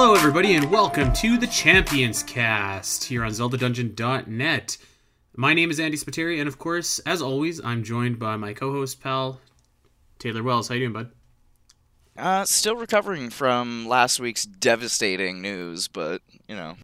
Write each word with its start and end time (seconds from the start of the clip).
Hello, 0.00 0.14
everybody, 0.14 0.54
and 0.54 0.70
welcome 0.70 1.12
to 1.14 1.36
the 1.36 1.48
Champions 1.48 2.22
Cast 2.22 3.02
here 3.02 3.24
on 3.24 3.32
ZeldaDungeon.net. 3.32 4.78
My 5.34 5.52
name 5.52 5.72
is 5.72 5.80
Andy 5.80 5.96
Spiteri, 5.96 6.38
and 6.38 6.46
of 6.46 6.56
course, 6.56 7.00
as 7.00 7.20
always, 7.20 7.60
I'm 7.64 7.82
joined 7.82 8.16
by 8.16 8.36
my 8.36 8.52
co-host 8.52 9.00
pal 9.00 9.40
Taylor 10.20 10.44
Wells. 10.44 10.68
How 10.68 10.76
you 10.76 10.82
doing, 10.82 10.92
bud? 10.92 11.10
Uh, 12.16 12.44
still 12.44 12.76
recovering 12.76 13.28
from 13.28 13.88
last 13.88 14.20
week's 14.20 14.44
devastating 14.44 15.42
news, 15.42 15.88
but 15.88 16.22
you 16.46 16.54
know. 16.54 16.76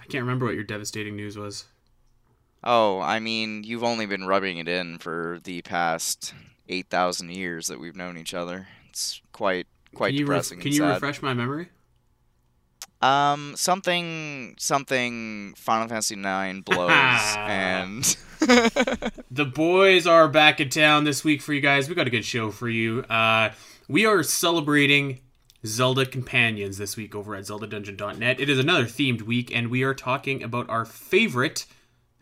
I 0.00 0.04
can't 0.04 0.22
remember 0.22 0.46
what 0.46 0.54
your 0.54 0.62
devastating 0.62 1.16
news 1.16 1.36
was. 1.36 1.64
Oh, 2.62 3.00
I 3.00 3.18
mean, 3.18 3.64
you've 3.64 3.82
only 3.82 4.06
been 4.06 4.24
rubbing 4.24 4.58
it 4.58 4.68
in 4.68 4.98
for 4.98 5.40
the 5.42 5.62
past 5.62 6.32
eight 6.68 6.86
thousand 6.90 7.32
years 7.32 7.66
that 7.66 7.80
we've 7.80 7.96
known 7.96 8.16
each 8.16 8.34
other. 8.34 8.68
It's 8.88 9.20
quite 9.32 9.66
quite 9.96 10.10
can 10.10 10.18
you 10.18 10.26
depressing. 10.26 10.58
Ref- 10.58 10.62
can 10.62 10.72
you 10.72 10.84
refresh 10.84 11.22
my 11.22 11.34
memory? 11.34 11.70
Um, 13.02 13.54
something 13.56 14.56
something 14.58 15.54
Final 15.56 15.88
Fantasy 15.88 16.14
IX 16.14 16.60
blows 16.60 16.90
and. 17.36 18.16
the 19.30 19.44
boys 19.44 20.06
are 20.06 20.26
back 20.26 20.60
in 20.60 20.70
town 20.70 21.04
this 21.04 21.22
week 21.22 21.42
for 21.42 21.52
you 21.52 21.60
guys. 21.60 21.90
We 21.90 21.94
got 21.94 22.06
a 22.06 22.10
good 22.10 22.24
show 22.24 22.50
for 22.50 22.70
you. 22.70 23.02
Uh, 23.02 23.50
we 23.86 24.06
are 24.06 24.22
celebrating 24.22 25.20
Zelda 25.66 26.06
Companions 26.06 26.78
this 26.78 26.96
week 26.96 27.14
over 27.14 27.34
at 27.34 27.44
ZeldaDungeon.net. 27.44 28.40
It 28.40 28.48
is 28.48 28.58
another 28.58 28.84
themed 28.84 29.22
week, 29.22 29.54
and 29.54 29.68
we 29.70 29.82
are 29.82 29.92
talking 29.92 30.42
about 30.42 30.70
our 30.70 30.86
favorite 30.86 31.66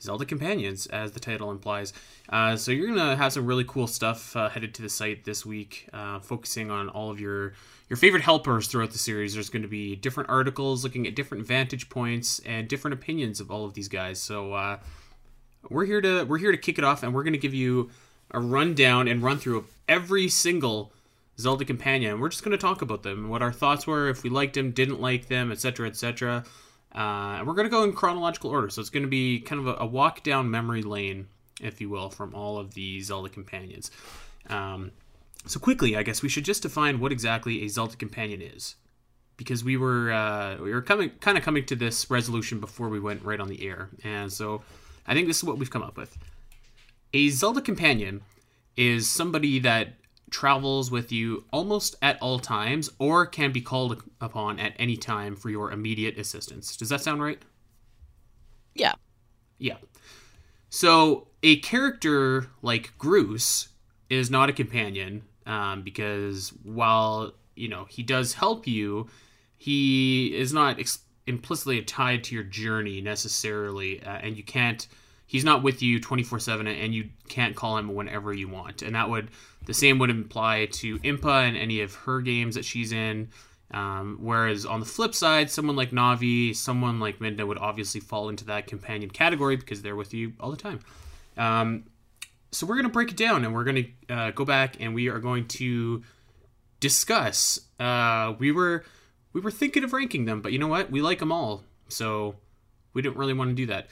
Zelda 0.01 0.25
Companions, 0.25 0.87
as 0.87 1.13
the 1.13 1.21
title 1.21 1.51
implies. 1.51 1.93
Uh, 2.29 2.57
so 2.57 2.73
you're 2.73 2.89
gonna 2.89 3.17
have 3.17 3.33
some 3.33 3.47
really 3.47 3.65
cool 3.65 3.87
stuff 3.87 4.35
uh, 4.37 4.49
headed 4.49 4.75
to 4.75 4.83
the 4.83 4.89
site 4.89 5.25
this 5.25 5.47
week, 5.47 5.89
uh, 5.93 6.19
focusing 6.21 6.71
on 6.71 6.89
all 6.89 7.11
of 7.11 7.21
your 7.21 7.55
your 7.89 7.97
favorite 7.97 8.23
helpers 8.23 8.67
throughout 8.67 8.91
the 8.91 8.99
series. 8.99 9.35
There's 9.35 9.51
going 9.51 9.63
to 9.63 9.69
be 9.69 9.97
different 9.97 10.29
articles 10.29 10.85
looking 10.85 11.07
at 11.07 11.15
different 11.15 11.47
vantage 11.47 11.89
points 11.89 12.41
and 12.45 12.69
different 12.69 12.95
opinions 12.95 13.41
of 13.41 13.51
all 13.51 13.65
of 13.65 13.75
these 13.75 13.89
guys. 13.89 14.21
So 14.21 14.53
uh, 14.53 14.79
we're 15.69 15.87
here 15.87 16.01
to 16.01 16.25
we're 16.25 16.39
here 16.39 16.53
to 16.53 16.59
kick 16.59 16.79
it 16.79 16.85
off, 16.85 17.03
and 17.03 17.15
we're 17.15 17.25
going 17.25 17.33
to 17.33 17.39
give 17.39 17.55
you 17.55 17.91
a 18.31 18.41
rundown 18.41 19.09
and 19.09 19.23
run 19.23 19.39
through 19.39 19.59
of 19.59 19.67
every 19.89 20.29
single 20.29 20.93
Zelda 21.39 21.65
companion. 21.65 22.21
We're 22.21 22.29
just 22.29 22.45
going 22.45 22.57
to 22.57 22.61
talk 22.61 22.83
about 22.83 23.03
them, 23.03 23.29
what 23.29 23.43
our 23.43 23.53
thoughts 23.53 23.87
were, 23.87 24.09
if 24.09 24.23
we 24.23 24.31
liked 24.31 24.55
them, 24.55 24.73
didn't 24.73 25.01
like 25.01 25.29
them, 25.29 25.53
etc., 25.53 25.89
etc. 25.89 26.45
Uh, 26.95 27.37
and 27.39 27.47
we're 27.47 27.55
going 27.55 27.67
to 27.67 27.71
go 27.71 27.85
in 27.85 27.93
chronological 27.93 28.51
order, 28.51 28.69
so 28.69 28.81
it's 28.81 28.91
going 28.91 29.03
to 29.03 29.09
be 29.09 29.41
kind 29.41 29.61
of 29.61 29.67
a, 29.69 29.83
a, 29.83 29.87
walk 29.87 30.23
down 30.23 30.51
memory 30.51 30.83
lane, 30.83 31.29
if 31.61 31.81
you 31.81 31.89
will, 31.89 32.09
from 32.09 32.35
all 32.35 32.59
of 32.59 32.75
the 32.75 33.01
Zelda 33.01 33.29
companions. 33.29 33.91
Um, 34.49 34.91
so 35.51 35.61
quickly, 35.61 35.97
I 35.97 36.03
guess 36.03 36.23
we 36.23 36.29
should 36.29 36.45
just 36.45 36.63
define 36.63 37.01
what 37.01 37.13
exactly 37.13 37.65
a 37.65 37.69
Zelda 37.69 37.97
companion 37.97 38.43
is, 38.43 38.77
because 39.37 39.65
we 39.65 39.77
were 39.77 40.13
uh, 40.13 40.57
we 40.63 40.73
were 40.73 40.83
coming 40.83 41.11
kind 41.21 41.39
of 41.39 41.45
coming 41.45 41.65
to 41.67 41.77
this 41.77 42.11
resolution 42.11 42.61
before 42.61 42.89
we 42.89 43.01
went 43.01 43.25
right 43.25 43.41
on 43.41 43.49
the 43.49 43.67
air, 43.67 43.91
and 44.05 44.33
so 44.33 44.63
I 45.07 45.15
think 45.15 45.27
this 45.27 45.39
is 45.39 45.45
what 45.45 45.59
we've 45.59 45.71
come 45.71 45.83
up 45.83 45.97
with. 45.97 46.17
A 47.15 47.31
Zelda 47.31 47.61
companion 47.61 48.23
is 48.77 49.09
somebody 49.09 49.59
that 49.61 49.95
travels 50.31 50.91
with 50.91 51.11
you 51.11 51.45
almost 51.53 51.97
at 52.03 52.21
all 52.21 52.39
times 52.39 52.91
or 52.99 53.27
can 53.27 53.51
be 53.51 53.61
called 53.61 54.03
upon 54.21 54.59
at 54.59 54.75
any 54.79 54.97
time 54.97 55.35
for 55.35 55.51
your 55.51 55.73
immediate 55.73 56.19
assistance. 56.19 56.77
Does 56.77 56.91
that 56.91 57.01
sound 57.01 57.23
right? 57.23 57.41
Yeah. 58.75 58.93
Yeah. 59.59 59.79
So 60.69 61.29
a 61.43 61.57
character 61.61 62.49
like 62.61 62.93
Groose 62.99 63.69
is 64.11 64.31
not 64.31 64.51
a 64.51 64.53
companion 64.53 65.23
um, 65.49 65.83
because 65.83 66.51
while 66.63 67.33
you 67.57 67.69
know 67.69 67.87
he 67.89 68.05
does 68.05 68.35
help 68.35 68.69
you, 68.69 69.09
he 69.57 70.37
is 70.37 70.53
not 70.53 70.79
ex- 70.79 71.01
implicitly 71.27 71.83
tied 71.83 72.23
to 72.25 72.35
your 72.35 72.45
journey 72.45 73.01
necessarily, 73.01 74.01
uh, 74.05 74.19
and 74.19 74.37
you 74.37 74.45
can't. 74.45 74.87
He's 75.27 75.45
not 75.45 75.63
with 75.63 75.83
you 75.83 75.99
twenty 75.99 76.23
four 76.23 76.39
seven, 76.39 76.69
and 76.69 76.95
you 76.95 77.09
can't 77.29 77.57
call 77.57 77.79
him 77.79 77.95
whenever 77.95 78.33
you 78.33 78.47
want. 78.47 78.83
And 78.83 78.95
that 78.95 79.11
would 79.11 79.31
the 79.67 79.75
same 79.75 79.99
would 79.99 80.11
apply 80.11 80.67
to 80.67 80.99
Impa 81.01 81.49
and 81.49 81.57
any 81.57 81.81
of 81.81 81.95
her 81.95 82.21
games 82.21 82.55
that 82.55 82.65
she's 82.65 82.93
in. 82.93 83.29
Um, 83.71 84.17
whereas 84.21 84.65
on 84.65 84.81
the 84.81 84.87
flip 84.87 85.15
side, 85.15 85.51
someone 85.51 85.77
like 85.77 85.91
Navi, 85.91 86.57
someone 86.57 87.01
like 87.01 87.19
Midna 87.19 87.47
would 87.47 87.59
obviously 87.59 88.01
fall 88.01 88.31
into 88.31 88.47
that 88.47 88.67
companion 88.67 89.11
category 89.11 89.57
because 89.57 89.83
they're 89.83 89.97
with 89.97 90.15
you 90.15 90.33
all 90.41 90.51
the 90.51 90.57
time. 90.57 90.81
Um, 91.37 91.85
so 92.51 92.67
we're 92.67 92.77
going 92.77 92.87
to 92.87 92.93
break 92.93 93.11
it 93.11 93.17
down 93.17 93.45
and 93.45 93.55
we're 93.55 93.65
going 93.65 93.95
to 94.09 94.15
uh, 94.15 94.31
go 94.33 94.45
back 94.45 94.77
and 94.81 94.95
we 94.95 95.09
are 95.09 95.19
going 95.19 95.47
to 95.49 96.03
discuss. 96.81 97.61
Uh, 97.79 98.35
we 98.39 98.53
were 98.53 98.85
we 99.33 99.41
were 99.41 99.51
thinking 99.51 99.85
of 99.85 99.93
ranking 99.93 100.25
them, 100.25 100.41
but 100.41 100.53
you 100.53 100.59
know 100.59 100.69
what? 100.69 100.91
We 100.91 101.03
like 101.03 101.19
them 101.19 101.33
all, 101.33 101.65
so 101.89 102.37
we 102.95 103.03
didn't 103.03 103.17
really 103.17 103.35
want 103.35 103.51
to 103.51 103.55
do 103.55 103.67
that 103.67 103.89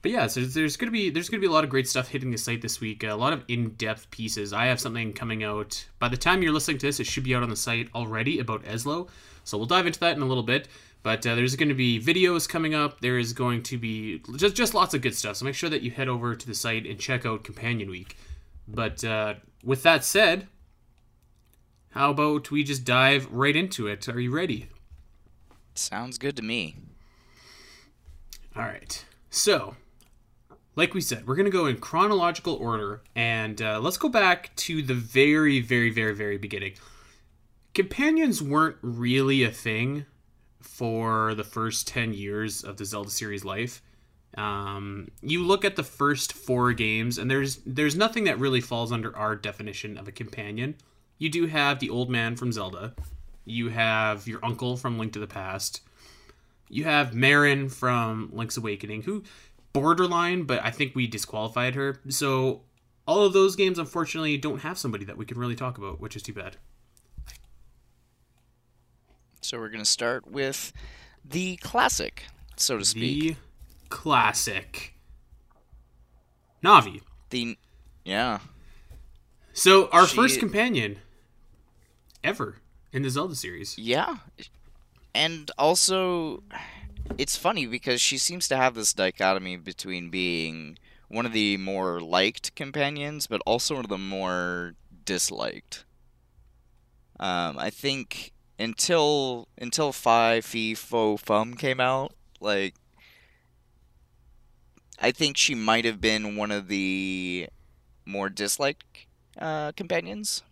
but 0.00 0.12
yeah, 0.12 0.26
so 0.26 0.40
there's 0.40 0.76
gonna 0.76 0.92
be 0.92 1.10
there's 1.10 1.28
gonna 1.28 1.40
be 1.40 1.46
a 1.46 1.50
lot 1.50 1.64
of 1.64 1.70
great 1.70 1.88
stuff 1.88 2.08
hitting 2.08 2.30
the 2.30 2.38
site 2.38 2.62
this 2.62 2.80
week. 2.80 3.02
A 3.02 3.14
lot 3.14 3.32
of 3.32 3.44
in-depth 3.48 4.10
pieces. 4.10 4.52
I 4.52 4.66
have 4.66 4.80
something 4.80 5.12
coming 5.12 5.42
out. 5.42 5.86
By 5.98 6.08
the 6.08 6.16
time 6.16 6.42
you're 6.42 6.52
listening 6.52 6.78
to 6.78 6.86
this, 6.86 7.00
it 7.00 7.06
should 7.06 7.24
be 7.24 7.34
out 7.34 7.42
on 7.42 7.50
the 7.50 7.56
site 7.56 7.88
already 7.94 8.38
about 8.38 8.64
Ezlo. 8.64 9.08
So 9.44 9.58
we'll 9.58 9.66
dive 9.66 9.86
into 9.86 10.00
that 10.00 10.16
in 10.16 10.22
a 10.22 10.26
little 10.26 10.42
bit. 10.42 10.68
But 11.02 11.26
uh, 11.26 11.34
there's 11.34 11.56
going 11.56 11.68
to 11.68 11.74
be 11.74 12.00
videos 12.00 12.48
coming 12.48 12.74
up. 12.74 13.00
There 13.00 13.18
is 13.18 13.32
going 13.32 13.62
to 13.64 13.78
be 13.78 14.20
just 14.36 14.56
just 14.56 14.74
lots 14.74 14.94
of 14.94 15.00
good 15.00 15.14
stuff. 15.14 15.36
So 15.36 15.44
make 15.44 15.54
sure 15.54 15.70
that 15.70 15.82
you 15.82 15.90
head 15.90 16.08
over 16.08 16.34
to 16.34 16.46
the 16.46 16.54
site 16.54 16.86
and 16.86 16.98
check 16.98 17.24
out 17.24 17.44
Companion 17.44 17.88
Week. 17.88 18.16
But 18.66 19.02
uh, 19.04 19.34
with 19.64 19.82
that 19.84 20.04
said, 20.04 20.48
how 21.90 22.10
about 22.10 22.50
we 22.50 22.64
just 22.64 22.84
dive 22.84 23.28
right 23.30 23.56
into 23.56 23.86
it? 23.86 24.08
Are 24.08 24.20
you 24.20 24.30
ready? 24.30 24.68
Sounds 25.74 26.18
good 26.18 26.36
to 26.36 26.42
me. 26.42 26.76
All 28.54 28.64
right. 28.64 29.04
So, 29.30 29.76
like 30.74 30.94
we 30.94 31.00
said, 31.00 31.26
we're 31.26 31.36
going 31.36 31.44
to 31.44 31.50
go 31.50 31.66
in 31.66 31.78
chronological 31.78 32.54
order, 32.54 33.02
and 33.14 33.60
uh, 33.62 33.78
let's 33.80 33.96
go 33.96 34.08
back 34.08 34.54
to 34.56 34.82
the 34.82 34.94
very, 34.94 35.60
very, 35.60 35.90
very, 35.90 36.14
very 36.14 36.38
beginning. 36.38 36.74
Companions 37.74 38.42
weren't 38.42 38.76
really 38.82 39.44
a 39.44 39.50
thing 39.50 40.06
for 40.60 41.34
the 41.34 41.44
first 41.44 41.86
10 41.88 42.14
years 42.14 42.64
of 42.64 42.76
the 42.76 42.84
Zelda 42.84 43.10
series 43.10 43.44
life. 43.44 43.82
Um, 44.36 45.08
you 45.22 45.42
look 45.42 45.64
at 45.64 45.76
the 45.76 45.82
first 45.82 46.32
four 46.32 46.72
games, 46.72 47.18
and 47.18 47.30
there's 47.30 47.56
there's 47.64 47.96
nothing 47.96 48.24
that 48.24 48.38
really 48.38 48.60
falls 48.60 48.92
under 48.92 49.16
our 49.16 49.34
definition 49.34 49.96
of 49.96 50.06
a 50.06 50.12
companion. 50.12 50.76
You 51.18 51.30
do 51.30 51.46
have 51.46 51.80
the 51.80 51.90
old 51.90 52.10
man 52.10 52.36
from 52.36 52.52
Zelda. 52.52 52.94
You 53.44 53.70
have 53.70 54.28
your 54.28 54.44
uncle 54.44 54.76
from 54.76 54.98
Link 54.98 55.12
to 55.14 55.18
the 55.18 55.26
Past. 55.26 55.80
You 56.68 56.84
have 56.84 57.14
Marin 57.14 57.70
from 57.70 58.28
Link's 58.32 58.58
Awakening, 58.58 59.02
who 59.02 59.24
borderline, 59.72 60.42
but 60.42 60.62
I 60.62 60.70
think 60.70 60.94
we 60.94 61.06
disqualified 61.06 61.74
her. 61.74 62.00
So 62.08 62.62
all 63.06 63.24
of 63.24 63.32
those 63.32 63.56
games, 63.56 63.78
unfortunately, 63.78 64.36
don't 64.36 64.60
have 64.60 64.76
somebody 64.78 65.04
that 65.06 65.16
we 65.16 65.24
can 65.24 65.38
really 65.38 65.56
talk 65.56 65.78
about, 65.78 66.00
which 66.00 66.14
is 66.14 66.22
too 66.22 66.34
bad. 66.34 66.58
So 69.40 69.58
we're 69.58 69.68
going 69.68 69.84
to 69.84 69.90
start 69.90 70.30
with 70.30 70.72
the 71.24 71.56
classic, 71.56 72.24
so 72.56 72.78
to 72.78 72.84
speak. 72.84 73.22
The 73.22 73.36
classic. 73.88 74.94
Navi. 76.62 77.02
The 77.30 77.56
yeah. 78.04 78.38
So 79.52 79.88
our 79.88 80.06
she... 80.06 80.16
first 80.16 80.40
companion 80.40 80.98
ever 82.24 82.56
in 82.92 83.02
the 83.02 83.10
Zelda 83.10 83.34
series. 83.34 83.78
Yeah. 83.78 84.16
And 85.14 85.50
also 85.58 86.42
it's 87.16 87.36
funny 87.36 87.66
because 87.66 88.00
she 88.00 88.18
seems 88.18 88.48
to 88.48 88.56
have 88.56 88.74
this 88.74 88.92
dichotomy 88.92 89.56
between 89.56 90.10
being 90.10 90.78
one 91.08 91.24
of 91.24 91.32
the 91.32 91.56
more 91.56 92.00
liked 92.00 92.54
companions, 92.54 93.26
but 93.26 93.40
also 93.46 93.76
one 93.76 93.84
of 93.84 93.90
the 93.90 93.98
more 93.98 94.74
disliked. 95.04 95.84
Um, 97.18 97.58
I 97.58 97.70
think 97.70 98.32
until 98.58 99.48
until 99.58 99.92
Fi 99.92 100.40
Fi 100.40 100.74
Fo 100.74 101.16
Fum 101.16 101.54
came 101.54 101.80
out, 101.80 102.12
like 102.40 102.74
I 105.00 105.12
think 105.12 105.36
she 105.36 105.54
might 105.54 105.84
have 105.84 106.00
been 106.00 106.36
one 106.36 106.50
of 106.50 106.68
the 106.68 107.48
more 108.04 108.28
disliked 108.28 109.06
uh, 109.38 109.72
companions. 109.72 110.42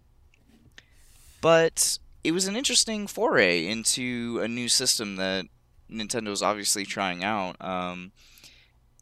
But 1.40 1.98
it 2.22 2.32
was 2.32 2.46
an 2.46 2.56
interesting 2.56 3.06
foray 3.06 3.66
into 3.66 4.40
a 4.42 4.48
new 4.48 4.68
system 4.68 5.16
that 5.16 5.46
Nintendo's 5.90 6.42
obviously 6.42 6.84
trying 6.84 7.22
out. 7.22 7.56
Um, 7.60 8.12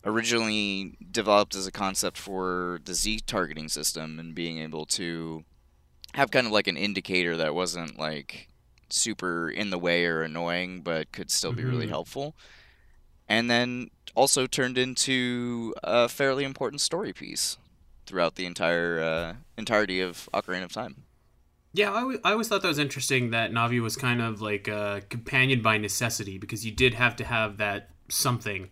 originally 0.05 0.97
developed 1.11 1.55
as 1.55 1.67
a 1.67 1.73
concept 1.73 2.19
for 2.19 2.81
the 2.85 2.95
Z 2.95 3.21
targeting 3.27 3.69
system 3.69 4.19
and 4.19 4.35
being 4.35 4.59
able 4.59 4.85
to 4.87 5.45
have 6.15 6.31
kind 6.31 6.47
of 6.47 6.53
like 6.53 6.67
an 6.67 6.77
indicator 6.77 7.37
that 7.37 7.55
wasn't 7.55 7.99
like 7.99 8.49
super 8.93 9.49
in 9.51 9.71
the 9.71 9.79
way 9.79 10.05
or 10.07 10.23
annoying, 10.23 10.83
but 10.83 11.13
could 11.13 11.31
still 11.31 11.53
be 11.53 11.63
mm-hmm. 11.63 11.71
really 11.71 11.89
helpful. 11.89 12.35
And 13.29 13.51
then 13.51 13.91
also 14.15 14.47
turned 14.47 14.79
into 14.79 15.75
a 15.83 16.09
fairly 16.09 16.45
important 16.45 16.81
story 16.81 17.13
piece 17.13 17.59
throughout 18.07 18.37
the 18.37 18.47
entire 18.47 19.03
uh, 19.03 19.33
entirety 19.57 20.01
of 20.01 20.29
Ocarina 20.35 20.65
of 20.65 20.73
Time. 20.73 21.05
Yeah, 21.73 21.93
I, 21.93 22.01
w- 22.01 22.21
I 22.23 22.33
always 22.33 22.49
thought 22.49 22.63
that 22.63 22.69
was 22.69 22.79
interesting 22.79 23.31
that 23.31 23.51
Navi 23.51 23.81
was 23.81 23.97
kind 23.97 24.23
of 24.23 24.41
like 24.41 24.69
a 24.69 25.03
companion 25.09 25.61
by 25.61 25.77
necessity 25.79 26.39
because 26.39 26.65
you 26.65 26.71
did 26.71 26.95
have 26.95 27.17
to 27.17 27.25
have 27.25 27.57
that 27.57 27.91
something 28.09 28.71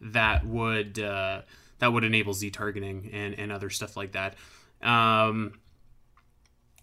that 0.00 0.44
would 0.44 0.98
uh, 0.98 1.42
that 1.78 1.92
would 1.92 2.04
enable 2.04 2.34
Z 2.34 2.50
targeting 2.50 3.10
and, 3.12 3.34
and 3.38 3.50
other 3.50 3.70
stuff 3.70 3.96
like 3.96 4.12
that. 4.12 4.34
Um, 4.82 5.52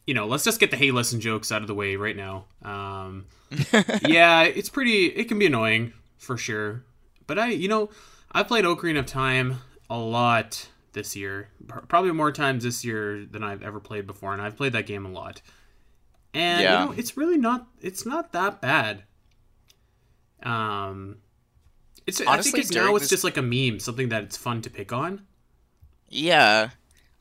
you 0.06 0.14
know, 0.14 0.26
let's 0.28 0.44
just 0.44 0.60
get 0.60 0.72
the 0.72 0.78
hey 0.78 0.92
listen 0.92 1.20
jokes 1.22 1.52
out 1.52 1.62
of 1.62 1.68
the 1.68 1.76
way 1.76 1.96
right 1.96 2.16
now. 2.16 2.46
Um, 2.64 3.26
yeah, 4.08 4.44
it's 4.44 4.70
pretty. 4.70 5.06
It 5.08 5.26
can 5.28 5.40
be 5.40 5.46
annoying 5.46 5.94
for 6.18 6.38
sure, 6.38 6.84
but 7.28 7.38
I, 7.40 7.48
you 7.50 7.68
know, 7.68 7.90
I 8.32 8.44
played 8.44 8.66
Ocarina 8.66 9.00
of 9.00 9.06
Time 9.06 9.58
a 9.90 9.98
lot 9.98 10.70
this 10.94 11.16
year, 11.16 11.50
probably 11.88 12.12
more 12.12 12.32
times 12.32 12.64
this 12.64 12.84
year 12.86 13.26
than 13.26 13.44
I've 13.44 13.64
ever 13.64 13.80
played 13.80 14.06
before, 14.08 14.34
and 14.34 14.42
I've 14.42 14.56
played 14.58 14.74
that 14.74 14.86
game 14.86 15.06
a 15.06 15.10
lot. 15.12 15.42
And 16.34 16.62
Yeah. 16.64 16.80
you 16.84 16.86
know, 16.90 16.96
it's 16.98 17.16
really 17.18 17.38
not. 17.38 17.68
It's 17.82 18.06
not 18.06 18.32
that 18.34 18.60
bad. 18.62 19.04
Um, 20.42 21.18
it's. 22.06 22.22
I 22.22 22.42
think 22.42 22.58
it's 22.58 22.72
now 22.72 22.96
it's 22.96 23.04
this- 23.04 23.10
just 23.10 23.24
like 23.24 23.38
a 23.38 23.42
meme, 23.42 23.80
something 23.80 24.10
that 24.10 24.24
it's 24.24 24.38
fun 24.38 24.62
to 24.64 24.70
pick 24.70 24.92
on. 24.92 25.26
Yeah. 26.10 26.70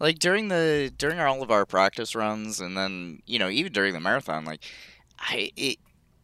Like 0.02 0.18
during 0.18 0.48
the 0.48 0.92
during 0.98 1.20
all 1.20 1.42
of 1.42 1.52
our 1.52 1.64
practice 1.64 2.16
runs 2.16 2.60
and 2.60 2.76
then, 2.76 3.22
you 3.26 3.38
know, 3.38 3.48
even 3.48 3.72
during 3.72 3.94
the 3.94 4.00
marathon, 4.00 4.44
like 4.44 4.64
I 5.20 5.52
it 5.56 5.78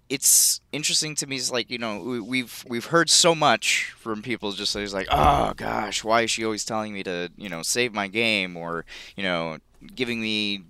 it's 0.09 0.61
interesting 0.73 1.15
to 1.17 1.27
me 1.29 1.37
is 1.37 1.53
like, 1.53 1.71
you 1.71 1.79
know, 1.79 2.01
we- 2.01 2.21
we've 2.21 2.65
we've 2.69 2.87
heard 2.87 3.09
so 3.11 3.35
much 3.37 3.93
from 3.99 4.23
people 4.23 4.53
just 4.53 4.75
like, 4.75 4.93
like, 4.93 5.09
"Oh 5.13 5.53
gosh, 5.57 6.03
why 6.05 6.23
is 6.23 6.31
she 6.33 6.45
always 6.45 6.65
telling 6.65 6.93
me 6.95 7.05
to, 7.05 7.31
you 7.37 7.49
know, 7.49 7.63
save 7.63 7.93
my 7.95 8.09
game 8.09 8.57
or, 8.57 8.85
you 9.17 9.23
know, 9.23 9.59
giving 9.95 10.21
me 10.21 10.65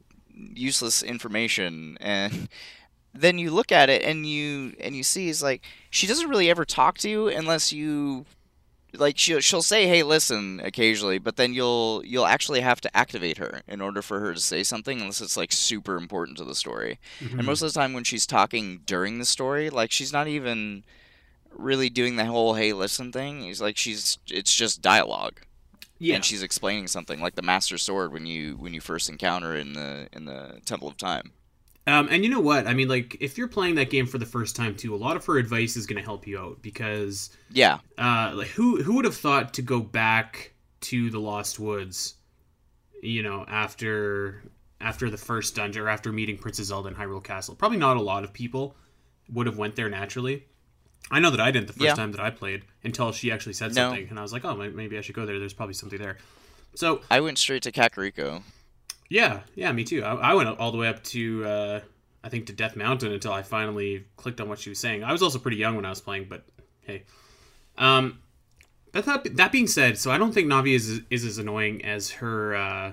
useless 0.55 1.03
information?" 1.03 1.97
And 2.01 2.49
then 3.15 3.39
you 3.39 3.51
look 3.51 3.73
at 3.73 3.91
it 3.91 4.03
and 4.03 4.27
you 4.27 4.75
and 4.81 4.95
you 4.97 5.03
see 5.03 5.29
is 5.31 5.43
like 5.43 5.63
she 5.91 6.07
doesn't 6.07 6.29
really 6.29 6.51
ever 6.51 6.65
talk 6.67 6.99
to 6.99 7.09
you 7.11 7.29
unless 7.29 7.73
you 7.73 8.27
like 8.99 9.19
she'll 9.19 9.41
she'll 9.41 9.63
say 9.63 9.87
hey 9.87 10.03
listen 10.03 10.61
occasionally 10.63 11.19
but 11.19 11.37
then 11.37 11.55
you'll 11.55 12.03
you'll 12.05 12.27
actually 12.27 12.61
have 12.61 12.81
to 12.81 12.97
activate 12.97 13.39
her 13.39 13.63
in 13.67 13.81
order 13.81 14.03
for 14.03 14.21
her 14.21 14.35
to 14.35 14.41
say 14.41 14.63
something 14.63 15.01
unless 15.01 15.21
it's 15.21 15.37
like 15.37 15.53
super 15.53 15.97
important 15.97 16.37
to 16.39 16.45
the 16.45 16.55
story. 16.55 16.99
Mm-hmm. 17.21 17.39
and 17.39 17.47
most 17.47 17.63
of 17.63 17.73
the 17.73 17.79
time 17.79 17.93
when 17.93 18.05
she's 18.05 18.27
talking 18.27 18.81
during 18.85 19.19
the 19.19 19.25
story 19.25 19.71
like 19.71 19.91
she's 19.91 20.13
not 20.13 20.29
even 20.29 20.85
really 21.53 21.91
doing 21.91 22.17
the 22.17 22.27
whole 22.27 22.55
hey 22.55 22.73
listen 22.73 23.13
thing. 23.13 23.45
It's 23.45 23.61
like 23.61 23.77
she's 23.77 24.19
it's 24.29 24.55
just 24.55 24.83
dialogue. 24.83 25.41
Yeah, 26.01 26.15
and 26.15 26.25
she's 26.25 26.45
explaining 26.45 26.87
something 26.87 27.21
like 27.21 27.35
the 27.35 27.43
master 27.43 27.77
sword 27.77 28.13
when 28.13 28.25
you 28.25 28.55
when 28.57 28.73
you 28.73 28.81
first 28.81 29.09
encounter 29.09 29.57
in 29.57 29.73
the 29.73 30.09
in 30.13 30.27
the 30.27 30.61
temple 30.65 30.87
of 30.87 30.97
time 30.97 31.33
Um, 31.89 32.09
and 32.11 32.23
you 32.23 32.29
know 32.31 32.41
what? 32.41 32.67
I 32.67 32.75
mean, 32.75 32.89
like, 32.89 33.17
if 33.21 33.39
you're 33.39 33.49
playing 33.49 33.77
that 33.77 33.89
game 33.89 34.07
for 34.07 34.19
the 34.19 34.27
first 34.27 34.55
time 34.55 34.77
too, 34.77 34.95
a 34.95 34.97
lot 35.07 35.17
of 35.17 35.25
her 35.27 35.39
advice 35.39 35.75
is 35.77 35.87
going 35.87 35.97
to 35.97 36.05
help 36.05 36.27
you 36.27 36.39
out 36.39 36.61
because, 36.61 37.31
yeah 37.51 37.79
uh, 37.97 38.33
like, 38.35 38.49
who 38.49 38.83
who 38.83 38.95
would 38.97 39.05
have 39.07 39.17
thought 39.17 39.55
to 39.55 39.63
go 39.63 39.81
back 39.81 40.53
to 40.83 41.09
the 41.11 41.19
Lost 41.19 41.59
Woods, 41.59 42.15
you 43.03 43.23
know, 43.23 43.45
after 43.49 44.43
after 44.81 45.09
the 45.11 45.17
first 45.17 45.57
dungeon 45.57 45.83
or 45.83 45.89
after 45.89 46.13
meeting 46.13 46.37
Princess 46.37 46.67
Zelda 46.67 46.89
in 46.89 46.95
Hyrule 46.95 47.25
Castle? 47.25 47.55
Probably 47.55 47.79
not 47.79 47.97
a 47.97 48.03
lot 48.03 48.23
of 48.23 48.33
people 48.33 48.77
would 49.33 49.47
have 49.47 49.57
went 49.59 49.75
there 49.77 49.89
naturally. 49.89 50.45
I 51.11 51.21
know 51.21 51.31
that 51.31 51.41
I 51.41 51.51
didn't 51.51 51.69
the 51.69 51.73
first 51.73 51.85
Yeah. 51.85 51.95
time 51.95 52.13
that 52.13 52.21
I 52.21 52.31
played 52.31 52.65
until 52.85 53.13
she 53.13 53.33
actually 53.33 53.55
said 53.55 53.75
No. 53.75 53.89
something, 53.89 54.09
and 54.11 54.19
I 54.19 54.23
was 54.23 54.33
like, 54.33 54.45
oh, 54.45 54.55
maybe 54.55 54.99
I 54.99 55.01
should 55.01 55.15
go 55.15 55.25
there. 55.27 55.39
There's 55.39 55.55
probably 55.55 55.75
something 55.75 55.99
there. 55.99 56.19
So 56.75 57.01
i 57.11 57.19
went 57.21 57.39
straight 57.39 57.63
to 57.63 57.73
kakariko 57.73 58.43
yeah, 59.09 59.41
yeah, 59.55 59.73
me 59.73 59.85
too. 59.85 60.05
I, 60.05 60.15
I 60.15 60.35
went 60.35 60.59
all 60.59 60.71
the 60.71 60.79
way 60.79 60.89
up 60.89 61.03
to 61.05 61.45
uh, 61.45 61.81
I 62.23 62.29
think 62.29 62.47
to 62.47 62.53
Death 62.53 62.77
Mountain 62.77 63.13
until 63.13 63.33
I 63.33 63.43
finally 63.43 64.05
clicked 64.17 64.41
on 64.41 64.49
what 64.49 64.59
she 64.59 64.71
was 64.71 64.79
saying. 64.79 65.05
I 65.05 65.13
was 65.13 65.23
also 65.23 65.39
pretty 65.39 65.57
young 65.57 65.77
when 65.77 65.85
I 65.85 65.91
was 65.91 66.01
playing, 66.01 66.27
but 66.29 66.45
hey. 66.81 67.05
Um, 67.77 68.19
but 68.93 69.05
that 69.07 69.37
that 69.37 69.53
being 69.53 69.67
said, 69.67 69.99
so 69.99 70.11
I 70.11 70.19
don't 70.19 70.33
think 70.33 70.49
Navi 70.49 70.75
is 70.75 71.03
is 71.11 71.25
as 71.25 71.39
annoying 71.39 71.85
as 71.85 72.11
her, 72.11 72.57
uh, 72.57 72.93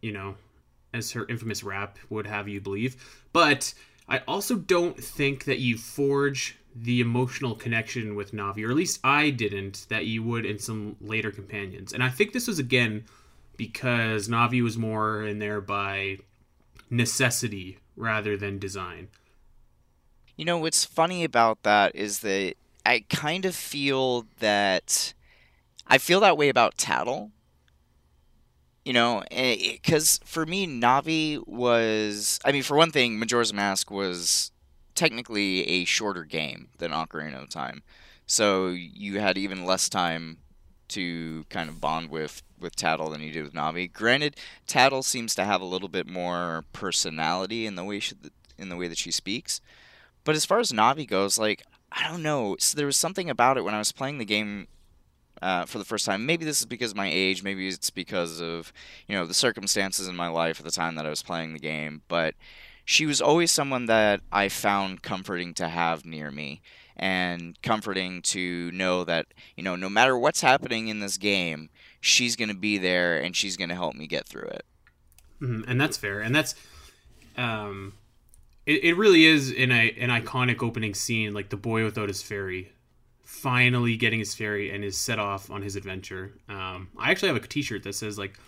you 0.00 0.12
know, 0.12 0.36
as 0.92 1.12
her 1.12 1.26
infamous 1.28 1.64
rap 1.64 1.98
would 2.10 2.26
have 2.26 2.48
you 2.48 2.60
believe. 2.60 3.24
But 3.32 3.72
I 4.08 4.18
also 4.28 4.56
don't 4.56 5.02
think 5.02 5.44
that 5.44 5.58
you 5.58 5.78
forge 5.78 6.58
the 6.74 7.00
emotional 7.00 7.54
connection 7.54 8.14
with 8.14 8.32
Navi, 8.32 8.66
or 8.66 8.70
at 8.70 8.76
least 8.76 9.00
I 9.02 9.30
didn't, 9.30 9.86
that 9.88 10.04
you 10.04 10.22
would 10.22 10.44
in 10.44 10.58
some 10.58 10.96
later 11.00 11.30
companions. 11.30 11.92
And 11.92 12.02
I 12.02 12.10
think 12.10 12.32
this 12.32 12.46
was 12.46 12.58
again 12.58 13.04
because 13.56 14.28
Navi 14.28 14.62
was 14.62 14.76
more 14.76 15.22
in 15.22 15.38
there 15.38 15.60
by 15.60 16.18
necessity 16.90 17.78
rather 17.96 18.36
than 18.36 18.58
design. 18.58 19.08
You 20.36 20.44
know, 20.44 20.58
what's 20.58 20.84
funny 20.84 21.24
about 21.24 21.62
that 21.62 21.94
is 21.94 22.20
that 22.20 22.54
I 22.84 23.04
kind 23.08 23.44
of 23.44 23.54
feel 23.54 24.26
that 24.38 25.14
I 25.86 25.98
feel 25.98 26.20
that 26.20 26.36
way 26.36 26.48
about 26.48 26.76
Tatl. 26.76 27.30
You 28.84 28.92
know, 28.92 29.20
eh, 29.30 29.56
eh, 29.60 29.72
because 29.72 30.20
for 30.24 30.46
me, 30.46 30.66
Navi 30.66 31.44
was. 31.46 32.38
I 32.44 32.52
mean, 32.52 32.62
for 32.62 32.76
one 32.76 32.92
thing, 32.92 33.18
Majora's 33.18 33.52
Mask 33.52 33.90
was 33.90 34.52
technically 34.94 35.66
a 35.68 35.84
shorter 35.84 36.24
game 36.24 36.68
than 36.78 36.90
Ocarina 36.90 37.42
of 37.42 37.48
Time. 37.48 37.82
So 38.26 38.68
you 38.68 39.20
had 39.20 39.38
even 39.38 39.64
less 39.64 39.88
time 39.88 40.38
to 40.88 41.44
kind 41.48 41.68
of 41.68 41.80
bond 41.80 42.10
with, 42.10 42.42
with 42.60 42.76
Tatl 42.76 43.10
than 43.10 43.22
you 43.22 43.32
did 43.32 43.44
with 43.44 43.54
Navi. 43.54 43.92
Granted, 43.92 44.36
Tatl 44.66 45.04
seems 45.04 45.34
to 45.34 45.44
have 45.44 45.60
a 45.60 45.66
little 45.66 45.88
bit 45.88 46.06
more 46.06 46.64
personality 46.72 47.66
in 47.66 47.74
the 47.74 47.84
way 47.84 48.00
she, 48.00 48.14
in 48.58 48.68
the 48.68 48.76
way 48.76 48.88
that 48.88 48.98
she 48.98 49.10
speaks. 49.10 49.60
But 50.24 50.34
as 50.34 50.44
far 50.44 50.58
as 50.58 50.72
Navi 50.72 51.06
goes, 51.06 51.38
like 51.38 51.62
I 51.92 52.08
don't 52.08 52.22
know, 52.22 52.56
so 52.58 52.76
there 52.76 52.86
was 52.86 52.96
something 52.96 53.30
about 53.30 53.56
it 53.56 53.64
when 53.64 53.74
I 53.74 53.78
was 53.78 53.92
playing 53.92 54.18
the 54.18 54.24
game 54.24 54.66
uh, 55.40 55.64
for 55.66 55.78
the 55.78 55.84
first 55.84 56.04
time. 56.04 56.26
Maybe 56.26 56.44
this 56.44 56.60
is 56.60 56.66
because 56.66 56.92
of 56.92 56.96
my 56.96 57.10
age. 57.10 57.42
Maybe 57.42 57.68
it's 57.68 57.90
because 57.90 58.40
of 58.40 58.72
you 59.06 59.16
know 59.16 59.26
the 59.26 59.34
circumstances 59.34 60.08
in 60.08 60.16
my 60.16 60.28
life 60.28 60.58
at 60.58 60.64
the 60.64 60.72
time 60.72 60.94
that 60.96 61.06
I 61.06 61.10
was 61.10 61.22
playing 61.22 61.52
the 61.52 61.58
game. 61.58 62.02
But 62.08 62.34
she 62.84 63.06
was 63.06 63.20
always 63.20 63.50
someone 63.50 63.86
that 63.86 64.20
I 64.30 64.48
found 64.48 65.02
comforting 65.02 65.54
to 65.54 65.68
have 65.68 66.04
near 66.04 66.30
me, 66.30 66.60
and 66.96 67.60
comforting 67.62 68.22
to 68.22 68.70
know 68.72 69.04
that 69.04 69.26
you 69.56 69.62
know 69.62 69.76
no 69.76 69.88
matter 69.88 70.18
what's 70.18 70.40
happening 70.40 70.88
in 70.88 71.00
this 71.00 71.16
game, 71.16 71.70
she's 72.00 72.36
gonna 72.36 72.54
be 72.54 72.78
there 72.78 73.18
and 73.18 73.36
she's 73.36 73.56
gonna 73.56 73.74
help 73.74 73.94
me 73.94 74.06
get 74.06 74.26
through 74.26 74.48
it. 74.48 74.64
Mhm, 75.40 75.64
and 75.68 75.80
that's 75.80 75.96
fair. 75.96 76.20
And 76.20 76.34
that's, 76.34 76.54
um, 77.36 77.94
it, 78.64 78.84
it 78.84 78.96
really 78.96 79.24
is 79.24 79.50
in 79.50 79.70
a 79.70 79.90
an 79.92 80.10
iconic 80.10 80.62
opening 80.62 80.94
scene, 80.94 81.34
like 81.34 81.50
the 81.50 81.56
boy 81.56 81.84
without 81.84 82.08
his 82.08 82.22
fairy, 82.22 82.72
finally 83.24 83.96
getting 83.96 84.18
his 84.18 84.34
fairy 84.34 84.70
and 84.70 84.84
is 84.84 84.96
set 84.98 85.18
off 85.18 85.50
on 85.50 85.62
his 85.62 85.76
adventure. 85.76 86.32
Um, 86.48 86.88
I 86.98 87.10
actually 87.10 87.28
have 87.28 87.36
a 87.36 87.46
T-shirt 87.46 87.82
that 87.84 87.94
says 87.94 88.18
like, 88.18 88.38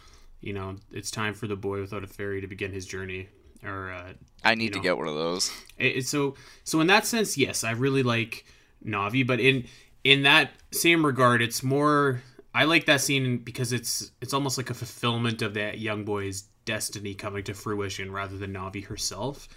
you 0.40 0.52
know, 0.52 0.76
it's 0.92 1.10
time 1.10 1.34
for 1.34 1.46
the 1.46 1.56
boy 1.56 1.80
without 1.80 2.04
a 2.04 2.06
fairy 2.06 2.40
to 2.40 2.46
begin 2.46 2.72
his 2.72 2.86
journey. 2.86 3.28
Or 3.64 3.90
uh, 3.90 4.12
I 4.44 4.54
need 4.54 4.72
to 4.72 4.78
know. 4.78 4.82
get 4.82 4.98
one 4.98 5.08
of 5.08 5.14
those. 5.14 5.50
it- 5.78 6.06
so 6.06 6.34
so 6.64 6.80
in 6.80 6.86
that 6.88 7.06
sense, 7.06 7.36
yes, 7.36 7.64
I 7.64 7.72
really 7.72 8.02
like 8.02 8.44
Navi, 8.84 9.26
but 9.26 9.40
in 9.40 9.64
in 10.04 10.22
that 10.22 10.50
same 10.72 11.04
regard, 11.04 11.42
it's 11.42 11.62
more 11.62 12.22
I 12.54 12.64
like 12.64 12.86
that 12.86 13.00
scene 13.00 13.38
because 13.38 13.72
it's 13.72 14.10
it's 14.20 14.32
almost 14.32 14.58
like 14.58 14.70
a 14.70 14.74
fulfillment 14.74 15.42
of 15.42 15.54
that 15.54 15.78
young 15.78 16.04
boy's 16.04 16.44
destiny 16.64 17.14
coming 17.14 17.42
to 17.44 17.54
fruition 17.54 18.12
rather 18.12 18.36
than 18.38 18.52
Navi 18.54 18.84
herself. 18.86 19.48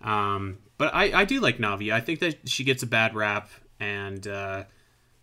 Um, 0.00 0.58
but 0.76 0.94
I, 0.94 1.20
I 1.20 1.24
do 1.24 1.40
like 1.40 1.58
Navi. 1.58 1.92
I 1.92 2.00
think 2.00 2.20
that 2.20 2.48
she 2.48 2.62
gets 2.62 2.84
a 2.84 2.86
bad 2.86 3.16
rap, 3.16 3.50
and 3.80 4.24
uh, 4.28 4.64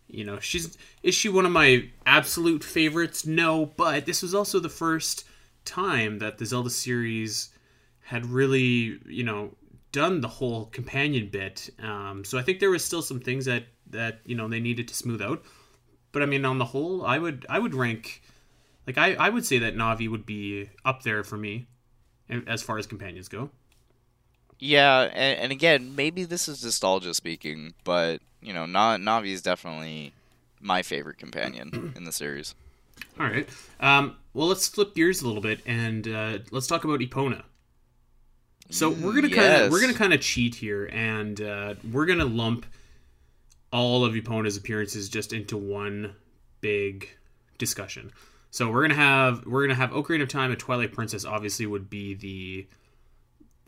you 0.08 0.26
know, 0.26 0.40
she's 0.40 0.78
is 1.04 1.16
she 1.16 1.30
one 1.30 1.46
of 1.46 1.52
my 1.54 1.88
absolute 2.06 2.64
favorites? 2.64 3.26
No, 3.26 3.66
but 3.66 4.06
this 4.06 4.22
was 4.22 4.36
also 4.36 4.60
the 4.60 4.68
first 4.70 5.24
time 5.64 6.20
that 6.20 6.38
the 6.38 6.46
Zelda 6.46 6.70
series 6.70 7.50
had 8.06 8.26
really, 8.28 9.00
you 9.08 9.24
know, 9.24 9.52
done 9.92 10.22
the 10.22 10.28
whole 10.28 10.66
companion 10.68 11.30
bit. 11.30 11.70
Um, 11.82 12.24
so 12.24 12.38
I 12.38 12.44
think 12.44 12.60
there 12.60 12.70
was 12.70 12.86
still 12.86 13.02
some 13.02 13.20
things 13.20 13.46
that 13.46 13.66
that 13.90 14.20
you 14.26 14.36
know 14.36 14.48
they 14.48 14.60
needed 14.60 14.88
to 14.88 14.94
smooth 14.94 15.22
out. 15.22 15.44
But 16.12 16.22
I 16.22 16.26
mean, 16.28 16.46
on 16.46 16.60
the 16.60 16.66
whole, 16.66 17.06
I 17.06 17.18
would 17.18 17.46
I 17.50 17.60
would 17.60 17.74
rank 17.74 18.22
like 18.88 18.98
I 18.98 19.16
I 19.16 19.30
would 19.30 19.46
say 19.46 19.58
that 19.60 19.76
Navi 19.76 20.10
would 20.10 20.26
be 20.26 20.70
up 20.84 21.04
there 21.04 21.24
for 21.24 21.38
me 21.38 21.68
as 22.48 22.62
far 22.62 22.78
as 22.78 22.88
companions 22.88 23.28
go. 23.28 23.50
Yeah, 24.60 25.10
and, 25.14 25.40
and 25.40 25.52
again, 25.52 25.96
maybe 25.96 26.24
this 26.24 26.48
is 26.48 26.64
nostalgia 26.64 27.14
speaking, 27.14 27.74
but 27.84 28.22
you 28.42 28.54
know, 28.54 28.66
Na- 28.66 28.98
Navi 28.98 29.32
is 29.32 29.42
definitely 29.42 30.14
my 30.62 30.82
favorite 30.82 31.18
companion 31.18 31.94
in 31.96 32.04
the 32.04 32.12
series. 32.12 32.56
All 33.20 33.26
right. 33.26 33.48
Um, 33.80 34.18
well, 34.34 34.48
let's 34.48 34.68
flip 34.68 34.96
gears 34.96 35.22
a 35.22 35.28
little 35.28 35.42
bit 35.42 35.60
and 35.66 36.08
uh, 36.08 36.38
let's 36.52 36.68
talk 36.68 36.84
about 36.84 37.00
Epona. 37.00 37.44
So 38.70 38.90
we're 38.90 39.14
gonna 39.14 39.30
kind 39.30 39.54
of 39.66 39.72
we're 39.72 39.82
gonna 39.82 39.94
kind 39.94 40.14
of 40.14 40.22
cheat 40.22 40.56
here, 40.56 40.86
and 40.92 41.40
uh, 41.40 41.76
we're 41.92 42.06
gonna 42.06 42.26
lump 42.26 42.66
all 43.72 44.04
of 44.06 44.14
Epona's 44.14 44.58
appearances 44.58 45.10
just 45.10 45.34
into 45.34 45.56
one 45.58 46.16
big 46.62 47.10
discussion. 47.58 48.12
So 48.52 48.72
we're 48.72 48.82
gonna 48.82 48.96
have 48.96 49.46
we're 49.46 49.64
gonna 49.66 49.76
have 49.76 49.92
Ocarina 49.92 50.24
of 50.24 50.30
Time 50.30 50.50
and 50.52 50.60
Twilight 50.60 50.94
Princess. 50.94 51.26
Obviously, 51.26 51.66
would 51.66 51.90
be 51.90 52.14
the 52.16 52.68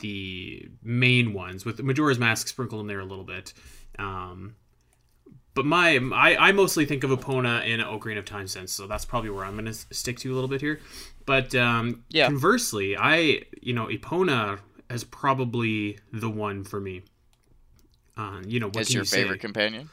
the 0.00 0.68
main 0.82 1.32
ones 1.32 1.64
with 1.64 1.80
Majora's 1.82 2.18
Mask 2.18 2.48
sprinkled 2.48 2.80
in 2.82 2.86
there 2.86 3.00
a 3.00 3.04
little 3.04 3.24
bit. 3.24 3.52
Um, 3.98 4.54
but 5.54 5.64
my 5.66 5.98
I, 6.14 6.48
I 6.48 6.52
mostly 6.52 6.86
think 6.86 7.04
of 7.04 7.10
Epona 7.10 7.66
in 7.66 7.80
Ocarina 7.80 8.18
of 8.18 8.24
Time 8.24 8.46
sense, 8.46 8.72
so 8.72 8.86
that's 8.86 9.04
probably 9.04 9.30
where 9.30 9.44
I'm 9.44 9.54
going 9.54 9.64
to 9.66 9.74
stick 9.74 10.18
to 10.20 10.32
a 10.32 10.34
little 10.34 10.48
bit 10.48 10.60
here. 10.60 10.80
But 11.26 11.54
um, 11.54 12.04
Yeah. 12.10 12.26
conversely, 12.26 12.96
I 12.96 13.42
you 13.60 13.72
know 13.74 13.86
Epona 13.86 14.60
is 14.90 15.04
probably 15.04 15.98
the 16.12 16.30
one 16.30 16.64
for 16.64 16.80
me. 16.80 17.02
Uh, 18.16 18.40
you 18.46 18.58
know, 18.60 18.66
what 18.66 18.78
Is 18.78 18.94
your 18.94 19.02
you 19.02 19.06
say? 19.06 19.22
favorite 19.22 19.40
companion? 19.40 19.88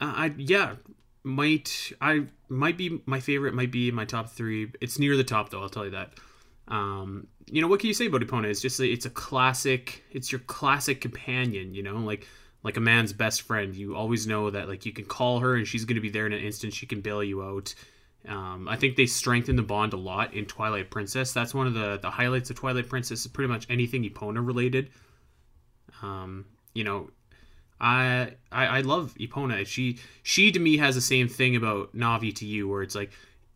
Uh, 0.00 0.12
I 0.16 0.34
yeah, 0.36 0.74
might 1.24 1.92
I 2.00 2.26
might 2.48 2.76
be 2.76 3.00
my 3.06 3.20
favorite. 3.20 3.54
Might 3.54 3.70
be 3.72 3.88
in 3.88 3.94
my 3.94 4.04
top 4.04 4.30
three. 4.30 4.70
It's 4.80 4.98
near 4.98 5.16
the 5.16 5.24
top 5.24 5.50
though. 5.50 5.62
I'll 5.62 5.68
tell 5.68 5.84
you 5.84 5.92
that. 5.92 6.12
Um, 6.68 7.26
you 7.46 7.60
know 7.60 7.68
what 7.68 7.80
can 7.80 7.88
you 7.88 7.94
say 7.94 8.06
about 8.06 8.20
Epona? 8.20 8.46
It's 8.46 8.60
just 8.60 8.78
a, 8.80 8.86
it's 8.86 9.06
a 9.06 9.10
classic. 9.10 10.04
It's 10.10 10.30
your 10.30 10.40
classic 10.40 11.00
companion. 11.00 11.74
You 11.74 11.82
know, 11.82 11.96
like 11.96 12.26
like 12.62 12.76
a 12.76 12.80
man's 12.80 13.12
best 13.12 13.42
friend. 13.42 13.74
You 13.74 13.96
always 13.96 14.26
know 14.26 14.50
that 14.50 14.68
like 14.68 14.84
you 14.84 14.92
can 14.92 15.04
call 15.06 15.40
her 15.40 15.56
and 15.56 15.66
she's 15.66 15.84
going 15.84 15.96
to 15.96 16.02
be 16.02 16.10
there 16.10 16.26
in 16.26 16.32
an 16.32 16.40
instant. 16.42 16.74
She 16.74 16.86
can 16.86 17.00
bail 17.00 17.24
you 17.24 17.42
out. 17.42 17.74
Um, 18.28 18.68
I 18.68 18.76
think 18.76 18.96
they 18.96 19.06
strengthen 19.06 19.56
the 19.56 19.62
bond 19.62 19.92
a 19.92 19.96
lot 19.96 20.34
in 20.34 20.44
Twilight 20.44 20.90
Princess. 20.90 21.32
That's 21.32 21.54
one 21.54 21.66
of 21.66 21.74
the 21.74 21.98
the 22.00 22.10
highlights 22.10 22.50
of 22.50 22.56
Twilight 22.56 22.88
Princess. 22.88 23.20
Is 23.20 23.26
pretty 23.28 23.48
much 23.48 23.66
anything 23.70 24.04
Epona 24.04 24.46
related. 24.46 24.90
Um, 26.02 26.46
you 26.74 26.84
know, 26.84 27.10
I, 27.80 28.34
I 28.52 28.66
I 28.66 28.80
love 28.82 29.14
Epona. 29.18 29.66
She 29.66 29.98
she 30.22 30.52
to 30.52 30.60
me 30.60 30.76
has 30.76 30.94
the 30.94 31.00
same 31.00 31.28
thing 31.28 31.56
about 31.56 31.96
Navi 31.96 32.34
to 32.36 32.46
you, 32.46 32.68
where 32.68 32.82
it's 32.82 32.94
like, 32.94 33.10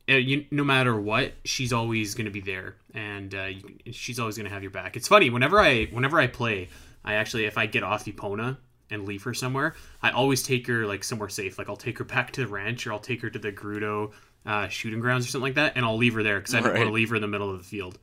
uh, 0.08 0.14
you, 0.14 0.46
no 0.50 0.64
matter 0.64 0.98
what, 0.98 1.34
she's 1.44 1.72
always 1.72 2.14
going 2.14 2.26
to 2.26 2.30
be 2.30 2.40
there, 2.40 2.76
and 2.94 3.34
uh, 3.34 3.44
you, 3.44 3.92
she's 3.92 4.18
always 4.18 4.36
going 4.36 4.48
to 4.48 4.52
have 4.52 4.62
your 4.62 4.70
back. 4.70 4.96
It's 4.96 5.08
funny 5.08 5.28
whenever 5.28 5.60
I 5.60 5.86
whenever 5.86 6.18
I 6.18 6.26
play, 6.26 6.70
I 7.04 7.14
actually 7.14 7.44
if 7.44 7.58
I 7.58 7.66
get 7.66 7.82
off 7.82 8.06
Epona 8.06 8.56
and 8.90 9.06
leave 9.06 9.22
her 9.24 9.34
somewhere, 9.34 9.74
I 10.02 10.10
always 10.10 10.42
take 10.42 10.66
her 10.68 10.86
like 10.86 11.04
somewhere 11.04 11.28
safe. 11.28 11.58
Like 11.58 11.68
I'll 11.68 11.76
take 11.76 11.98
her 11.98 12.04
back 12.04 12.32
to 12.32 12.40
the 12.42 12.48
ranch, 12.48 12.86
or 12.86 12.94
I'll 12.94 12.98
take 12.98 13.20
her 13.20 13.28
to 13.28 13.38
the 13.38 13.52
Gerudo 13.52 14.12
uh, 14.46 14.68
shooting 14.68 15.00
grounds 15.00 15.26
or 15.26 15.30
something 15.30 15.44
like 15.44 15.54
that, 15.54 15.72
and 15.76 15.84
I'll 15.84 15.96
leave 15.96 16.14
her 16.14 16.22
there 16.22 16.38
because 16.38 16.54
I 16.54 16.60
don't 16.60 16.74
want 16.74 16.86
to 16.88 16.92
leave 16.92 17.10
her 17.10 17.16
in 17.16 17.22
the 17.22 17.28
middle 17.28 17.50
of 17.50 17.58
the 17.58 17.64
field. 17.64 17.98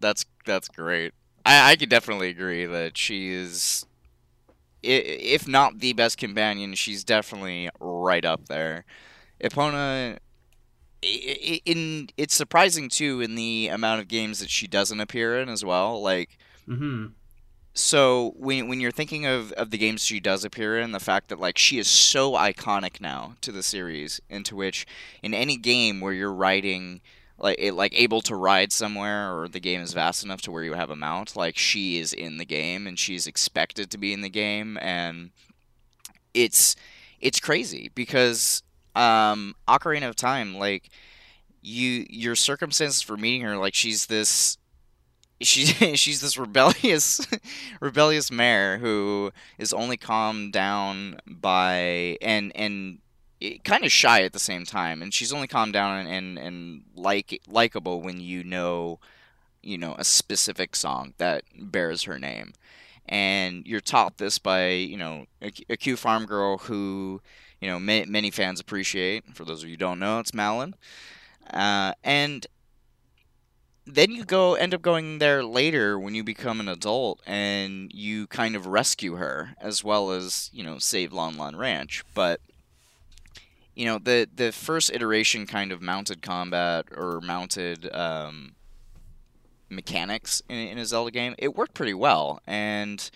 That's 0.00 0.24
that's 0.44 0.68
great. 0.68 1.12
I, 1.46 1.72
I 1.72 1.76
could 1.76 1.88
definitely 1.88 2.28
agree 2.30 2.66
that 2.66 2.96
she 2.96 3.32
is, 3.32 3.86
if 4.82 5.46
not 5.46 5.78
the 5.78 5.92
best 5.92 6.18
companion, 6.18 6.74
she's 6.74 7.04
definitely 7.04 7.70
right 7.80 8.24
up 8.24 8.48
there. 8.48 8.84
Epona, 9.42 10.18
in 11.02 12.08
it's 12.16 12.34
surprising 12.34 12.88
too 12.88 13.20
in 13.20 13.34
the 13.34 13.68
amount 13.68 14.00
of 14.00 14.08
games 14.08 14.40
that 14.40 14.50
she 14.50 14.66
doesn't 14.66 15.00
appear 15.00 15.38
in 15.38 15.48
as 15.48 15.64
well. 15.64 16.00
Like 16.00 16.38
hmm 16.66 17.06
so 17.74 18.34
when 18.36 18.68
when 18.68 18.78
you're 18.78 18.92
thinking 18.92 19.26
of, 19.26 19.50
of 19.52 19.70
the 19.70 19.78
games 19.78 20.04
she 20.04 20.20
does 20.20 20.44
appear 20.44 20.78
in, 20.78 20.92
the 20.92 21.00
fact 21.00 21.28
that 21.28 21.40
like 21.40 21.58
she 21.58 21.78
is 21.78 21.88
so 21.88 22.32
iconic 22.32 23.00
now 23.00 23.34
to 23.40 23.50
the 23.50 23.64
series, 23.64 24.20
into 24.30 24.54
which 24.54 24.86
in 25.22 25.34
any 25.34 25.56
game 25.56 26.00
where 26.00 26.12
you're 26.12 26.32
riding 26.32 27.00
like 27.36 27.56
it, 27.58 27.72
like 27.72 27.92
able 27.98 28.20
to 28.22 28.36
ride 28.36 28.70
somewhere 28.70 29.36
or 29.36 29.48
the 29.48 29.58
game 29.58 29.80
is 29.80 29.92
vast 29.92 30.24
enough 30.24 30.40
to 30.42 30.52
where 30.52 30.62
you 30.62 30.74
have 30.74 30.88
a 30.88 30.96
mount, 30.96 31.36
like 31.36 31.58
she 31.58 31.98
is 31.98 32.12
in 32.12 32.36
the 32.38 32.44
game 32.44 32.86
and 32.86 32.96
she's 32.96 33.26
expected 33.26 33.90
to 33.90 33.98
be 33.98 34.12
in 34.12 34.20
the 34.20 34.28
game 34.28 34.78
and 34.80 35.30
it's 36.32 36.76
it's 37.20 37.40
crazy 37.40 37.90
because 37.96 38.62
um 38.94 39.56
Ocarina 39.66 40.08
of 40.08 40.14
Time 40.14 40.54
like 40.54 40.90
you 41.60 42.06
your 42.08 42.36
circumstances 42.36 43.02
for 43.02 43.16
meeting 43.16 43.40
her 43.40 43.56
like 43.56 43.74
she's 43.74 44.06
this 44.06 44.58
she's 45.40 45.70
she's 45.98 46.20
this 46.20 46.36
rebellious 46.38 47.26
rebellious 47.80 48.30
mare 48.30 48.78
who 48.78 49.32
is 49.58 49.72
only 49.72 49.96
calmed 49.96 50.52
down 50.52 51.18
by 51.26 52.16
and 52.22 52.52
and 52.54 52.98
kind 53.64 53.84
of 53.84 53.92
shy 53.92 54.22
at 54.22 54.32
the 54.32 54.38
same 54.38 54.64
time 54.64 55.02
and 55.02 55.12
she's 55.12 55.32
only 55.32 55.46
calmed 55.46 55.72
down 55.72 55.98
and 55.98 56.08
and, 56.08 56.38
and 56.38 56.82
like 56.96 57.42
likable 57.48 58.00
when 58.00 58.20
you 58.20 58.42
know 58.42 58.98
you 59.64 59.78
know 59.78 59.94
a 59.98 60.04
specific 60.04 60.76
song 60.76 61.14
that 61.18 61.44
bears 61.58 62.02
her 62.04 62.18
name. 62.18 62.52
And 63.06 63.66
you're 63.66 63.80
taught 63.80 64.18
this 64.18 64.38
by 64.38 64.68
you 64.70 64.96
know 64.96 65.26
a, 65.42 65.50
a 65.68 65.76
Q 65.76 65.96
farm 65.96 66.26
girl 66.26 66.58
who 66.58 67.20
you 67.60 67.68
know 67.68 67.78
ma- 67.78 68.04
many 68.06 68.30
fans 68.30 68.60
appreciate. 68.60 69.34
For 69.34 69.44
those 69.44 69.62
of 69.62 69.68
you 69.68 69.74
who 69.74 69.78
don't 69.78 69.98
know 69.98 70.20
it's 70.20 70.34
Malon. 70.34 70.74
Uh, 71.52 71.92
and 72.02 72.46
then 73.86 74.10
you 74.10 74.24
go 74.24 74.54
end 74.54 74.72
up 74.72 74.82
going 74.82 75.18
there 75.18 75.44
later 75.44 75.98
when 75.98 76.14
you 76.14 76.24
become 76.24 76.58
an 76.60 76.68
adult 76.68 77.20
and 77.26 77.92
you 77.92 78.26
kind 78.26 78.56
of 78.56 78.66
rescue 78.66 79.16
her 79.16 79.54
as 79.60 79.84
well 79.84 80.10
as 80.10 80.50
you 80.52 80.64
know 80.64 80.78
save 80.78 81.12
Lon 81.12 81.36
Lon 81.36 81.56
Ranch 81.56 82.04
but 82.14 82.40
you 83.74 83.84
know 83.84 83.98
the 83.98 84.28
the 84.34 84.52
first 84.52 84.90
iteration 84.92 85.46
kind 85.46 85.72
of 85.72 85.82
mounted 85.82 86.22
combat 86.22 86.86
or 86.96 87.20
mounted 87.20 87.92
um, 87.94 88.54
mechanics 89.68 90.42
in, 90.48 90.56
in 90.56 90.78
a 90.78 90.86
Zelda 90.86 91.10
game 91.10 91.34
it 91.38 91.54
worked 91.54 91.74
pretty 91.74 91.94
well 91.94 92.40
and 92.46 93.10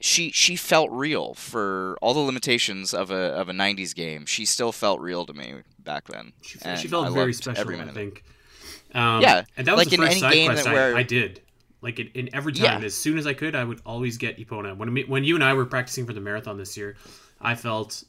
she 0.00 0.30
she 0.30 0.56
felt 0.56 0.90
real 0.90 1.32
for 1.34 1.96
all 2.02 2.12
the 2.12 2.20
limitations 2.20 2.92
of 2.92 3.10
a 3.10 3.14
of 3.14 3.48
a 3.48 3.52
90s 3.52 3.94
game 3.94 4.26
she 4.26 4.44
still 4.44 4.72
felt 4.72 5.00
real 5.00 5.24
to 5.26 5.32
me 5.32 5.54
back 5.78 6.06
then 6.08 6.32
She, 6.42 6.58
And 6.62 6.78
she 6.78 6.88
felt 6.88 7.06
I 7.06 7.10
very 7.10 7.32
special, 7.32 7.80
I 7.80 7.84
think. 7.92 8.18
it. 8.18 8.22
Um, 8.96 9.20
Yeah, 9.22 9.44
and 9.56 9.66
that 9.66 9.76
was 9.76 9.86
like 9.86 9.90
the 9.90 9.96
first 9.98 10.18
side 10.20 10.46
quest 10.46 10.66
I, 10.66 10.72
where- 10.72 10.96
I 10.96 11.02
did. 11.02 11.40
Like 11.82 12.00
in, 12.00 12.08
in 12.14 12.34
every 12.34 12.52
time, 12.52 12.80
Yeah. 12.80 12.86
as 12.86 12.94
soon 12.94 13.18
as 13.18 13.26
I 13.26 13.34
could, 13.34 13.54
I 13.54 13.62
would 13.62 13.80
always 13.86 14.16
get 14.16 14.38
Epona. 14.38 14.76
When 14.76 14.96
when 15.08 15.22
you 15.24 15.34
and 15.36 15.44
I 15.44 15.52
were 15.54 15.66
practicing 15.66 16.06
for 16.06 16.12
the 16.14 16.20
marathon 16.20 16.56
this 16.56 16.76
year, 16.76 16.96
I 17.40 17.54
felt 17.54 18.02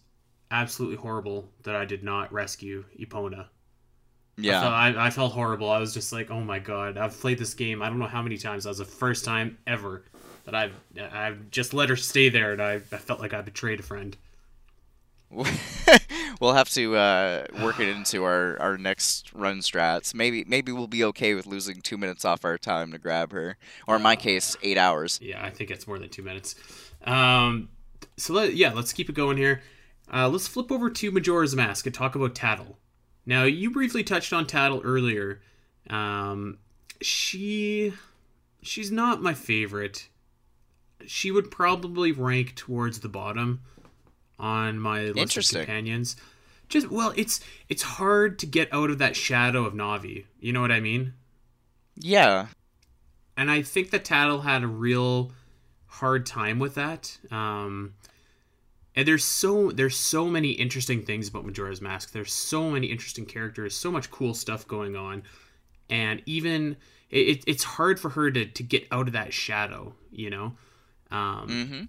absolutely 0.49 0.95
horrible 0.95 1.49
that 1.63 1.75
I 1.75 1.83
did 1.85 2.01
not 2.03 2.31
rescue 2.31 2.85
Epona. 2.97 3.41
I, 3.41 3.45
yeah 4.37 4.61
felt, 4.61 4.73
I, 4.73 5.05
I 5.07 5.09
felt 5.09 5.33
horrible. 5.33 5.69
I 5.69 5.79
was 5.79 5.93
just 5.93 6.13
like, 6.13 6.31
oh 6.31 6.41
my 6.41 6.59
god, 6.59 6.97
I've 6.97 7.19
played 7.19 7.37
this 7.37 7.53
game. 7.53 7.81
I 7.83 7.89
don't 7.89 7.99
know 7.99 8.07
how 8.07 8.21
many 8.21 8.37
times. 8.37 8.63
That 8.63 8.69
was 8.69 8.77
the 8.77 8.85
first 8.85 9.25
time 9.25 9.57
ever 9.67 10.05
that 10.45 10.55
I've 10.55 10.73
I've 11.11 11.51
just 11.51 11.73
let 11.73 11.89
her 11.89 11.97
stay 11.97 12.29
there, 12.29 12.53
and 12.53 12.61
I, 12.61 12.75
I 12.75 12.79
felt 12.97 13.19
like 13.19 13.33
I 13.33 13.41
betrayed 13.41 13.81
a 13.81 13.83
friend. 13.83 14.15
we'll 16.39 16.53
have 16.53 16.69
to 16.71 16.95
uh, 16.95 17.45
work 17.61 17.79
it 17.79 17.87
into 17.89 18.23
our, 18.23 18.59
our 18.59 18.77
next 18.77 19.33
run 19.33 19.59
strats. 19.59 20.13
Maybe 20.13 20.43
maybe 20.47 20.71
we'll 20.71 20.87
be 20.87 21.03
okay 21.05 21.33
with 21.33 21.45
losing 21.45 21.81
two 21.81 21.97
minutes 21.97 22.25
off 22.25 22.45
our 22.45 22.57
time 22.57 22.91
to 22.91 22.97
grab 22.97 23.31
her, 23.31 23.57
or 23.87 23.95
in 23.95 24.01
my 24.01 24.15
case, 24.15 24.55
eight 24.63 24.77
hours. 24.77 25.19
Yeah, 25.21 25.43
I 25.43 25.49
think 25.49 25.71
it's 25.71 25.87
more 25.87 25.99
than 25.99 26.09
two 26.09 26.23
minutes. 26.23 26.55
Um, 27.03 27.69
so 28.17 28.33
let, 28.33 28.55
yeah, 28.55 28.73
let's 28.73 28.93
keep 28.93 29.09
it 29.09 29.15
going 29.15 29.37
here. 29.37 29.61
Uh, 30.11 30.29
let's 30.29 30.47
flip 30.47 30.71
over 30.71 30.89
to 30.89 31.11
Majora's 31.11 31.55
Mask 31.55 31.85
and 31.85 31.93
talk 31.93 32.15
about 32.15 32.33
Tatl. 32.33 32.75
Now, 33.25 33.43
you 33.43 33.71
briefly 33.71 34.03
touched 34.03 34.31
on 34.31 34.45
Tatl 34.45 34.81
earlier. 34.83 35.41
Um, 35.89 36.59
she, 37.01 37.93
she's 38.61 38.91
not 38.91 39.21
my 39.21 39.33
favorite. 39.33 40.07
She 41.05 41.29
would 41.29 41.51
probably 41.51 42.11
rank 42.11 42.55
towards 42.55 43.01
the 43.01 43.09
bottom 43.09 43.61
on 44.39 44.79
my 44.79 45.05
list 45.05 45.37
of 45.37 45.47
companions. 45.47 46.15
Just 46.69 46.89
well, 46.91 47.13
it's 47.15 47.39
it's 47.69 47.83
hard 47.83 48.39
to 48.39 48.45
get 48.45 48.71
out 48.73 48.89
of 48.89 48.97
that 48.97 49.15
shadow 49.15 49.65
of 49.65 49.73
Navi. 49.73 50.25
You 50.39 50.53
know 50.53 50.61
what 50.61 50.71
I 50.71 50.79
mean? 50.79 51.13
Yeah, 51.95 52.47
and 53.37 53.49
I 53.49 53.61
think 53.61 53.91
that 53.91 54.03
Tatl 54.03 54.43
had 54.43 54.63
a 54.63 54.67
real 54.67 55.31
hard 55.85 56.25
time 56.25 56.59
with 56.59 56.75
that. 56.75 57.17
Um, 57.31 57.93
and 58.95 59.07
there's 59.07 59.23
so 59.23 59.71
there's 59.71 59.95
so 59.95 60.27
many 60.27 60.51
interesting 60.51 61.03
things 61.03 61.29
about 61.29 61.45
Majora's 61.45 61.81
Mask. 61.81 62.11
There's 62.11 62.33
so 62.33 62.71
many 62.71 62.87
interesting 62.87 63.25
characters, 63.25 63.75
so 63.75 63.91
much 63.91 64.09
cool 64.09 64.33
stuff 64.33 64.67
going 64.67 64.95
on, 64.95 65.21
and 65.87 66.21
even 66.25 66.77
it, 67.11 67.43
it's 67.45 67.63
hard 67.63 67.99
for 67.99 68.09
her 68.09 68.31
to 68.31 68.45
to 68.45 68.63
get 68.63 68.87
out 68.91 69.07
of 69.07 69.13
that 69.13 69.33
shadow. 69.33 69.93
You 70.11 70.31
know, 70.31 70.53
um, 71.11 71.47
hmm 71.47 71.83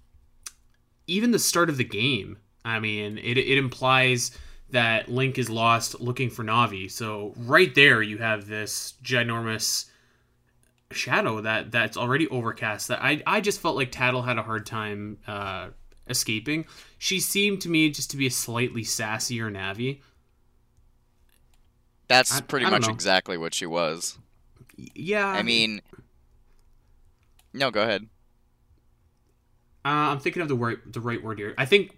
even 1.09 1.31
the 1.31 1.39
start 1.39 1.69
of 1.69 1.77
the 1.77 1.83
game. 1.83 2.37
I 2.63 2.79
mean, 2.79 3.17
it 3.17 3.37
it 3.37 3.57
implies 3.57 4.31
that 4.71 5.09
Link 5.09 5.37
is 5.37 5.49
lost 5.49 5.99
looking 5.99 6.29
for 6.29 6.43
Navi. 6.43 6.89
So 6.91 7.33
right 7.37 7.73
there, 7.73 8.01
you 8.01 8.19
have 8.19 8.47
this 8.47 8.93
ginormous 9.03 9.85
shadow 10.91 11.41
that 11.41 11.71
that's 11.71 11.97
already 11.97 12.27
overcast. 12.29 12.87
That 12.89 13.01
I 13.01 13.21
I 13.25 13.41
just 13.41 13.59
felt 13.61 13.75
like 13.75 13.91
Tatl 13.91 14.25
had 14.25 14.37
a 14.37 14.43
hard 14.43 14.65
time 14.65 15.17
uh, 15.27 15.69
escaping. 16.07 16.65
She 16.97 17.19
seemed 17.19 17.61
to 17.61 17.69
me 17.69 17.89
just 17.89 18.11
to 18.11 18.17
be 18.17 18.27
a 18.27 18.31
slightly 18.31 18.83
sassier 18.83 19.51
Navi. 19.51 20.01
that's 22.07 22.37
I- 22.37 22.41
pretty 22.41 22.65
I 22.65 22.69
much 22.69 22.87
know. 22.87 22.93
exactly 22.93 23.37
what 23.37 23.53
she 23.53 23.65
was. 23.65 24.17
Yeah, 24.95 25.27
I 25.27 25.43
mean, 25.43 25.81
no, 27.53 27.69
go 27.71 27.81
ahead. 27.83 28.07
Uh, 29.85 30.11
I'm 30.11 30.19
thinking 30.19 30.41
of 30.41 30.47
the 30.47 30.55
right 30.55 30.77
the 30.91 31.01
right 31.01 31.23
word 31.23 31.39
here. 31.39 31.53
I 31.57 31.65
think 31.65 31.97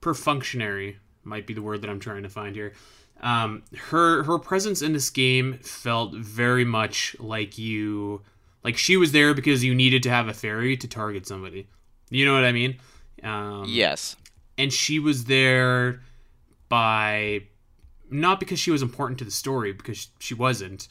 perfunctionary 0.00 0.96
might 1.24 1.46
be 1.46 1.54
the 1.54 1.62
word 1.62 1.82
that 1.82 1.90
I'm 1.90 2.00
trying 2.00 2.22
to 2.22 2.28
find 2.28 2.54
here. 2.54 2.72
Um, 3.20 3.62
her 3.90 4.22
her 4.24 4.38
presence 4.38 4.82
in 4.82 4.92
this 4.92 5.10
game 5.10 5.58
felt 5.62 6.14
very 6.14 6.64
much 6.64 7.16
like 7.18 7.58
you 7.58 8.22
Like 8.62 8.76
she 8.76 8.96
was 8.96 9.12
there 9.12 9.32
because 9.32 9.62
you 9.62 9.74
needed 9.76 10.02
to 10.02 10.10
have 10.10 10.26
a 10.26 10.34
fairy 10.34 10.76
to 10.76 10.88
target 10.88 11.24
somebody. 11.26 11.68
You 12.10 12.24
know 12.24 12.34
what 12.34 12.44
I 12.44 12.50
mean? 12.50 12.78
Um, 13.22 13.64
yes. 13.68 14.16
And 14.58 14.72
she 14.72 14.98
was 14.98 15.26
there 15.26 16.00
by 16.68 17.42
not 18.10 18.40
because 18.40 18.58
she 18.58 18.72
was 18.72 18.82
important 18.82 19.18
to 19.20 19.24
the 19.24 19.30
story 19.30 19.72
because 19.72 20.08
she 20.18 20.34
wasn't. 20.34 20.88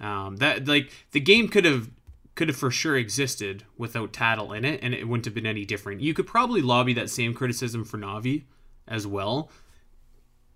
Um, 0.00 0.36
that 0.36 0.66
like 0.66 0.90
the 1.10 1.20
game 1.20 1.48
could 1.48 1.66
have 1.66 1.90
could 2.38 2.46
have 2.46 2.56
for 2.56 2.70
sure 2.70 2.96
existed 2.96 3.64
without 3.76 4.12
Tatl 4.12 4.56
in 4.56 4.64
it, 4.64 4.78
and 4.80 4.94
it 4.94 5.08
wouldn't 5.08 5.24
have 5.24 5.34
been 5.34 5.44
any 5.44 5.64
different. 5.64 6.00
You 6.00 6.14
could 6.14 6.28
probably 6.28 6.62
lobby 6.62 6.94
that 6.94 7.10
same 7.10 7.34
criticism 7.34 7.84
for 7.84 7.98
Navi 7.98 8.44
as 8.86 9.08
well, 9.08 9.50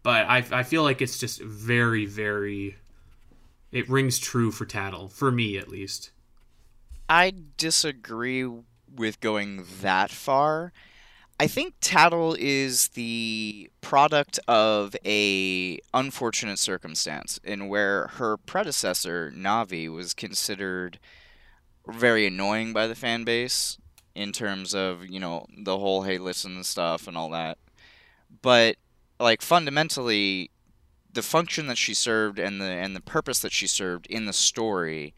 but 0.05 0.25
I 0.29 0.45
I 0.53 0.63
feel 0.63 0.85
like 0.85 1.03
it's 1.03 1.19
just 1.19 1.43
very 1.43 2.07
very 2.07 2.77
it 3.73 3.91
rings 3.91 4.21
true 4.21 4.53
for 4.53 4.65
Tatl 4.65 5.11
for 5.11 5.33
me 5.33 5.59
at 5.59 5.69
least. 5.69 6.13
I 7.09 7.35
disagree 7.57 8.49
with 8.89 9.19
going 9.19 9.65
that 9.81 10.13
far. 10.13 10.73
I 11.41 11.49
think 11.49 11.81
Tatl 11.81 12.37
is 12.39 12.89
the 12.91 13.69
product 13.81 14.39
of 14.47 14.95
a 15.05 15.81
unfortunate 15.93 16.61
circumstance 16.61 17.41
in 17.43 17.69
where 17.69 18.07
her 18.19 18.37
predecessor 18.37 19.33
Navi 19.35 19.93
was 19.93 20.15
considered 20.15 21.01
very 21.87 22.27
annoying 22.27 22.73
by 22.73 22.87
the 22.87 22.95
fan 22.95 23.25
base 23.25 23.79
in 24.15 24.33
terms 24.33 24.75
of 24.75 25.07
you 25.09 25.19
know 25.19 25.47
the 25.57 25.79
whole 25.79 26.03
hey 26.03 26.19
listen 26.19 26.63
stuff 26.65 27.07
and 27.09 27.17
all 27.17 27.31
that. 27.31 27.59
But 28.43 28.77
like 29.19 29.43
fundamentally 29.43 30.51
the 31.13 31.23
function 31.23 31.67
that 31.67 31.79
she 31.79 31.95
served 31.95 32.39
and 32.39 32.61
the 32.61 32.67
and 32.67 32.97
the 32.97 33.01
purpose 33.01 33.41
that 33.41 33.53
she 33.53 33.67
served 33.67 34.07
in 34.07 34.27
the 34.27 34.33
story 34.33 35.15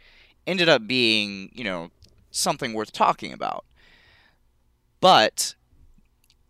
ended 0.46 0.68
up 0.68 0.86
being 0.86 1.50
you 1.52 1.64
know 1.64 1.90
something 2.30 2.72
worth 2.72 2.92
talking 2.92 3.32
about. 3.32 3.64
But 5.00 5.54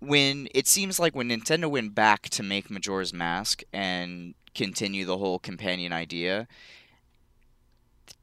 when 0.01 0.49
it 0.55 0.67
seems 0.67 0.99
like 1.01 1.15
when 1.15 1.29
Nintendo 1.29 1.69
went 1.69 1.95
back 1.95 2.29
to 2.31 2.43
make 2.43 2.71
Majora's 2.71 3.13
Mask 3.13 3.63
and 3.73 4.35
continue 4.55 5.05
the 5.05 5.19
whole 5.19 5.39
companion 5.39 5.93
idea, 5.93 6.47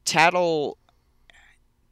Tatl 0.04 0.76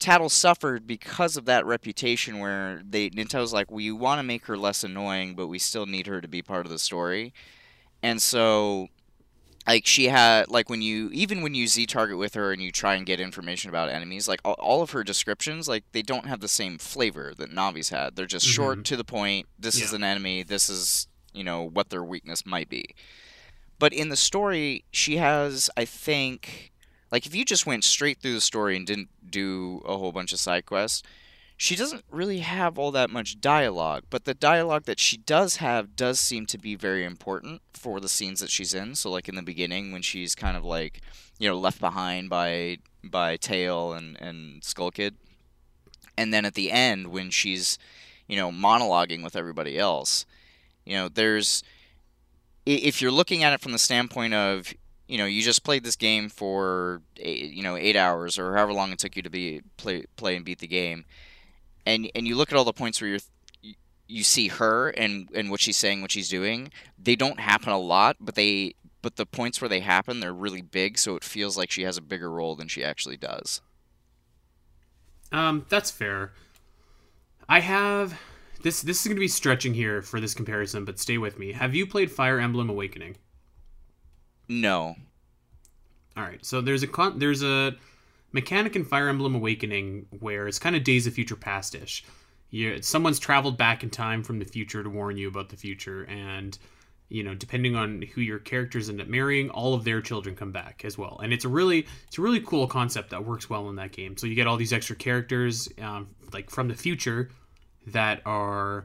Tatl 0.01 0.31
suffered 0.31 0.87
because 0.87 1.37
of 1.37 1.45
that 1.45 1.67
reputation 1.67 2.39
where 2.39 2.83
they 2.89 3.11
Nintendo's 3.11 3.53
like, 3.53 3.71
we 3.71 3.93
want 3.93 4.19
to 4.19 4.23
make 4.23 4.47
her 4.47 4.57
less 4.57 4.83
annoying, 4.83 5.35
but 5.35 5.47
we 5.47 5.59
still 5.59 5.87
need 5.87 6.07
her 6.07 6.21
to 6.21 6.29
be 6.29 6.43
part 6.43 6.67
of 6.67 6.73
the 6.73 6.79
story. 6.79 7.35
And 8.03 8.21
so 8.21 8.89
like 9.67 9.87
she 9.87 10.09
had 10.09 10.49
like 10.49 10.69
when 10.69 10.83
you 10.83 11.11
even 11.13 11.43
when 11.43 11.55
you 11.55 11.67
z 11.67 11.87
target 11.87 12.19
with 12.19 12.35
her 12.35 12.53
and 12.53 12.63
you 12.63 12.73
try 12.73 12.95
and 12.95 13.07
get 13.07 13.21
information 13.21 13.69
about 13.69 13.89
enemies 13.89 14.27
like 14.27 14.41
all, 14.45 14.55
all 14.55 14.83
of 14.83 14.91
her 14.91 15.05
descriptions 15.05 15.69
like 15.69 15.85
they 15.93 16.03
don't 16.03 16.27
have 16.27 16.41
the 16.41 16.49
same 16.49 16.79
flavor 16.79 17.33
that 17.37 17.51
navi's 17.51 17.91
had 17.91 18.17
they're 18.17 18.27
just 18.27 18.47
mm-hmm. 18.47 18.55
short 18.55 18.85
to 18.85 18.97
the 18.97 19.05
point 19.05 19.47
this 19.59 19.79
yeah. 19.79 19.85
is 19.85 19.93
an 19.93 20.03
enemy 20.03 20.43
this 20.43 20.69
is 20.71 21.09
you 21.33 21.45
know 21.45 21.63
what 21.63 21.91
their 21.91 22.03
weakness 22.03 22.47
might 22.47 22.69
be 22.69 22.95
but 23.79 23.93
in 23.93 24.09
the 24.09 24.17
story 24.17 24.85
she 24.91 25.19
has 25.19 25.71
i 25.77 25.85
think 25.85 26.73
like 27.11 27.27
if 27.27 27.35
you 27.35 27.45
just 27.45 27.67
went 27.67 27.85
straight 27.85 28.19
through 28.19 28.35
the 28.35 28.41
story 28.41 28.77
and 28.77 28.87
didn't 28.87 29.09
do 29.31 29.83
a 29.85 29.97
whole 29.97 30.13
bunch 30.13 30.33
of 30.33 30.39
side 30.39 30.67
quests, 30.67 31.03
she 31.57 31.77
doesn't 31.77 32.05
really 32.11 32.39
have 32.39 32.79
all 32.79 32.91
that 32.93 33.11
much 33.11 33.39
dialogue, 33.39 34.05
but 34.09 34.25
the 34.25 34.33
dialogue 34.33 34.85
that 34.85 34.99
she 34.99 35.19
does 35.19 35.57
have 35.57 35.95
does 35.95 36.19
seem 36.19 36.47
to 36.47 36.57
be 36.57 36.75
very 36.75 37.05
important 37.05 37.61
for 37.75 38.01
the 38.01 38.09
scenes 38.09 38.41
that 38.41 38.51
she's 38.51 38.73
in. 38.73 38.95
So 38.95 39.11
like 39.11 39.29
in 39.29 39.35
the 39.35 39.43
beginning 39.43 39.93
when 39.93 40.01
she's 40.01 40.35
kind 40.35 40.57
of 40.57 40.65
like, 40.65 41.03
you 41.39 41.49
know, 41.49 41.59
left 41.59 41.79
behind 41.79 42.31
by 42.31 42.79
by 43.05 43.37
Tael 43.37 43.95
and 43.95 44.17
and 44.23 44.65
Skull 44.65 44.91
Kid. 44.91 45.17
And 46.17 46.33
then 46.33 46.47
at 46.47 46.55
the 46.55 46.71
end 46.71 47.09
when 47.09 47.29
she's, 47.29 47.79
you 48.27 48.37
know, 48.37 48.51
monologuing 48.51 49.23
with 49.23 49.37
everybody 49.37 49.79
else, 49.79 50.25
you 50.87 50.95
know, 50.95 51.09
there's 51.09 51.63
if 52.65 53.03
you're 53.03 53.11
looking 53.11 53.43
at 53.43 53.53
it 53.53 53.61
from 53.61 53.73
the 53.73 53.79
standpoint 53.79 54.33
of 54.33 54.73
you 55.11 55.19
know 55.19 55.27
you 55.27 55.43
just 55.43 55.65
played 55.65 55.83
this 55.83 55.97
game 55.97 56.29
for 56.29 57.03
eight, 57.17 57.53
you 57.53 57.65
know 57.65 57.77
eight 57.77 57.97
hours 57.97 58.39
or 58.39 58.55
however 58.55 58.73
long 58.73 58.93
it 58.93 58.99
took 58.99 59.17
you 59.17 59.23
to 59.23 59.31
be 59.31 59.61
play 59.77 60.05
play 60.17 60.37
and 60.37 60.45
beat 60.45 60.61
the 60.61 60.69
game, 60.69 61.05
and 61.85 62.09
and 62.15 62.29
you 62.29 62.37
look 62.37 62.53
at 62.53 62.57
all 62.57 62.65
the 62.65 62.73
points 62.73 63.01
where 63.01 63.11
you're 63.11 63.21
you 64.07 64.23
see 64.23 64.49
her 64.49 64.91
and 64.91 65.29
and 65.35 65.51
what 65.51 65.61
she's 65.61 65.77
saying, 65.77 66.01
what 66.01 66.13
she's 66.13 66.29
doing. 66.29 66.71
They 66.97 67.17
don't 67.17 67.41
happen 67.41 67.73
a 67.73 67.79
lot, 67.79 68.17
but 68.21 68.37
they 68.37 68.75
but 69.03 69.17
the 69.17 69.27
points 69.27 69.61
where 69.61 69.69
they 69.69 69.81
happen, 69.81 70.21
they're 70.21 70.33
really 70.33 70.63
big, 70.63 70.97
so 70.97 71.17
it 71.17 71.25
feels 71.25 71.57
like 71.57 71.71
she 71.71 71.83
has 71.83 71.97
a 71.97 72.03
bigger 72.03 72.31
role 72.31 72.55
than 72.55 72.69
she 72.69 72.85
actually 72.85 73.17
does. 73.17 73.61
Um, 75.33 75.67
that's 75.69 75.91
fair. 75.91 76.33
I 77.49 77.61
have 77.61 78.21
this. 78.63 78.81
This 78.83 79.01
is 79.01 79.07
going 79.07 79.17
to 79.17 79.21
be 79.21 79.29
stretching 79.29 79.75
here 79.75 80.03
for 80.03 80.21
this 80.21 80.35
comparison, 80.35 80.85
but 80.85 81.01
stay 81.01 81.19
with 81.19 81.37
me. 81.37 81.53
Have 81.53 81.75
you 81.75 81.85
played 81.87 82.13
Fire 82.13 82.39
Emblem 82.39 82.71
Awakening? 82.71 83.17
No. 84.51 84.97
All 86.17 86.25
right. 86.25 86.45
So 86.45 86.61
there's 86.61 86.83
a 86.83 86.89
con- 86.89 87.21
there's 87.21 87.45
a 87.45 87.77
mechanic 88.33 88.75
in 88.75 88.85
Fire 88.85 89.09
Emblem 89.09 89.37
Awakening 89.37 90.07
where 90.19 90.49
it's 90.49 90.59
kind 90.59 90.75
of 90.75 90.83
Days 90.83 91.07
of 91.07 91.15
Future 91.15 91.37
Pastish. 91.37 92.03
You 92.51 92.83
someone's 92.83 93.21
traveled 93.21 93.57
back 93.57 93.85
in 93.85 93.91
time 93.91 94.25
from 94.25 94.41
the 94.41 94.45
future 94.45 94.83
to 94.83 94.91
warn 94.91 95.17
you 95.17 95.29
about 95.29 95.51
the 95.51 95.57
future, 95.57 96.03
and 96.03 96.59
you 97.09 97.23
know, 97.23 97.33
depending 97.33 97.77
on 97.77 98.03
who 98.03 98.21
your 98.21 98.41
characters 98.41 98.89
end 98.89 99.01
up 99.01 99.07
marrying, 99.07 99.51
all 99.51 99.73
of 99.73 99.85
their 99.85 100.01
children 100.01 100.35
come 100.35 100.51
back 100.51 100.83
as 100.85 100.99
well. 100.99 101.21
And 101.23 101.33
it's 101.33 101.45
a 101.45 101.49
really 101.49 101.87
it's 102.09 102.19
a 102.19 102.21
really 102.21 102.41
cool 102.41 102.67
concept 102.67 103.11
that 103.11 103.25
works 103.25 103.49
well 103.49 103.69
in 103.69 103.77
that 103.77 103.93
game. 103.93 104.17
So 104.17 104.27
you 104.27 104.35
get 104.35 104.49
all 104.49 104.57
these 104.57 104.73
extra 104.73 104.97
characters 104.97 105.69
um, 105.81 106.09
like 106.33 106.51
from 106.51 106.67
the 106.67 106.75
future 106.75 107.31
that 107.87 108.21
are 108.27 108.85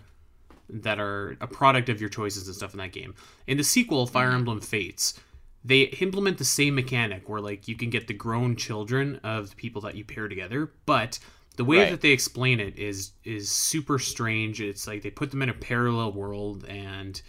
that 0.69 0.99
are 0.99 1.37
a 1.41 1.47
product 1.47 1.89
of 1.89 1.99
your 1.99 2.09
choices 2.09 2.47
and 2.47 2.55
stuff 2.55 2.73
in 2.73 2.77
that 2.77 2.91
game. 2.91 3.15
In 3.47 3.57
the 3.57 3.63
sequel, 3.63 4.05
Fire 4.05 4.27
mm-hmm. 4.27 4.37
Emblem 4.37 4.61
Fates, 4.61 5.19
they 5.65 5.81
implement 5.81 6.37
the 6.37 6.45
same 6.45 6.75
mechanic 6.75 7.27
where 7.27 7.41
like 7.41 7.67
you 7.67 7.75
can 7.75 7.89
get 7.89 8.07
the 8.07 8.13
grown 8.13 8.55
children 8.55 9.19
of 9.23 9.49
the 9.49 9.55
people 9.55 9.81
that 9.81 9.95
you 9.95 10.05
pair 10.05 10.27
together, 10.27 10.71
but 10.85 11.17
the 11.57 11.65
way 11.65 11.79
right. 11.79 11.89
that 11.89 12.01
they 12.01 12.11
explain 12.11 12.59
it 12.59 12.77
is 12.77 13.13
is 13.23 13.49
super 13.49 13.97
strange. 13.97 14.61
It's 14.61 14.85
like 14.85 15.01
they 15.01 15.09
put 15.09 15.31
them 15.31 15.41
in 15.41 15.49
a 15.49 15.53
parallel 15.53 16.11
world 16.11 16.65
and 16.65 17.19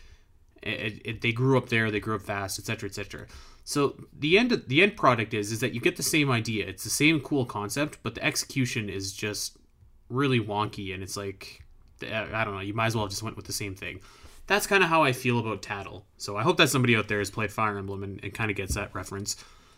it, 0.62 1.00
it, 1.04 1.20
they 1.22 1.32
grew 1.32 1.56
up 1.56 1.70
there, 1.70 1.90
they 1.90 2.00
grew 2.00 2.16
up 2.16 2.22
fast, 2.22 2.58
etc., 2.58 2.90
etc. 2.90 3.26
So 3.64 3.96
the 4.12 4.38
end 4.38 4.64
the 4.66 4.82
end 4.82 4.98
product 4.98 5.32
is 5.32 5.50
is 5.50 5.60
that 5.60 5.72
you 5.72 5.80
get 5.80 5.96
the 5.96 6.02
same 6.02 6.30
idea. 6.30 6.66
It's 6.66 6.84
the 6.84 6.90
same 6.90 7.20
cool 7.20 7.46
concept, 7.46 7.98
but 8.02 8.16
the 8.16 8.24
execution 8.24 8.90
is 8.90 9.14
just 9.14 9.56
really 10.10 10.40
wonky, 10.40 10.92
and 10.92 11.02
it's 11.02 11.16
like 11.16 11.62
I 12.02 12.44
don't 12.44 12.52
know. 12.52 12.60
You 12.60 12.74
might 12.74 12.86
as 12.86 12.94
well 12.94 13.06
have 13.06 13.10
just 13.10 13.22
went 13.22 13.36
with 13.36 13.46
the 13.46 13.54
same 13.54 13.74
thing 13.74 14.00
that's 14.46 14.66
kind 14.66 14.82
of 14.82 14.88
how 14.88 15.02
I 15.02 15.12
feel 15.12 15.38
about 15.38 15.62
Tatl. 15.62 16.02
So 16.16 16.36
I 16.36 16.42
hope 16.42 16.56
that 16.58 16.68
somebody 16.68 16.96
out 16.96 17.08
there 17.08 17.18
has 17.18 17.30
played 17.30 17.50
Fire 17.50 17.78
Emblem 17.78 18.02
and, 18.02 18.20
and 18.22 18.32
kind 18.32 18.50
of 18.50 18.56
gets 18.56 18.74
that 18.74 18.94
reference. 18.94 19.36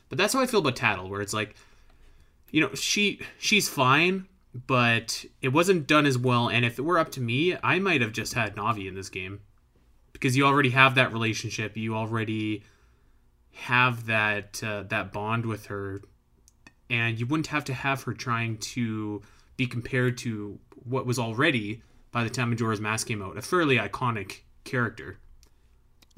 But 0.09 0.19
that's 0.19 0.35
how 0.35 0.41
I 0.41 0.47
feel 0.47 0.61
about 0.61 0.77
Tatl, 0.77 1.09
where 1.09 1.21
it's 1.21 1.35
like, 1.35 1.55
you 2.51 2.61
know, 2.61 2.75
she 2.75 3.21
she's 3.39 3.69
fine, 3.69 4.27
but 4.55 5.25
it 5.43 5.49
wasn't 5.49 5.87
done 5.87 6.07
as 6.07 6.19
well. 6.19 6.49
And 6.49 6.65
if 6.65 6.79
it 6.79 6.83
were 6.83 6.99
up 6.99 7.11
to 7.13 7.21
me, 7.21 7.57
I 7.63 7.79
might 7.79 8.01
have 8.01 8.13
just 8.13 8.35
had 8.35 8.57
Navi 8.57 8.89
in 8.89 8.95
this 8.95 9.09
game 9.09 9.41
because 10.13 10.37
you 10.37 10.45
already 10.45 10.71
have 10.71 10.95
that 10.95 11.13
relationship. 11.13 11.77
You 11.77 11.95
already 11.95 12.63
have 13.53 14.07
that 14.07 14.63
uh, 14.63 14.85
that 14.85 15.13
bond 15.13 15.47
with 15.47 15.67
her, 15.67 16.03
and 16.89 17.19
you 17.19 17.27
wouldn't 17.27 17.49
have 17.49 17.65
to 17.65 17.75
have 17.75 18.03
her 18.05 18.13
trying 18.15 18.59
to 18.59 19.23
be 19.57 19.67
compared 19.67 20.17
to 20.19 20.59
what 20.85 21.05
was 21.05 21.19
already 21.19 21.83
by 22.13 22.25
the 22.25 22.31
time 22.31 22.51
Majora's 22.51 22.81
Mask 22.81 23.07
came 23.07 23.23
out, 23.23 23.37
a 23.37 23.43
fairly 23.43 23.77
iconic 23.77 24.41
character. 24.69 25.19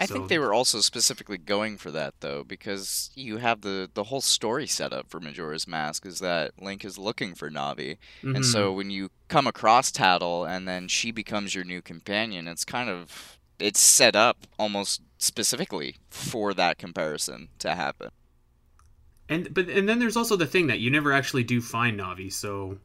I 0.00 0.06
so, 0.06 0.14
think 0.14 0.28
they 0.28 0.38
were 0.38 0.54
also 0.54 0.80
specifically 0.80 1.36
going 1.36 1.76
for 1.76 1.90
that 1.90 2.14
though, 2.20 2.42
because 2.42 3.10
you 3.14 3.36
have 3.36 3.60
the 3.60 3.90
the 3.92 4.04
whole 4.04 4.22
story 4.22 4.66
set 4.66 4.94
up 4.94 5.10
for 5.10 5.20
Majora's 5.20 5.68
Mask 5.68 6.06
is 6.06 6.20
that 6.20 6.60
Link 6.60 6.86
is 6.86 6.96
looking 6.96 7.34
for 7.34 7.50
Navi, 7.50 7.98
mm-hmm. 8.22 8.36
and 8.36 8.46
so 8.46 8.68
mm-hmm. 8.68 8.76
when 8.78 8.90
you 8.90 9.10
come 9.28 9.46
across 9.46 9.92
Tatl 9.92 10.48
and 10.48 10.66
then 10.66 10.88
she 10.88 11.10
becomes 11.10 11.54
your 11.54 11.64
new 11.64 11.82
companion, 11.82 12.48
it's 12.48 12.64
kind 12.64 12.88
of 12.88 13.38
it's 13.58 13.78
set 13.78 14.16
up 14.16 14.46
almost 14.58 15.02
specifically 15.18 15.96
for 16.08 16.54
that 16.54 16.78
comparison 16.78 17.48
to 17.58 17.74
happen. 17.74 18.08
And 19.28 19.52
but 19.52 19.68
and 19.68 19.86
then 19.86 19.98
there's 19.98 20.16
also 20.16 20.34
the 20.34 20.46
thing 20.46 20.68
that 20.68 20.80
you 20.80 20.90
never 20.90 21.12
actually 21.12 21.44
do 21.44 21.60
find 21.60 22.00
Navi, 22.00 22.32
so 22.32 22.78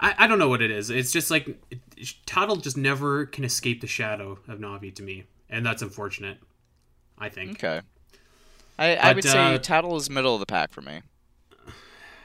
I, 0.00 0.14
I 0.18 0.26
don't 0.26 0.38
know 0.38 0.48
what 0.48 0.62
it 0.62 0.70
is. 0.70 0.90
It's 0.90 1.12
just 1.12 1.30
like 1.30 1.48
Tatl 2.26 2.62
just 2.62 2.76
never 2.76 3.26
can 3.26 3.44
escape 3.44 3.80
the 3.80 3.86
shadow 3.86 4.38
of 4.48 4.58
Navi 4.58 4.94
to 4.96 5.02
me, 5.02 5.24
and 5.48 5.64
that's 5.64 5.82
unfortunate. 5.82 6.38
I 7.18 7.28
think. 7.28 7.62
Okay. 7.62 7.80
I, 8.78 8.94
but, 8.96 9.04
I 9.04 9.12
would 9.12 9.24
say 9.24 9.54
uh, 9.54 9.58
Tatl 9.58 9.96
is 9.96 10.10
middle 10.10 10.34
of 10.34 10.40
the 10.40 10.46
pack 10.46 10.72
for 10.72 10.80
me. 10.80 11.02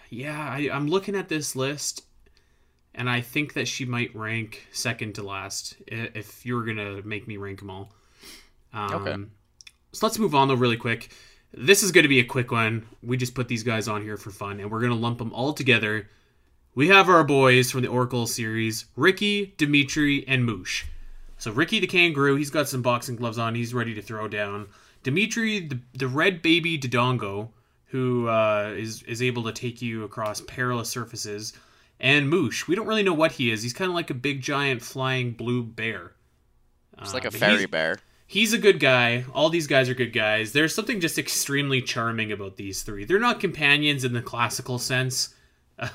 Yeah, 0.10 0.40
I, 0.40 0.70
I'm 0.72 0.88
looking 0.88 1.16
at 1.16 1.30
this 1.30 1.56
list, 1.56 2.04
and 2.96 3.08
I 3.08 3.22
think 3.22 3.54
that 3.54 3.68
she 3.68 3.86
might 3.86 4.16
rank 4.16 4.68
second 4.72 5.14
to 5.16 5.24
last 5.24 5.76
if 5.88 6.46
you 6.46 6.56
were 6.56 6.64
gonna 6.64 7.02
make 7.04 7.28
me 7.28 7.38
rank 7.38 7.60
them 7.60 7.70
all. 7.70 7.94
Um, 8.74 8.94
okay. 8.94 9.24
So 9.92 10.06
let's 10.06 10.20
move 10.20 10.36
on 10.36 10.48
though, 10.48 10.56
really 10.56 10.78
quick. 10.78 11.10
This 11.52 11.82
is 11.82 11.92
going 11.92 12.04
to 12.04 12.10
be 12.10 12.20
a 12.20 12.24
quick 12.24 12.52
one. 12.52 12.86
We 13.02 13.18
just 13.18 13.34
put 13.34 13.48
these 13.48 13.64
guys 13.64 13.88
on 13.88 14.04
here 14.04 14.18
for 14.18 14.30
fun, 14.30 14.60
and 14.60 14.70
we're 14.70 14.82
going 14.82 14.92
to 14.92 14.98
lump 14.98 15.18
them 15.18 15.34
all 15.34 15.52
together 15.54 16.08
we 16.80 16.88
have 16.88 17.10
our 17.10 17.26
boys 17.26 17.70
from 17.70 17.82
the 17.82 17.90
Oracle 17.90 18.26
series 18.26 18.86
Ricky, 18.96 19.54
Dimitri, 19.58 20.26
and 20.30 20.46
Moosh. 20.46 20.86
So, 21.38 21.52
Ricky 21.52 21.82
the 21.82 21.88
kangaroo, 21.88 22.38
he's 22.38 22.50
got 22.50 22.70
some 22.70 22.82
boxing 22.82 23.18
gloves 23.18 23.38
on, 23.38 23.54
he's 23.54 23.74
ready 23.74 23.94
to 23.96 24.02
throw 24.02 24.30
down. 24.30 24.68
Dimitri, 25.04 25.60
the, 25.68 25.78
the 25.94 26.08
red 26.08 26.42
baby 26.42 26.80
Dodongo, 26.80 27.50
who 27.88 28.30
uh, 28.30 28.74
is 28.78 29.04
is 29.04 29.22
able 29.22 29.44
to 29.44 29.52
take 29.52 29.82
you 29.82 30.06
across 30.06 30.40
perilous 30.40 30.88
surfaces. 30.88 31.52
And 32.00 32.30
Moosh, 32.30 32.66
we 32.66 32.76
don't 32.76 32.88
really 32.88 33.04
know 33.04 33.14
what 33.14 33.34
he 33.34 33.52
is. 33.52 33.62
He's 33.62 33.74
kind 33.74 33.90
of 33.90 33.96
like 33.96 34.10
a 34.10 34.14
big, 34.14 34.42
giant, 34.42 34.82
flying 34.82 35.32
blue 35.34 35.64
bear. 35.64 36.14
It's 37.02 37.14
like 37.14 37.26
Uh, 37.26 37.28
a 37.28 37.32
fairy 37.32 37.58
he's- 37.58 37.70
bear. 37.70 38.00
He's 38.26 38.54
a 38.54 38.58
good 38.58 38.80
guy. 38.80 39.26
All 39.34 39.50
these 39.50 39.68
guys 39.68 39.90
are 39.90 39.94
good 39.96 40.14
guys. 40.14 40.54
There's 40.54 40.74
something 40.74 41.02
just 41.02 41.18
extremely 41.18 41.82
charming 41.82 42.32
about 42.32 42.56
these 42.56 42.84
three. 42.84 43.04
They're 43.04 43.20
not 43.20 43.42
companions 43.42 44.06
in 44.06 44.14
the 44.14 44.22
classical 44.22 44.78
sense 44.80 45.34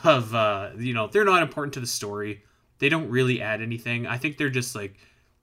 of, 0.05 0.35
uh, 0.35 0.71
you 0.79 0.95
know, 0.95 1.07
they're 1.07 1.25
not 1.25 1.43
important 1.43 1.75
to 1.75 1.81
the 1.81 1.87
story. 1.87 2.43
They 2.79 2.89
don't 2.89 3.09
really 3.09 3.41
add 3.41 3.61
anything. 3.61 4.07
I 4.07 4.19
think 4.19 4.37
they're 4.37 4.51
just 4.51 4.75
like 4.75 4.97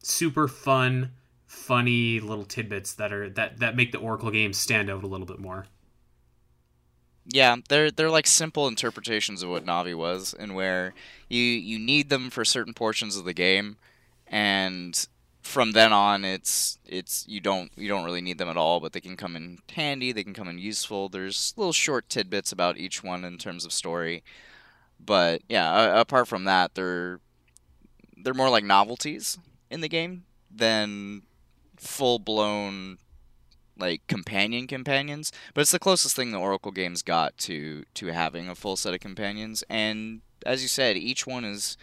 super 0.03 0.47
fun, 0.47 1.11
funny 1.45 2.19
little 2.19 2.45
tidbits 2.45 2.93
that 2.93 3.13
are 3.13 3.29
that 3.31 3.59
that 3.59 3.75
make 3.75 3.91
the 3.91 3.99
Oracle 3.99 4.31
games 4.31 4.57
stand 4.57 4.89
out 4.89 5.03
a 5.03 5.07
little 5.07 5.25
bit 5.25 5.39
more. 5.39 5.65
Yeah, 7.25 7.57
they're 7.69 7.91
they're 7.91 8.09
like 8.09 8.27
simple 8.27 8.67
interpretations 8.67 9.43
of 9.43 9.49
what 9.49 9.65
Navi 9.65 9.95
was, 9.95 10.33
and 10.33 10.55
where 10.55 10.93
you 11.29 11.41
you 11.41 11.79
need 11.79 12.09
them 12.09 12.29
for 12.29 12.43
certain 12.43 12.73
portions 12.73 13.15
of 13.15 13.25
the 13.25 13.33
game, 13.33 13.77
and 14.27 15.07
from 15.41 15.71
then 15.71 15.91
on, 15.91 16.23
it's 16.23 16.77
it's 16.85 17.25
you 17.27 17.39
don't 17.39 17.71
you 17.75 17.87
don't 17.87 18.05
really 18.05 18.21
need 18.21 18.37
them 18.37 18.49
at 18.49 18.57
all, 18.57 18.79
but 18.79 18.93
they 18.93 19.01
can 19.01 19.17
come 19.17 19.35
in 19.35 19.59
handy. 19.73 20.11
They 20.11 20.23
can 20.23 20.33
come 20.33 20.47
in 20.47 20.59
useful. 20.59 21.09
There's 21.09 21.53
little 21.57 21.73
short 21.73 22.09
tidbits 22.09 22.51
about 22.51 22.77
each 22.77 23.03
one 23.03 23.25
in 23.25 23.37
terms 23.37 23.65
of 23.65 23.73
story, 23.73 24.23
but 25.03 25.41
yeah, 25.49 25.99
apart 25.99 26.27
from 26.27 26.43
that, 26.45 26.75
they're 26.75 27.19
they're 28.17 28.33
more 28.33 28.49
like 28.49 28.63
novelties 28.63 29.37
in 29.69 29.81
the 29.81 29.89
game 29.89 30.23
than 30.53 31.23
full 31.77 32.19
blown 32.19 32.97
like 33.77 34.05
companion 34.05 34.67
companions 34.67 35.31
but 35.53 35.61
it's 35.61 35.71
the 35.71 35.79
closest 35.79 36.15
thing 36.15 36.31
the 36.31 36.37
oracle 36.37 36.71
games 36.71 37.01
got 37.01 37.35
to 37.37 37.83
to 37.95 38.07
having 38.07 38.47
a 38.47 38.53
full 38.53 38.75
set 38.75 38.93
of 38.93 38.99
companions 38.99 39.63
and 39.69 40.21
as 40.45 40.61
you 40.61 40.67
said 40.67 40.95
each 40.95 41.25
one 41.25 41.43
is 41.43 41.77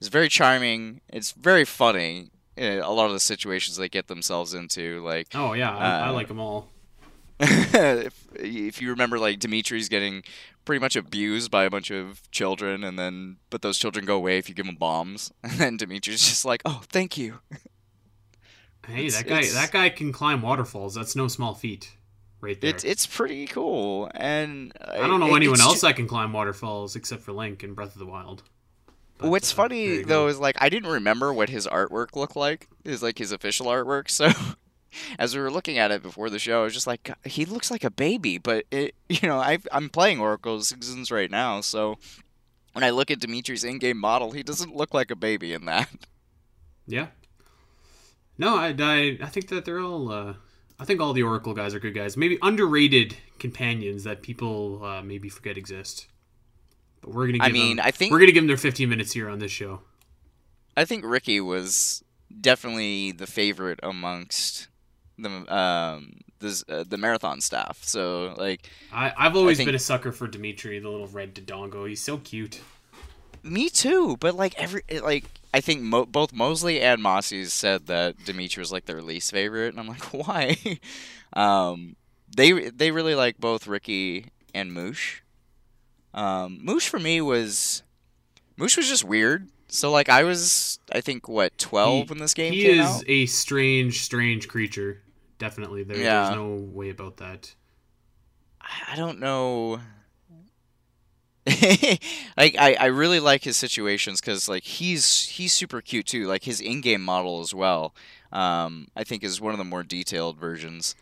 is 0.00 0.08
very 0.08 0.28
charming 0.28 1.00
it's 1.08 1.30
very 1.30 1.64
funny 1.64 2.30
uh, 2.58 2.62
a 2.82 2.92
lot 2.92 3.06
of 3.06 3.12
the 3.12 3.20
situations 3.20 3.76
they 3.76 3.88
get 3.88 4.06
themselves 4.08 4.54
into 4.54 5.02
like 5.04 5.28
Oh 5.34 5.52
yeah, 5.52 5.76
I, 5.76 6.00
I 6.00 6.08
Uh, 6.08 6.12
like 6.12 6.28
them 6.28 6.40
all. 6.40 6.70
if, 7.40 8.26
if 8.34 8.80
you 8.80 8.88
remember 8.90 9.18
like 9.18 9.38
dimitri's 9.38 9.88
getting 9.90 10.22
pretty 10.64 10.80
much 10.80 10.96
abused 10.96 11.50
by 11.50 11.64
a 11.64 11.70
bunch 11.70 11.90
of 11.90 12.28
children 12.30 12.82
and 12.82 12.98
then 12.98 13.36
but 13.50 13.60
those 13.62 13.76
children 13.78 14.04
go 14.06 14.16
away 14.16 14.38
if 14.38 14.48
you 14.48 14.54
give 14.54 14.64
them 14.66 14.74
bombs 14.76 15.30
and 15.42 15.52
then 15.52 15.76
dimitri's 15.76 16.26
just 16.26 16.44
like 16.46 16.62
oh 16.64 16.80
thank 16.88 17.18
you 17.18 17.40
Hey, 18.86 19.06
it's- 19.06 19.16
that 19.18 19.26
guy 19.28 19.38
it's- 19.40 19.54
that 19.54 19.72
guy 19.72 19.88
can 19.90 20.12
climb 20.12 20.42
waterfalls. 20.42 20.94
That's 20.94 21.16
no 21.16 21.26
small 21.28 21.54
feat, 21.54 21.92
right 22.40 22.60
there. 22.60 22.70
it's 22.70 22.84
it's 22.84 23.06
pretty 23.06 23.46
cool 23.46 24.08
and 24.14 24.72
I 24.80 25.06
don't 25.08 25.18
know 25.20 25.32
it- 25.34 25.36
anyone 25.36 25.60
else 25.60 25.80
that 25.80 25.96
can 25.96 26.06
climb 26.06 26.32
waterfalls 26.32 26.94
except 26.96 27.22
for 27.22 27.32
Link 27.32 27.64
in 27.64 27.74
Breath 27.74 27.92
of 27.94 27.98
the 27.98 28.06
Wild. 28.06 28.44
But, 29.18 29.30
What's 29.30 29.50
funny 29.50 30.02
though 30.02 30.28
is 30.28 30.38
like 30.38 30.56
I 30.58 30.68
didn't 30.68 30.90
remember 30.90 31.32
what 31.32 31.48
his 31.48 31.66
artwork 31.66 32.14
looked 32.14 32.36
like. 32.36 32.68
Is 32.84 33.02
like 33.02 33.18
his 33.18 33.32
official 33.32 33.66
artwork. 33.66 34.10
So 34.10 34.30
as 35.18 35.34
we 35.34 35.40
were 35.40 35.50
looking 35.50 35.78
at 35.78 35.90
it 35.90 36.02
before 36.02 36.30
the 36.30 36.38
show, 36.38 36.60
I 36.60 36.64
was 36.64 36.74
just 36.74 36.86
like, 36.86 37.10
he 37.24 37.44
looks 37.44 37.70
like 37.70 37.84
a 37.84 37.90
baby. 37.90 38.38
But 38.38 38.66
it, 38.70 38.94
you 39.08 39.28
know, 39.28 39.38
i 39.38 39.58
I'm 39.72 39.88
playing 39.88 40.20
Oracle 40.20 40.60
Seasons 40.60 41.10
right 41.10 41.30
now, 41.30 41.60
so 41.60 41.98
when 42.72 42.84
I 42.84 42.90
look 42.90 43.10
at 43.10 43.20
Dimitri's 43.20 43.64
in-game 43.64 43.98
model, 43.98 44.32
he 44.32 44.42
doesn't 44.42 44.76
look 44.76 44.92
like 44.92 45.10
a 45.10 45.16
baby 45.16 45.54
in 45.54 45.64
that. 45.64 45.88
Yeah. 46.86 47.06
No, 48.38 48.56
I, 48.56 48.74
I, 48.78 49.18
I 49.22 49.26
think 49.26 49.48
that 49.48 49.64
they're 49.64 49.80
all. 49.80 50.12
Uh, 50.12 50.34
I 50.78 50.84
think 50.84 51.00
all 51.00 51.14
the 51.14 51.22
Oracle 51.22 51.54
guys 51.54 51.74
are 51.74 51.80
good 51.80 51.94
guys. 51.94 52.16
Maybe 52.16 52.38
underrated 52.42 53.16
companions 53.38 54.04
that 54.04 54.22
people 54.22 54.84
uh, 54.84 55.02
maybe 55.02 55.28
forget 55.30 55.56
exist. 55.56 56.06
But 57.00 57.12
we're 57.14 57.26
gonna. 57.26 57.38
Give 57.38 57.46
I 57.46 57.50
mean, 57.50 57.76
them, 57.76 57.86
I 57.86 57.90
think 57.90 58.12
we're 58.12 58.18
gonna 58.20 58.32
give 58.32 58.42
them 58.42 58.48
their 58.48 58.56
15 58.56 58.88
minutes 58.88 59.12
here 59.12 59.28
on 59.28 59.38
this 59.38 59.50
show. 59.52 59.80
I 60.76 60.84
think 60.84 61.04
Ricky 61.04 61.40
was 61.40 62.02
definitely 62.40 63.12
the 63.12 63.26
favorite 63.26 63.80
amongst 63.82 64.68
the 65.18 65.30
um 65.54 66.18
the 66.40 66.62
uh, 66.68 66.84
the 66.86 66.96
marathon 66.98 67.40
staff. 67.40 67.78
So 67.82 68.34
like 68.36 68.68
I, 68.92 69.12
I've 69.16 69.36
always 69.36 69.56
think- 69.56 69.68
been 69.68 69.74
a 69.74 69.78
sucker 69.78 70.12
for 70.12 70.26
Dimitri, 70.26 70.78
the 70.78 70.88
little 70.88 71.06
red 71.08 71.34
Dodongo. 71.34 71.88
He's 71.88 72.02
so 72.02 72.18
cute. 72.18 72.60
Me 73.42 73.68
too, 73.68 74.16
but 74.18 74.34
like 74.34 74.54
every 74.58 74.82
like 75.02 75.24
I 75.54 75.60
think 75.60 75.80
Mo- 75.80 76.04
both 76.06 76.32
Mosley 76.32 76.80
and 76.80 77.00
Mossy 77.00 77.44
said 77.44 77.86
that 77.86 78.16
Dimitri 78.24 78.60
was 78.60 78.72
like 78.72 78.86
their 78.86 79.00
least 79.00 79.30
favorite, 79.30 79.68
and 79.68 79.78
I'm 79.80 79.86
like, 79.86 80.02
why? 80.12 80.56
um, 81.32 81.94
they 82.36 82.70
they 82.70 82.90
really 82.90 83.14
like 83.14 83.38
both 83.38 83.66
Ricky 83.66 84.26
and 84.52 84.72
Moosh. 84.74 85.20
Um, 86.16 86.58
Moosh 86.64 86.88
for 86.88 86.98
me 86.98 87.20
was 87.20 87.82
Moosh 88.56 88.76
was 88.76 88.88
just 88.88 89.04
weird. 89.04 89.48
So 89.68 89.90
like 89.90 90.08
I 90.08 90.24
was 90.24 90.78
I 90.92 91.00
think 91.00 91.28
what 91.28 91.56
twelve 91.58 92.06
He- 92.06 92.10
when 92.10 92.18
this 92.18 92.34
game 92.34 92.52
he 92.52 92.62
came 92.62 92.80
is 92.80 92.86
out. 92.86 93.04
a 93.06 93.26
strange, 93.26 94.02
strange 94.02 94.48
creature. 94.48 95.02
Definitely, 95.38 95.82
there, 95.84 95.98
Yeah. 95.98 96.24
there's 96.24 96.36
no 96.36 96.54
way 96.54 96.88
about 96.88 97.18
that. 97.18 97.54
I 98.60 98.96
don't 98.96 99.20
know. 99.20 99.80
like 102.36 102.56
I, 102.58 102.76
I 102.80 102.86
really 102.86 103.20
like 103.20 103.44
his 103.44 103.56
situations 103.56 104.20
because 104.20 104.48
like 104.48 104.64
he's 104.64 105.28
he's 105.28 105.52
super 105.52 105.80
cute 105.80 106.06
too. 106.06 106.26
Like 106.26 106.42
his 106.44 106.60
in-game 106.60 107.02
model 107.02 107.40
as 107.40 107.54
well. 107.54 107.94
Um, 108.32 108.88
I 108.96 109.04
think 109.04 109.22
is 109.22 109.40
one 109.40 109.52
of 109.52 109.58
the 109.58 109.64
more 109.64 109.84
detailed 109.84 110.38
versions. 110.38 110.96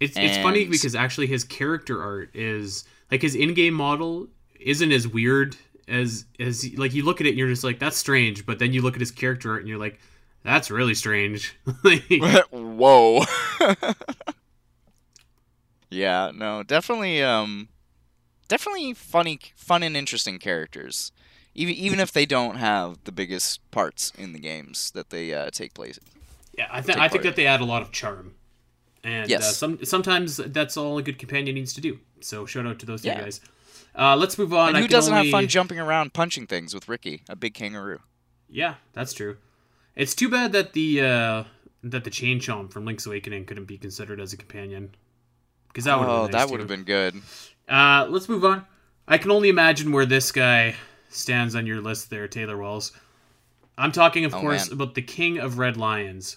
It's 0.00 0.16
it's 0.16 0.38
funny 0.38 0.64
because 0.64 0.94
actually 0.94 1.26
his 1.26 1.44
character 1.44 2.02
art 2.02 2.30
is 2.34 2.84
like 3.10 3.20
his 3.20 3.34
in-game 3.34 3.74
model 3.74 4.28
isn't 4.66 4.92
as 4.92 5.06
weird 5.08 5.56
as 5.88 6.24
as 6.40 6.64
like 6.76 6.94
you 6.94 7.04
look 7.04 7.20
at 7.20 7.26
it 7.26 7.30
and 7.30 7.38
you're 7.38 7.48
just 7.48 7.64
like 7.64 7.78
that's 7.78 7.96
strange, 7.96 8.46
but 8.46 8.58
then 8.58 8.72
you 8.72 8.82
look 8.82 8.94
at 8.94 9.00
his 9.00 9.10
character 9.10 9.52
art 9.52 9.60
and 9.60 9.68
you're 9.68 9.78
like 9.78 9.98
that's 10.44 10.70
really 10.70 10.94
strange. 10.94 11.56
Like, 11.84 12.04
Whoa. 12.50 13.22
yeah, 15.90 16.30
no, 16.34 16.62
definitely 16.62 17.22
um 17.22 17.68
definitely 18.48 18.94
funny 18.94 19.38
fun 19.56 19.82
and 19.82 19.96
interesting 19.96 20.38
characters. 20.38 21.12
Even 21.54 21.74
even 21.74 22.00
if 22.00 22.12
they 22.12 22.24
don't 22.26 22.56
have 22.56 22.98
the 23.04 23.12
biggest 23.12 23.60
parts 23.70 24.12
in 24.16 24.32
the 24.32 24.38
games 24.38 24.90
that 24.92 25.10
they 25.10 25.34
uh, 25.34 25.50
take 25.50 25.74
place. 25.74 25.98
yeah, 26.56 26.66
I, 26.70 26.80
th- 26.80 26.96
I 26.98 27.08
think 27.08 27.24
that 27.24 27.36
they 27.36 27.46
add 27.46 27.60
a 27.60 27.64
lot 27.66 27.82
of 27.82 27.92
charm, 27.92 28.34
and 29.04 29.30
uh, 29.30 29.40
some 29.40 29.84
sometimes 29.84 30.38
that's 30.38 30.78
all 30.78 30.96
a 30.96 31.02
good 31.02 31.18
companion 31.18 31.54
needs 31.54 31.74
to 31.74 31.82
do. 31.82 31.98
So 32.20 32.46
shout 32.46 32.66
out 32.66 32.78
to 32.78 32.86
those 32.86 33.02
two 33.02 33.08
Yeah. 33.08 33.20
guys. 33.20 33.40
Uh, 33.94 34.16
let's 34.16 34.38
move 34.38 34.54
on. 34.54 34.70
And 34.70 34.78
who 34.78 34.88
doesn't 34.88 35.12
only- 35.12 35.26
have 35.26 35.32
fun 35.32 35.48
jumping 35.48 35.78
around 35.78 36.14
punching 36.14 36.46
things 36.46 36.74
with 36.74 36.88
Ricky, 36.88 37.22
a 37.28 37.36
big 37.36 37.54
kangaroo? 37.54 38.00
Yeah, 38.48 38.74
that's 38.92 39.12
true. 39.12 39.36
It's 39.94 40.14
too 40.14 40.28
bad 40.28 40.52
that 40.52 40.72
the 40.72 41.00
uh, 41.02 41.44
that 41.82 42.04
the 42.04 42.10
chain 42.10 42.40
chomp 42.40 42.72
from 42.72 42.84
Link's 42.84 43.06
Awakening 43.06 43.44
couldn't 43.46 43.66
be 43.66 43.76
considered 43.78 44.20
as 44.20 44.32
a 44.32 44.36
companion. 44.36 44.94
Because 45.68 45.84
that 45.84 45.98
would 45.98 46.08
oh, 46.08 46.22
have 46.22 46.30
been 46.30 46.32
nice 46.32 46.40
that 46.42 46.50
would 46.50 46.60
have 46.60 46.68
been 46.68 46.84
good. 46.84 47.14
Uh, 47.68 48.06
let's 48.10 48.28
move 48.28 48.44
on. 48.44 48.66
I 49.08 49.18
can 49.18 49.30
only 49.30 49.48
imagine 49.48 49.90
where 49.92 50.06
this 50.06 50.30
guy 50.30 50.74
stands 51.08 51.54
on 51.54 51.66
your 51.66 51.80
list 51.80 52.10
there, 52.10 52.28
Taylor 52.28 52.56
Wells. 52.58 52.92
I'm 53.78 53.90
talking, 53.92 54.24
of 54.24 54.34
Oh, 54.34 54.40
course, 54.40 54.68
man. 54.68 54.74
about 54.74 54.94
the 54.94 55.02
King 55.02 55.38
of 55.38 55.58
Red 55.58 55.76
Lions, 55.78 56.36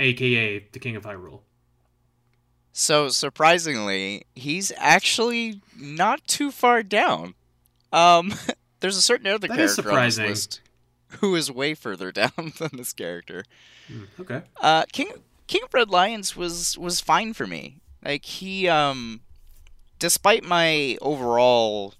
aka 0.00 0.66
the 0.72 0.78
King 0.78 0.96
of 0.96 1.04
Hyrule. 1.04 1.40
So 2.80 3.08
surprisingly, 3.08 4.22
he's 4.36 4.70
actually 4.76 5.60
not 5.76 6.24
too 6.28 6.52
far 6.52 6.84
down. 6.84 7.34
Um, 7.92 8.32
there's 8.80 8.96
a 8.96 9.02
certain 9.02 9.26
other 9.26 9.48
That 9.48 9.56
character 9.56 9.90
on 9.90 10.04
this 10.04 10.16
list 10.18 10.60
who 11.18 11.34
is 11.34 11.50
way 11.50 11.74
further 11.74 12.12
down 12.22 12.52
than 12.60 12.70
this 12.74 12.92
character. 12.92 13.44
Hmm, 13.88 14.04
Okay. 14.20 14.42
Uh, 14.60 14.84
King 14.92 15.10
King 15.48 15.62
of 15.64 15.74
Red 15.74 15.90
Lions 15.90 16.36
was 16.36 16.78
was 16.78 17.00
fine 17.00 17.32
for 17.32 17.48
me. 17.48 17.78
Like 18.04 18.24
he, 18.24 18.68
um, 18.68 19.22
despite 19.98 20.44
my 20.44 20.96
overall 21.02 21.94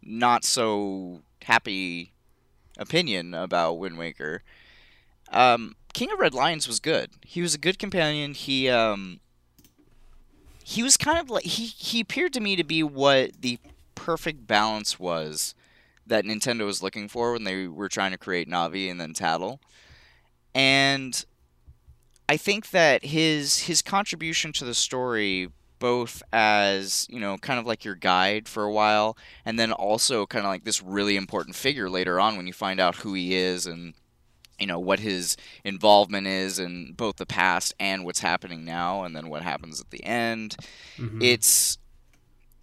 not 0.00 0.44
so 0.44 1.22
happy 1.42 2.12
opinion 2.78 3.34
about 3.34 3.80
Wind 3.80 3.98
Waker, 3.98 4.44
um, 5.32 5.74
King 5.92 6.12
of 6.12 6.20
Red 6.20 6.34
Lions 6.34 6.68
was 6.68 6.78
good. 6.78 7.10
He 7.26 7.42
was 7.42 7.52
a 7.52 7.58
good 7.58 7.80
companion. 7.80 8.34
He, 8.34 8.68
um, 8.68 9.18
he 10.70 10.84
was 10.84 10.96
kind 10.96 11.18
of 11.18 11.28
like 11.28 11.42
he 11.42 11.64
he 11.66 11.98
appeared 11.98 12.32
to 12.32 12.38
me 12.38 12.54
to 12.54 12.62
be 12.62 12.80
what 12.80 13.32
the 13.40 13.58
perfect 13.96 14.46
balance 14.46 15.00
was 15.00 15.52
that 16.06 16.24
Nintendo 16.24 16.64
was 16.64 16.80
looking 16.80 17.08
for 17.08 17.32
when 17.32 17.42
they 17.42 17.66
were 17.66 17.88
trying 17.88 18.12
to 18.12 18.18
create 18.18 18.48
Navi 18.48 18.88
and 18.88 19.00
then 19.00 19.12
Tatl. 19.12 19.58
And 20.54 21.24
I 22.28 22.36
think 22.36 22.70
that 22.70 23.04
his 23.04 23.60
his 23.62 23.82
contribution 23.82 24.52
to 24.54 24.64
the 24.64 24.74
story 24.74 25.48
both 25.80 26.22
as 26.32 27.04
you 27.10 27.18
know 27.18 27.36
kind 27.38 27.58
of 27.58 27.66
like 27.66 27.84
your 27.84 27.96
guide 27.96 28.46
for 28.46 28.62
a 28.62 28.72
while 28.72 29.16
and 29.44 29.58
then 29.58 29.72
also 29.72 30.24
kind 30.24 30.44
of 30.44 30.50
like 30.50 30.62
this 30.62 30.80
really 30.80 31.16
important 31.16 31.56
figure 31.56 31.90
later 31.90 32.20
on 32.20 32.36
when 32.36 32.46
you 32.46 32.52
find 32.52 32.78
out 32.78 32.96
who 32.96 33.14
he 33.14 33.34
is 33.34 33.66
and 33.66 33.94
you 34.60 34.66
know 34.66 34.78
what 34.78 35.00
his 35.00 35.36
involvement 35.64 36.26
is 36.26 36.58
in 36.58 36.92
both 36.92 37.16
the 37.16 37.26
past 37.26 37.74
and 37.80 38.04
what's 38.04 38.20
happening 38.20 38.64
now 38.64 39.02
and 39.04 39.16
then 39.16 39.28
what 39.28 39.42
happens 39.42 39.80
at 39.80 39.90
the 39.90 40.04
end 40.04 40.56
Mhm. 40.98 41.22
it's 41.22 41.78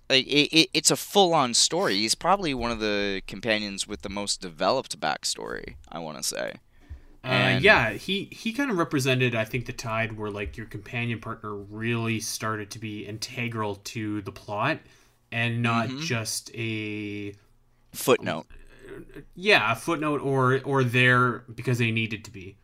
like 0.09 0.25
it, 0.27 0.47
it, 0.55 0.69
it's 0.73 0.91
a 0.91 0.95
full-on 0.95 1.53
story 1.53 1.95
he's 1.95 2.15
probably 2.15 2.53
one 2.53 2.71
of 2.71 2.79
the 2.79 3.21
companions 3.27 3.87
with 3.87 4.01
the 4.03 4.09
most 4.09 4.39
developed 4.41 4.99
backstory 4.99 5.75
i 5.91 5.99
want 5.99 6.17
to 6.17 6.23
say 6.23 6.53
Uh, 7.23 7.59
yeah, 7.59 7.91
he 7.91 8.25
he 8.31 8.53
kind 8.53 8.71
of 8.71 8.77
represented, 8.77 9.35
I 9.35 9.43
think, 9.43 9.65
the 9.65 9.73
tide 9.73 10.17
where 10.17 10.31
like 10.31 10.55
your 10.55 10.65
companion 10.67 11.19
partner 11.19 11.53
really 11.53 12.21
started 12.21 12.69
to 12.71 12.79
be 12.79 13.05
integral 13.05 13.75
to 13.95 14.21
the 14.21 14.31
plot, 14.31 14.79
and 15.29 15.61
not 15.61 15.89
Mhm. 15.89 15.99
just 15.99 16.51
a 16.55 17.33
footnote 17.91 18.45
yeah 19.35 19.71
a 19.71 19.75
footnote 19.75 20.21
or 20.21 20.59
or 20.63 20.83
there 20.83 21.39
because 21.53 21.77
they 21.79 21.91
needed 21.91 22.23
to 22.25 22.31
be. 22.31 22.57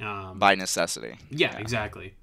Um, 0.00 0.38
by 0.40 0.54
necessity 0.56 1.16
yeah, 1.30 1.56
exactly. 1.58 2.14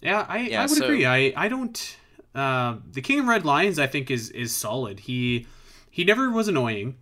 Yeah, 0.00 0.24
I, 0.28 0.38
Yeah, 0.38 0.60
I 0.60 0.66
would 0.66 0.70
so- 0.78 0.84
agree. 0.84 1.04
I 1.06 1.32
I 1.36 1.48
don't. 1.48 1.96
Uh, 2.34 2.76
the 2.92 3.00
King 3.00 3.20
of 3.20 3.26
Red 3.26 3.44
Lions, 3.44 3.78
I 3.78 3.86
think, 3.86 4.10
is 4.10 4.30
is 4.30 4.54
solid. 4.54 5.00
He 5.00 5.46
he 5.90 6.04
never 6.04 6.30
was 6.30 6.48
annoying. 6.48 6.96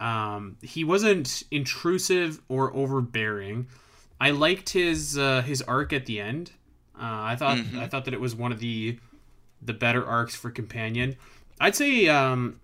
Um, 0.00 0.56
he 0.62 0.82
wasn't 0.82 1.44
intrusive 1.50 2.40
or 2.48 2.74
overbearing. 2.74 3.68
I 4.20 4.30
liked 4.30 4.70
his 4.70 5.16
uh, 5.18 5.42
his 5.42 5.62
arc 5.62 5.92
at 5.92 6.06
the 6.06 6.20
end. 6.20 6.52
Uh, 6.96 7.00
I 7.32 7.36
thought 7.36 7.58
Mhm. 7.58 7.78
I 7.78 7.86
thought 7.86 8.04
that 8.06 8.14
it 8.14 8.20
was 8.20 8.34
one 8.34 8.50
of 8.50 8.58
the 8.60 8.98
the 9.60 9.74
better 9.74 10.04
arcs 10.04 10.34
for 10.34 10.50
companion. 10.50 11.16
I'd 11.60 11.76
say, 11.76 12.08
um, 12.08 12.60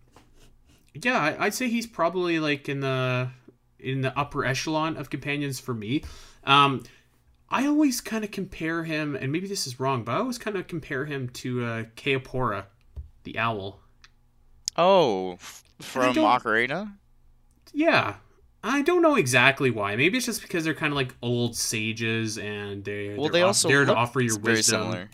yeah, 1.03 1.19
I- 1.19 1.47
I'd 1.47 1.55
say 1.55 1.69
he's 1.69 1.87
probably 1.87 2.39
like 2.41 2.69
in 2.69 2.81
the 2.81 3.31
in 3.79 4.01
the 4.01 4.17
upper 4.19 4.45
echelon 4.45 4.97
of 4.97 5.09
companions 5.11 5.61
for 5.61 5.73
me. 5.75 6.03
Um, 6.45 6.83
I 7.51 7.67
always 7.67 8.01
kind 8.01 8.25
of 8.25 8.31
compare 8.31 8.85
him, 8.85 9.15
and 9.17 9.31
maybe 9.33 9.47
this 9.49 9.67
is 9.67 9.79
wrong, 9.81 10.03
but 10.05 10.13
I 10.13 10.19
always 10.19 10.37
kind 10.39 10.57
of 10.57 10.67
compare 10.67 11.05
him 11.07 11.29
to 11.31 11.65
uh, 11.65 11.83
Kaepora, 11.97 12.65
the 13.25 13.39
owl. 13.39 13.81
oh 14.77 15.37
from 15.81 16.15
ocarina 16.15 16.93
Yeah, 17.73 18.17
I 18.65 18.83
don't 18.83 19.03
know 19.03 19.15
exactly 19.15 19.71
why. 19.71 19.95
Maybe 19.97 20.17
it's 20.17 20.27
just 20.27 20.43
because 20.43 20.65
they're 20.65 20.75
kind 20.75 20.93
of 20.93 20.97
like 20.97 21.15
old 21.23 21.55
sages, 21.57 22.37
and 22.39 22.85
they 22.85 23.11
well 23.15 23.25
they're 23.25 23.33
they 23.33 23.43
also 23.43 23.69
there 23.69 23.85
to 23.85 23.95
offer 23.95 24.21
your 24.21 24.39
very 24.41 24.57
wisdom. 24.57 24.83
similar 24.83 25.11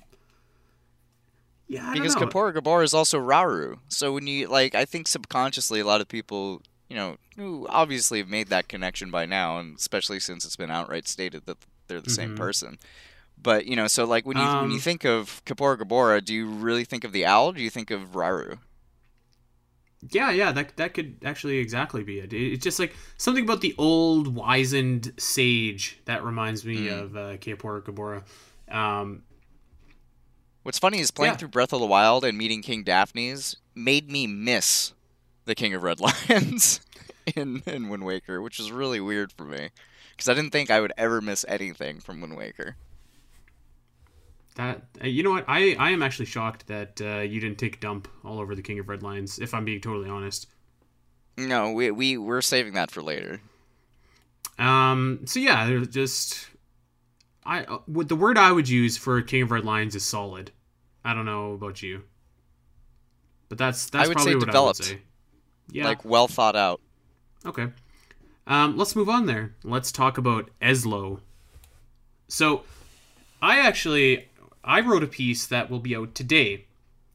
Yeah, 1.69 1.89
I 1.89 1.95
because 1.95 2.15
know. 2.15 2.23
Kaepora 2.27 2.53
Gabor 2.55 2.83
is 2.83 2.93
also 2.95 3.19
Rauru. 3.19 3.79
So 3.89 4.13
when 4.13 4.27
you 4.27 4.49
like, 4.49 4.75
I 4.75 4.85
think 4.85 5.09
subconsciously 5.09 5.81
a 5.81 5.85
lot 5.87 6.01
of 6.01 6.09
people, 6.09 6.61
you 6.91 6.97
know, 6.97 7.17
who 7.37 7.67
obviously 7.71 8.19
have 8.19 8.29
made 8.29 8.49
that 8.49 8.69
connection 8.69 9.11
by 9.11 9.25
now, 9.27 9.59
and 9.59 9.77
especially 9.77 10.21
since 10.21 10.45
it's 10.45 10.57
been 10.57 10.71
outright 10.71 11.09
stated 11.09 11.47
that 11.47 11.59
they're 11.89 12.01
the 12.03 12.11
same 12.11 12.35
Mhm. 12.35 12.37
person. 12.37 12.79
But 13.41 13.67
you 13.67 13.77
know, 13.77 13.87
so 13.87 14.05
like 14.05 14.27
when 14.27 14.37
you 14.37 14.43
when 14.45 14.71
you 14.71 14.77
Um, 14.77 14.81
think 14.81 15.05
of 15.05 15.43
Kaepora 15.47 15.79
Gaebora, 15.79 16.25
do 16.25 16.33
you 16.35 16.47
really 16.49 16.85
think 16.85 17.05
of 17.05 17.13
the 17.13 17.25
owl? 17.27 17.53
Do 17.53 17.63
you 17.63 17.71
think 17.71 17.91
of 17.91 18.13
Rauru? 18.13 18.59
Yeah, 20.11 20.31
yeah, 20.31 20.53
that 20.53 20.77
that 20.77 20.93
could 20.93 21.17
actually 21.25 21.57
exactly 21.59 22.05
be 22.05 22.19
it. 22.21 22.33
It- 22.33 22.53
It's 22.53 22.65
just 22.65 22.79
like 22.79 22.95
something 23.17 23.43
about 23.45 23.63
the 23.63 23.75
old 23.79 24.35
wizened 24.35 25.15
sage 25.19 25.99
that 26.05 26.23
reminds 26.23 26.65
me 26.65 26.89
Mm. 26.89 27.01
of 27.03 27.17
uh, 27.17 27.37
Kaepora 27.39 27.81
Gaebora. 27.83 28.23
Um, 28.75 29.23
What's 30.65 30.79
funny 30.79 30.99
is 30.99 31.11
playing 31.13 31.35
Yeah. 31.35 31.37
through 31.37 31.49
Breath 31.49 31.73
of 31.73 31.81
the 31.81 31.87
Wild 31.87 32.25
and 32.25 32.37
meeting 32.37 32.61
King 32.63 32.83
Daphne's 32.83 33.57
made 33.75 34.11
me 34.11 34.27
miss 34.27 34.93
the 35.45 35.55
King 35.55 35.75
of 35.75 35.83
Red 35.83 36.01
Lions 36.29 36.81
in 37.37 37.63
in 37.67 37.89
Wind 37.89 38.05
Waker, 38.05 38.43
which 38.43 38.59
is 38.59 38.73
really 38.73 39.01
weird 39.01 39.31
for 39.33 39.45
me 39.45 39.69
because 40.11 40.29
I 40.29 40.35
didn't 40.35 40.51
think 40.51 40.71
I 40.71 40.81
would 40.81 40.93
ever 40.99 41.21
miss 41.21 41.45
anything 41.49 42.01
from 42.01 42.21
Wind 42.21 42.37
Waker. 42.37 42.77
that 44.57 44.83
uh, 45.03 45.07
you 45.07 45.23
know 45.23 45.31
what 45.33 45.45
I 45.49 45.75
I 45.79 45.91
am 45.91 46.03
actually 46.03 46.27
shocked 46.27 46.67
that 46.69 47.01
uh, 47.01 47.21
you 47.21 47.41
didn't 47.41 47.59
take 47.59 47.81
dump 47.81 48.09
all 48.25 48.39
over 48.41 48.55
the 48.55 48.63
King 48.63 48.79
of 48.79 48.89
Red 48.89 49.03
Lions. 49.03 49.39
If 49.39 49.53
I'm 49.55 49.65
being 49.65 49.81
totally 49.81 50.09
honest. 50.09 50.47
No, 51.37 51.73
we 51.73 51.91
we 51.91 52.17
we're 52.17 52.41
saving 52.43 52.73
that 52.75 52.91
for 52.91 53.03
later. 53.03 53.41
Um. 54.59 55.21
So 55.27 55.41
yeah, 55.41 55.67
there's 55.67 55.89
just 55.89 56.47
I 57.47 57.65
uh, 57.65 57.79
what 57.87 58.09
the 58.09 58.17
word 58.17 58.39
I 58.39 58.53
would 58.53 58.69
use 58.69 58.97
for 58.97 59.21
King 59.23 59.43
of 59.43 59.51
Red 59.51 59.65
Lions 59.65 59.95
is 59.95 60.05
solid. 60.05 60.51
I 61.05 61.15
don't 61.15 61.27
know 61.27 61.53
about 61.53 61.83
you, 61.83 62.03
but 63.49 63.59
that's 63.59 63.91
that's 63.91 64.09
would 64.09 64.17
probably 64.17 64.33
say 64.33 64.37
what 64.37 64.47
developed. 64.47 64.81
I 64.81 64.83
would 64.83 64.87
say. 64.87 65.03
Yeah. 65.71 65.85
Like 65.85 66.05
well 66.05 66.29
thought 66.29 66.57
out. 66.57 66.81
Okay. 67.45 67.69
Um, 68.47 68.77
let's 68.77 68.95
move 68.95 69.09
on 69.09 69.27
there. 69.27 69.55
Let's 69.63 69.91
talk 69.91 70.19
about 70.19 70.51
Ezlo. 70.61 71.21
So, 72.29 72.65
I 73.41 73.59
actually 73.59 74.29
I 74.63 74.81
wrote 74.81 75.03
a 75.03 75.07
piece 75.07 75.47
that 75.47 75.71
will 75.71 75.79
be 75.79 75.97
out 75.97 76.15
today 76.15 76.67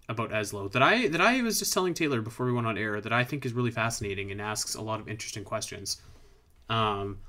about 0.07 0.31
Ezlo 0.31 0.71
that 0.71 0.81
I 0.81 1.07
that 1.07 1.21
I 1.21 1.41
was 1.41 1.59
just 1.59 1.73
telling 1.73 1.93
Taylor 1.93 2.21
before 2.21 2.45
we 2.45 2.51
went 2.51 2.67
on 2.67 2.77
air 2.77 2.99
that 2.99 3.13
I 3.13 3.23
think 3.23 3.45
is 3.45 3.53
really 3.53 3.71
fascinating 3.71 4.31
and 4.31 4.41
asks 4.41 4.75
a 4.75 4.81
lot 4.81 4.99
of 4.99 5.07
interesting 5.07 5.43
questions. 5.43 6.01
Um, 6.69 7.19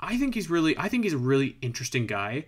I 0.00 0.16
think 0.16 0.34
he's 0.34 0.50
really 0.50 0.76
I 0.78 0.88
think 0.88 1.04
he's 1.04 1.12
a 1.12 1.18
really 1.18 1.56
interesting 1.62 2.06
guy 2.06 2.46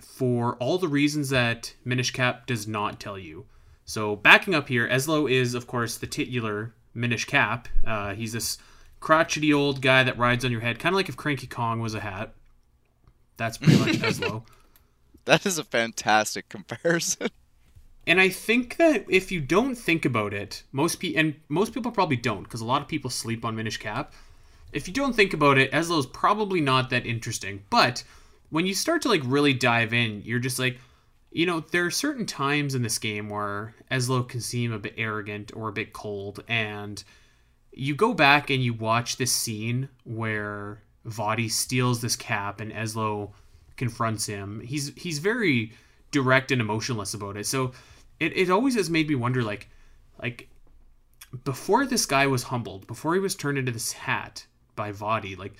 for 0.00 0.56
all 0.56 0.78
the 0.78 0.88
reasons 0.88 1.30
that 1.30 1.74
Minish 1.84 2.12
Cap 2.12 2.46
does 2.46 2.66
not 2.68 3.00
tell 3.00 3.18
you. 3.18 3.46
So 3.84 4.16
backing 4.16 4.54
up 4.54 4.68
here, 4.68 4.88
Ezlo 4.88 5.30
is 5.30 5.54
of 5.54 5.66
course 5.66 5.96
the 5.98 6.06
titular 6.06 6.74
Minish 6.94 7.24
Cap. 7.24 7.68
Uh, 7.84 8.14
he's 8.14 8.32
this 8.32 8.58
crotchety 9.00 9.52
old 9.52 9.82
guy 9.82 10.02
that 10.02 10.18
rides 10.18 10.44
on 10.44 10.50
your 10.50 10.60
head, 10.60 10.78
kind 10.78 10.94
of 10.94 10.96
like 10.96 11.08
if 11.08 11.16
Cranky 11.16 11.46
Kong 11.46 11.80
was 11.80 11.94
a 11.94 12.00
hat. 12.00 12.34
That's 13.36 13.58
pretty 13.58 13.78
much 13.78 13.88
Ezlo. 14.00 14.44
That 15.24 15.44
is 15.44 15.58
a 15.58 15.64
fantastic 15.64 16.48
comparison. 16.48 17.28
And 18.08 18.20
I 18.20 18.28
think 18.28 18.76
that 18.76 19.04
if 19.08 19.32
you 19.32 19.40
don't 19.40 19.74
think 19.74 20.04
about 20.04 20.32
it, 20.32 20.62
most 20.70 21.00
people 21.00 21.18
and 21.18 21.34
most 21.48 21.74
people 21.74 21.90
probably 21.90 22.16
don't, 22.16 22.44
because 22.44 22.60
a 22.60 22.64
lot 22.64 22.80
of 22.80 22.86
people 22.86 23.10
sleep 23.10 23.44
on 23.44 23.56
Minish 23.56 23.78
Cap. 23.78 24.12
If 24.76 24.86
you 24.86 24.92
don't 24.92 25.16
think 25.16 25.32
about 25.32 25.56
it, 25.56 25.72
Ezlo 25.72 25.98
is 25.98 26.04
probably 26.04 26.60
not 26.60 26.90
that 26.90 27.06
interesting. 27.06 27.64
But 27.70 28.04
when 28.50 28.66
you 28.66 28.74
start 28.74 29.00
to 29.02 29.08
like 29.08 29.22
really 29.24 29.54
dive 29.54 29.94
in, 29.94 30.20
you're 30.22 30.38
just 30.38 30.58
like, 30.58 30.78
you 31.32 31.46
know, 31.46 31.60
there 31.60 31.86
are 31.86 31.90
certain 31.90 32.26
times 32.26 32.74
in 32.74 32.82
this 32.82 32.98
game 32.98 33.30
where 33.30 33.74
Ezlo 33.90 34.28
can 34.28 34.42
seem 34.42 34.72
a 34.72 34.78
bit 34.78 34.92
arrogant 34.98 35.50
or 35.56 35.68
a 35.68 35.72
bit 35.72 35.94
cold, 35.94 36.44
and 36.46 37.02
you 37.72 37.94
go 37.94 38.12
back 38.12 38.50
and 38.50 38.62
you 38.62 38.74
watch 38.74 39.16
this 39.16 39.32
scene 39.32 39.88
where 40.04 40.82
Vaati 41.06 41.50
steals 41.50 42.02
this 42.02 42.16
cap 42.16 42.60
and 42.60 42.70
Ezlo 42.70 43.30
confronts 43.78 44.26
him. 44.26 44.60
He's 44.60 44.92
he's 44.94 45.20
very 45.20 45.72
direct 46.10 46.52
and 46.52 46.60
emotionless 46.60 47.14
about 47.14 47.38
it. 47.38 47.46
So 47.46 47.72
it, 48.20 48.36
it 48.36 48.50
always 48.50 48.74
has 48.74 48.90
made 48.90 49.08
me 49.08 49.14
wonder 49.14 49.42
like 49.42 49.70
like 50.20 50.50
before 51.44 51.86
this 51.86 52.04
guy 52.04 52.26
was 52.26 52.44
humbled, 52.44 52.86
before 52.86 53.14
he 53.14 53.20
was 53.20 53.34
turned 53.34 53.56
into 53.56 53.72
this 53.72 53.92
hat 53.92 54.44
by 54.76 54.92
Vaati, 54.92 55.36
like 55.36 55.54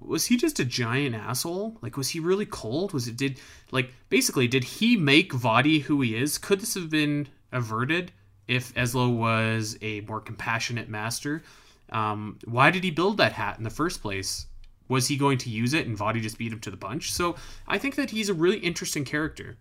was 0.00 0.26
he 0.26 0.36
just 0.36 0.60
a 0.60 0.64
giant 0.64 1.14
asshole? 1.14 1.76
Like 1.82 1.96
was 1.96 2.10
he 2.10 2.20
really 2.20 2.46
cold? 2.46 2.92
Was 2.92 3.08
it 3.08 3.16
did 3.16 3.40
like 3.70 3.92
basically 4.08 4.46
did 4.46 4.64
he 4.64 4.96
make 4.96 5.32
Vaati 5.32 5.82
who 5.82 6.00
he 6.00 6.16
is? 6.16 6.38
Could 6.38 6.60
this 6.60 6.74
have 6.74 6.90
been 6.90 7.28
averted 7.52 8.12
if 8.46 8.72
Ezlo 8.74 9.14
was 9.14 9.76
a 9.82 10.00
more 10.02 10.20
compassionate 10.20 10.88
master? 10.88 11.42
Um, 11.90 12.38
why 12.44 12.70
did 12.70 12.84
he 12.84 12.90
build 12.90 13.16
that 13.16 13.32
hat 13.32 13.58
in 13.58 13.64
the 13.64 13.70
first 13.70 14.02
place? 14.02 14.46
Was 14.88 15.08
he 15.08 15.16
going 15.16 15.38
to 15.38 15.50
use 15.50 15.74
it 15.74 15.86
and 15.86 15.98
Vaati 15.98 16.22
just 16.22 16.38
beat 16.38 16.52
him 16.52 16.60
to 16.60 16.70
the 16.70 16.76
punch? 16.76 17.12
So 17.12 17.36
I 17.66 17.78
think 17.78 17.94
that 17.96 18.10
he's 18.10 18.28
a 18.28 18.34
really 18.34 18.58
interesting 18.58 19.04
character. 19.04 19.56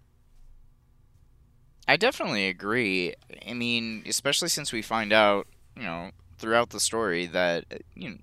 I 1.88 1.96
definitely 1.98 2.48
agree. 2.48 3.14
I 3.48 3.54
mean, 3.54 4.04
especially 4.06 4.50
since 4.50 4.74
we 4.74 4.82
find 4.82 5.14
out, 5.14 5.48
you 5.76 5.84
know, 5.84 6.12
throughout 6.38 6.70
the 6.70 6.80
story 6.80 7.28
that 7.28 7.66
uh, 7.72 7.78
you 7.96 8.10
know, 8.10 8.18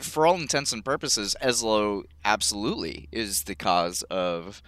for 0.00 0.26
all 0.26 0.36
intents 0.36 0.72
and 0.72 0.84
purposes, 0.84 1.36
Ezlo 1.42 2.04
absolutely 2.24 3.08
is 3.12 3.44
the 3.44 3.54
cause 3.54 4.02
of, 4.04 4.62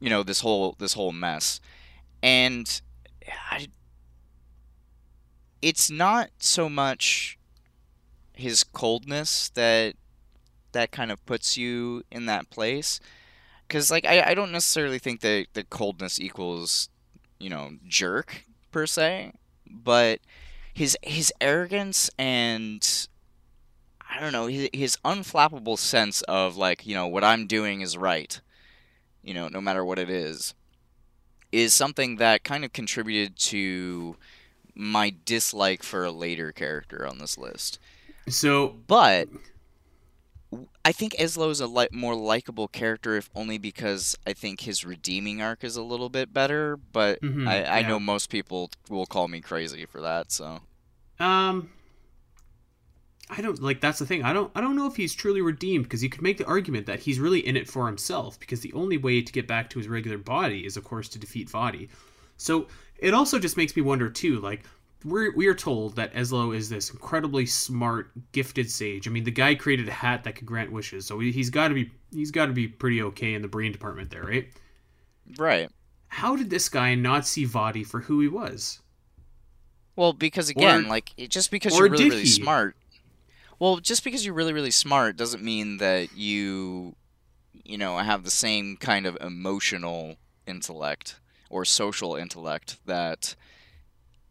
you 0.00 0.10
know, 0.10 0.22
this 0.22 0.40
whole 0.40 0.76
this 0.78 0.94
whole 0.94 1.12
mess, 1.12 1.60
and 2.22 2.80
I, 3.50 3.68
it's 5.60 5.90
not 5.90 6.30
so 6.38 6.68
much 6.68 7.38
his 8.34 8.64
coldness 8.64 9.50
that 9.50 9.94
that 10.72 10.90
kind 10.90 11.12
of 11.12 11.24
puts 11.26 11.56
you 11.56 12.02
in 12.10 12.26
that 12.26 12.50
place, 12.50 13.00
because 13.66 13.90
like 13.90 14.06
I, 14.06 14.30
I 14.30 14.34
don't 14.34 14.52
necessarily 14.52 14.98
think 14.98 15.20
that 15.20 15.46
the 15.52 15.64
coldness 15.64 16.20
equals 16.20 16.88
you 17.38 17.50
know 17.50 17.72
jerk 17.86 18.44
per 18.70 18.86
se 18.86 19.32
but 19.72 20.20
his 20.72 20.96
his 21.02 21.32
arrogance 21.40 22.10
and 22.18 23.08
i 24.12 24.20
don't 24.20 24.32
know 24.32 24.46
his, 24.46 24.68
his 24.72 24.96
unflappable 25.04 25.78
sense 25.78 26.22
of 26.22 26.56
like 26.56 26.86
you 26.86 26.94
know 26.94 27.06
what 27.06 27.24
i'm 27.24 27.46
doing 27.46 27.80
is 27.80 27.96
right 27.96 28.40
you 29.22 29.34
know 29.34 29.48
no 29.48 29.60
matter 29.60 29.84
what 29.84 29.98
it 29.98 30.10
is 30.10 30.54
is 31.50 31.74
something 31.74 32.16
that 32.16 32.44
kind 32.44 32.64
of 32.64 32.72
contributed 32.72 33.36
to 33.36 34.16
my 34.74 35.14
dislike 35.26 35.82
for 35.82 36.04
a 36.04 36.10
later 36.10 36.50
character 36.50 37.06
on 37.06 37.18
this 37.18 37.36
list. 37.36 37.78
So, 38.26 38.68
but 38.86 39.28
I 40.84 40.92
think 40.92 41.14
Ezlo 41.18 41.50
is 41.50 41.60
a 41.60 41.66
li- 41.66 41.88
more 41.92 42.14
likable 42.14 42.68
character, 42.68 43.16
if 43.16 43.28
only 43.34 43.58
because 43.58 44.16
I 44.26 44.32
think 44.32 44.60
his 44.60 44.84
redeeming 44.84 45.42
arc 45.42 45.62
is 45.62 45.76
a 45.76 45.82
little 45.82 46.08
bit 46.08 46.32
better. 46.32 46.76
But 46.76 47.20
Mhm, 47.20 47.46
I, 47.46 47.64
I 47.64 47.80
yeah. 47.80 47.88
know 47.88 48.00
most 48.00 48.30
people 48.30 48.70
will 48.88 49.06
call 49.06 49.28
me 49.28 49.40
crazy 49.42 49.84
for 49.84 50.00
that. 50.00 50.32
So 50.32 50.60
um, 51.20 51.70
I 53.34 53.40
don't 53.40 53.60
like. 53.62 53.80
That's 53.80 53.98
the 53.98 54.04
thing. 54.06 54.22
I 54.22 54.32
don't. 54.34 54.50
I 54.54 54.60
don't 54.60 54.76
know 54.76 54.86
if 54.86 54.96
he's 54.96 55.14
truly 55.14 55.40
redeemed 55.40 55.84
because 55.84 56.02
you 56.02 56.10
could 56.10 56.20
make 56.22 56.36
the 56.36 56.44
argument 56.46 56.84
that 56.86 57.00
he's 57.00 57.18
really 57.18 57.40
in 57.46 57.56
it 57.56 57.66
for 57.68 57.86
himself 57.86 58.38
because 58.38 58.60
the 58.60 58.72
only 58.74 58.98
way 58.98 59.22
to 59.22 59.32
get 59.32 59.46
back 59.48 59.70
to 59.70 59.78
his 59.78 59.88
regular 59.88 60.18
body 60.18 60.66
is, 60.66 60.76
of 60.76 60.84
course, 60.84 61.08
to 61.08 61.18
defeat 61.18 61.48
Vaati. 61.48 61.88
So 62.36 62.66
it 62.98 63.14
also 63.14 63.38
just 63.38 63.56
makes 63.56 63.74
me 63.74 63.80
wonder 63.82 64.10
too. 64.10 64.38
Like 64.40 64.64
we're 65.04 65.34
we 65.34 65.46
are 65.46 65.54
told 65.54 65.96
that 65.96 66.12
Ezlo 66.14 66.54
is 66.54 66.68
this 66.68 66.90
incredibly 66.90 67.46
smart, 67.46 68.10
gifted 68.32 68.70
sage. 68.70 69.08
I 69.08 69.10
mean, 69.10 69.24
the 69.24 69.30
guy 69.30 69.54
created 69.54 69.88
a 69.88 69.92
hat 69.92 70.24
that 70.24 70.34
could 70.36 70.46
grant 70.46 70.70
wishes, 70.70 71.06
so 71.06 71.18
he- 71.18 71.32
he's 71.32 71.48
got 71.50 71.68
to 71.68 71.74
be 71.74 71.90
he's 72.12 72.30
got 72.30 72.46
to 72.46 72.52
be 72.52 72.68
pretty 72.68 73.02
okay 73.02 73.32
in 73.34 73.40
the 73.42 73.48
brain 73.48 73.72
department 73.72 74.10
there, 74.10 74.24
right? 74.24 74.48
right. 75.38 75.70
How 76.08 76.36
did 76.36 76.50
this 76.50 76.68
guy 76.68 76.94
not 76.94 77.26
see 77.26 77.46
Vaati 77.46 77.86
for 77.86 78.00
who 78.00 78.20
he 78.20 78.28
was? 78.28 78.80
Well, 79.96 80.12
because 80.12 80.48
again, 80.50 80.84
Or- 80.84 80.88
like 80.88 81.12
just 81.28 81.50
because 81.50 81.76
you're 81.78 81.88
really 81.88 82.10
really 82.10 82.20
he? 82.20 82.26
smart. 82.26 82.76
Well, 83.62 83.76
just 83.76 84.02
because 84.02 84.26
you're 84.26 84.34
really 84.34 84.52
really 84.52 84.72
smart 84.72 85.16
doesn't 85.16 85.40
mean 85.40 85.76
that 85.76 86.16
you, 86.16 86.96
you 87.64 87.78
know, 87.78 87.96
have 87.98 88.24
the 88.24 88.30
same 88.30 88.76
kind 88.76 89.06
of 89.06 89.16
emotional 89.20 90.16
intellect 90.48 91.20
or 91.48 91.64
social 91.64 92.16
intellect 92.16 92.84
that, 92.86 93.36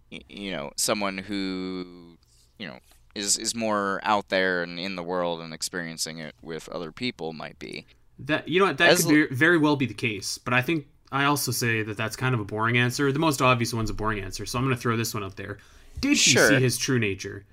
you 0.10 0.52
know, 0.52 0.74
someone 0.76 1.18
who, 1.18 2.18
you 2.60 2.68
know, 2.68 2.80
is 3.16 3.38
is 3.38 3.56
more 3.56 4.02
out 4.04 4.28
there 4.28 4.64
and 4.64 4.78
in 4.78 4.98
the 4.98 5.04
world 5.04 5.40
and 5.40 5.54
experiencing 5.54 6.18
it 6.18 6.36
with 6.42 6.68
other 6.68 6.92
people 6.92 7.32
might 7.32 7.58
be. 7.58 7.86
That 8.20 8.50
you 8.50 8.60
know 8.60 8.66
what 8.66 8.80
that 8.80 8.90
As 8.90 9.06
could 9.06 9.30
be, 9.30 9.34
very 9.34 9.58
well 9.58 9.78
be 9.78 9.86
the 9.86 9.94
case, 9.94 10.40
but 10.40 10.54
I 10.54 10.62
think 10.62 10.88
I 11.10 11.24
also 11.24 11.54
say 11.54 11.84
that 11.84 11.96
that's 11.96 12.18
kind 12.18 12.36
of 12.36 12.42
a 12.42 12.46
boring 12.46 12.78
answer. 12.78 13.10
The 13.14 13.20
most 13.20 13.42
obvious 13.42 13.74
one's 13.74 13.92
a 13.92 13.94
boring 13.94 14.20
answer, 14.20 14.46
so 14.46 14.60
I'm 14.60 14.66
going 14.66 14.76
to 14.76 14.82
throw 14.82 14.98
this 14.98 15.14
one 15.14 15.24
out 15.24 15.38
there. 15.38 15.58
Did 16.02 16.10
he 16.10 16.16
Sure. 16.16 16.50
see 16.50 16.60
his 16.60 16.78
true 16.78 17.00
nature? 17.00 17.46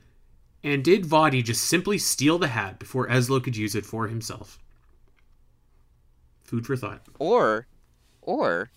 And 0.64 0.82
did 0.82 1.04
Vaati 1.04 1.42
just 1.44 1.64
simply 1.64 1.98
steal 1.98 2.38
the 2.38 2.48
hat 2.48 2.78
before 2.78 3.06
Ezlo 3.08 3.42
could 3.42 3.56
use 3.56 3.74
it 3.74 3.86
for 3.86 4.08
himself? 4.08 4.58
Food 6.42 6.66
for 6.66 6.76
thought. 6.76 7.02
Or, 7.18 7.66
or, 8.22 8.70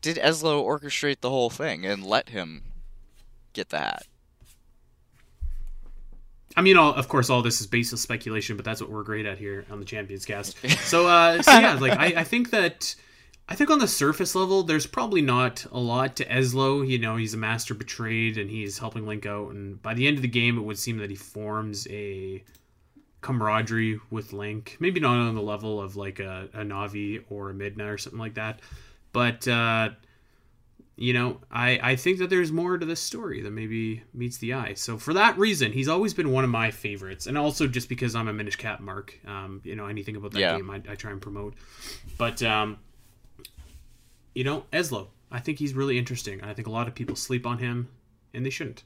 did 0.00 0.18
Ezlo 0.18 0.62
orchestrate 0.62 1.20
the 1.20 1.30
whole 1.30 1.50
thing 1.50 1.84
and 1.84 2.04
let 2.04 2.30
him 2.30 2.62
get 3.52 3.68
the 3.70 3.78
hat? 3.78 4.06
I 6.56 6.62
mean, 6.62 6.76
all, 6.76 6.94
of 6.94 7.08
course, 7.08 7.30
all 7.30 7.42
this 7.42 7.60
is 7.60 7.66
baseless 7.66 8.00
speculation, 8.00 8.56
but 8.56 8.64
that's 8.64 8.80
what 8.80 8.88
we're 8.90 9.02
great 9.02 9.26
at 9.26 9.38
here 9.38 9.66
on 9.70 9.80
the 9.80 9.84
Champions 9.84 10.24
Cast. 10.24 10.56
So, 10.84 11.08
uh, 11.08 11.42
so 11.42 11.58
yeah, 11.58 11.74
like 11.74 11.98
I, 11.98 12.20
I 12.20 12.24
think 12.24 12.50
that 12.50 12.94
I 13.48 13.54
think 13.54 13.68
on 13.70 13.78
the 13.78 13.88
surface 13.88 14.34
level, 14.34 14.62
there's 14.62 14.86
probably 14.86 15.20
not 15.20 15.66
a 15.70 15.78
lot 15.78 16.16
to 16.16 16.24
Ezlo. 16.24 16.86
You 16.88 16.98
know, 16.98 17.16
he's 17.16 17.34
a 17.34 17.38
master 17.38 17.74
betrayed, 17.74 18.38
and 18.38 18.50
he's 18.50 18.78
helping 18.78 19.06
Link 19.06 19.26
out. 19.26 19.50
And 19.50 19.80
by 19.82 19.92
the 19.94 20.06
end 20.06 20.16
of 20.16 20.22
the 20.22 20.28
game, 20.28 20.56
it 20.56 20.62
would 20.62 20.78
seem 20.78 20.96
that 20.98 21.10
he 21.10 21.16
forms 21.16 21.86
a 21.90 22.42
camaraderie 23.20 24.00
with 24.10 24.32
Link. 24.32 24.76
Maybe 24.80 24.98
not 25.00 25.18
on 25.18 25.34
the 25.34 25.42
level 25.42 25.80
of 25.80 25.96
like 25.96 26.20
a, 26.20 26.48
a 26.54 26.60
Navi 26.60 27.22
or 27.28 27.50
a 27.50 27.54
Midna 27.54 27.92
or 27.92 27.98
something 27.98 28.18
like 28.18 28.34
that, 28.34 28.60
but 29.12 29.46
uh, 29.48 29.90
you 30.96 31.12
know, 31.12 31.40
I, 31.50 31.80
I 31.82 31.96
think 31.96 32.18
that 32.18 32.30
there's 32.30 32.52
more 32.52 32.78
to 32.78 32.86
this 32.86 33.00
story 33.00 33.42
than 33.42 33.54
maybe 33.54 34.02
meets 34.12 34.38
the 34.38 34.54
eye. 34.54 34.74
So 34.74 34.96
for 34.96 35.12
that 35.14 35.36
reason, 35.38 35.72
he's 35.72 35.88
always 35.88 36.14
been 36.14 36.30
one 36.32 36.44
of 36.44 36.50
my 36.50 36.70
favorites, 36.70 37.26
and 37.26 37.36
also 37.36 37.66
just 37.66 37.88
because 37.88 38.14
I'm 38.14 38.28
a 38.28 38.32
Minish 38.32 38.56
Cap 38.56 38.80
Mark, 38.80 39.18
um, 39.26 39.60
you 39.64 39.74
know, 39.74 39.86
anything 39.86 40.16
about 40.16 40.32
that 40.32 40.40
Yeah. 40.40 40.56
game 40.56 40.70
I, 40.70 40.82
I 40.88 40.94
try 40.94 41.10
and 41.10 41.20
promote. 41.20 41.54
But 42.18 42.42
um, 42.42 42.78
you 44.34 44.44
know, 44.44 44.64
Ezlo, 44.72 45.08
I 45.30 45.40
think 45.40 45.58
he's 45.58 45.74
really 45.74 45.98
interesting. 45.98 46.42
I 46.42 46.54
think 46.54 46.66
a 46.68 46.70
lot 46.70 46.88
of 46.88 46.94
people 46.94 47.16
sleep 47.16 47.46
on 47.46 47.58
him, 47.58 47.88
and 48.32 48.44
they 48.44 48.50
shouldn't. 48.50 48.82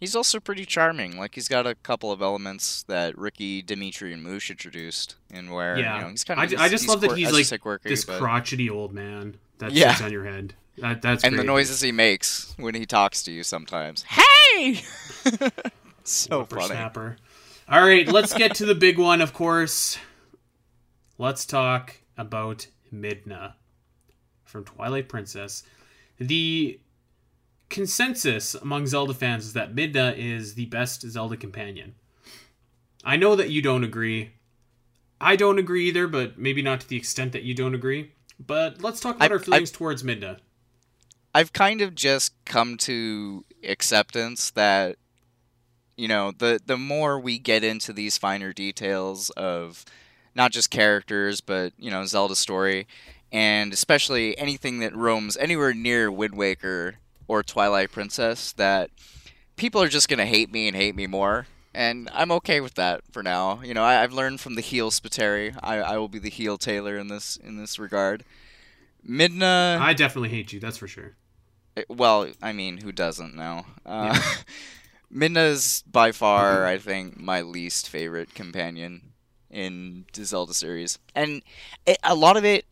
He's 0.00 0.14
also 0.14 0.38
pretty 0.38 0.64
charming. 0.64 1.18
Like 1.18 1.34
he's 1.34 1.48
got 1.48 1.66
a 1.66 1.74
couple 1.74 2.12
of 2.12 2.22
elements 2.22 2.84
that 2.84 3.18
Ricky, 3.18 3.62
Dimitri, 3.62 4.12
and 4.12 4.22
Moosh 4.22 4.50
introduced, 4.50 5.16
in 5.30 5.50
where 5.50 5.76
Yeah. 5.78 5.96
you 5.96 6.02
know 6.02 6.08
he's 6.10 6.24
kind 6.24 6.38
I, 6.38 6.44
of. 6.44 6.54
I 6.54 6.68
just 6.68 6.86
love 6.88 7.00
that 7.00 7.16
he's 7.16 7.50
like 7.50 7.64
worker, 7.64 7.88
this 7.88 8.04
but... 8.04 8.20
crotchety 8.20 8.70
old 8.70 8.92
man 8.92 9.36
that 9.58 9.72
Yeah. 9.72 9.90
sits 9.92 10.02
on 10.02 10.12
your 10.12 10.24
head. 10.24 10.54
That, 10.78 11.02
that's 11.02 11.24
and 11.24 11.36
the 11.36 11.42
noises 11.42 11.80
he 11.80 11.90
makes 11.90 12.54
when 12.56 12.76
he 12.76 12.86
talks 12.86 13.24
to 13.24 13.32
you 13.32 13.42
sometimes. 13.42 14.04
Hey, 14.04 14.74
so 16.04 16.44
funny. 16.44 16.62
Whippersnapper. 16.62 17.16
All 17.68 17.82
right, 17.82 18.06
let's 18.06 18.32
get 18.32 18.54
to 18.56 18.66
the 18.66 18.76
big 18.76 18.96
one, 18.96 19.20
of 19.20 19.34
course. 19.34 19.98
Let's 21.18 21.44
talk 21.44 21.96
about 22.16 22.68
Midna 22.94 23.54
from 24.48 24.64
Twilight 24.64 25.08
Princess. 25.08 25.62
The 26.18 26.80
consensus 27.68 28.54
among 28.54 28.86
Zelda 28.86 29.14
fans 29.14 29.46
is 29.46 29.52
that 29.52 29.74
Midna 29.74 30.16
is 30.16 30.54
the 30.54 30.66
best 30.66 31.02
Zelda 31.02 31.36
companion. 31.36 31.94
I 33.04 33.16
know 33.16 33.36
that 33.36 33.50
you 33.50 33.62
don't 33.62 33.84
agree. 33.84 34.32
I 35.20 35.36
don't 35.36 35.58
agree 35.58 35.88
either, 35.88 36.06
but 36.06 36.38
maybe 36.38 36.62
not 36.62 36.80
to 36.80 36.88
the 36.88 36.96
extent 36.96 37.32
that 37.32 37.42
you 37.42 37.54
don't 37.54 37.74
agree. 37.74 38.12
But 38.44 38.82
let's 38.82 39.00
talk 39.00 39.16
about 39.16 39.30
I- 39.30 39.34
our 39.34 39.40
feelings 39.40 39.70
towards 39.70 40.02
Midna. 40.02 40.38
I've 41.34 41.52
kind 41.52 41.82
of 41.82 41.94
just 41.94 42.32
come 42.46 42.76
to 42.78 43.44
acceptance 43.62 44.50
that 44.52 44.96
you 45.96 46.08
know 46.08 46.32
the 46.36 46.60
the 46.64 46.76
more 46.78 47.20
we 47.20 47.38
get 47.38 47.62
into 47.62 47.92
these 47.92 48.16
finer 48.16 48.52
details 48.52 49.30
of 49.30 49.84
not 50.34 50.52
just 50.52 50.70
characters 50.70 51.40
but 51.40 51.72
you 51.76 51.90
know 51.90 52.04
Zelda 52.06 52.36
story 52.36 52.86
and 53.32 53.72
especially 53.72 54.36
anything 54.38 54.78
that 54.80 54.94
roams 54.94 55.36
anywhere 55.36 55.74
near 55.74 56.10
Wind 56.10 56.34
Waker 56.34 56.96
or 57.26 57.42
Twilight 57.42 57.92
Princess 57.92 58.52
that 58.52 58.90
people 59.56 59.82
are 59.82 59.88
just 59.88 60.08
gonna 60.08 60.26
hate 60.26 60.52
me 60.52 60.68
and 60.68 60.76
hate 60.76 60.94
me 60.94 61.06
more 61.06 61.46
and 61.74 62.10
I'm 62.12 62.32
okay 62.32 62.60
with 62.60 62.74
that 62.74 63.02
for 63.12 63.22
now. 63.22 63.60
You 63.62 63.72
know, 63.72 63.84
I, 63.84 64.02
I've 64.02 64.12
learned 64.12 64.40
from 64.40 64.56
the 64.56 64.60
heel 64.60 64.90
Spiteri. 64.90 65.56
I, 65.62 65.76
I 65.78 65.96
will 65.98 66.08
be 66.08 66.18
the 66.18 66.30
heel 66.30 66.58
Taylor 66.58 66.96
in 66.96 67.06
this 67.06 67.36
in 67.36 67.56
this 67.56 67.78
regard. 67.78 68.24
Midna. 69.08 69.78
I 69.78 69.94
definitely 69.94 70.30
hate 70.30 70.52
you, 70.52 70.60
that's 70.60 70.76
for 70.78 70.88
sure. 70.88 71.14
Uh, 71.76 71.82
Well, 71.88 72.30
I 72.42 72.52
mean, 72.52 72.78
who 72.78 72.90
doesn't 72.90 73.34
now? 73.34 73.66
Uh, 73.86 74.18
Midna's 75.14 75.84
by 75.90 76.12
far, 76.12 76.66
I 76.66 76.78
think, 76.78 77.18
my 77.18 77.42
least 77.42 77.88
favorite 77.88 78.34
companion 78.34 79.12
in 79.50 80.04
the 80.12 80.24
Zelda 80.24 80.54
series, 80.54 80.98
and 81.14 81.42
it, 81.86 81.98
a 82.02 82.14
lot 82.14 82.36
of 82.36 82.44
it 82.44 82.66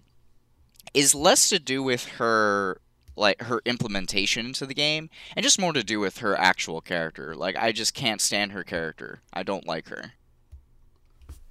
is 0.97 1.14
less 1.14 1.51
to 1.51 1.59
do 1.59 1.82
with 1.82 2.07
her 2.07 2.80
like 3.16 3.40
her 3.42 3.61
implementation 3.64 4.47
into 4.47 4.66
the 4.66 4.74
game 4.74 5.09
and 5.34 5.42
just 5.42 5.61
more 5.61 5.72
to 5.72 5.84
do 5.84 6.01
with 6.01 6.18
her 6.18 6.36
actual 6.38 6.80
character. 6.80 7.34
Like 7.34 7.57
i 7.57 7.70
just 7.70 7.94
can't 7.94 8.20
stand 8.20 8.53
her 8.53 8.64
character. 8.64 9.20
I 9.32 9.42
don't 9.42 9.66
like 9.66 9.88
her. 9.88 10.12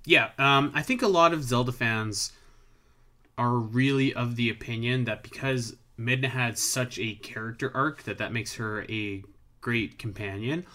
Yeah, 0.06 0.30
um, 0.38 0.72
I 0.76 0.82
think 0.84 1.02
a 1.02 1.08
lot 1.08 1.34
of 1.34 1.44
Zelda 1.44 1.72
fans 1.72 2.32
are 3.38 3.56
really 3.56 4.14
of 4.14 4.36
the 4.36 4.50
opinion 4.50 5.06
that 5.06 5.24
because 5.24 5.76
Midna 6.00 6.28
had 6.28 6.58
such 6.58 7.00
a 7.00 7.16
character 7.16 7.72
arc 7.74 8.04
that 8.04 8.18
that 8.18 8.32
makes 8.32 8.56
her 8.56 8.84
a 8.84 9.24
great 9.62 9.98
companion. 9.98 10.66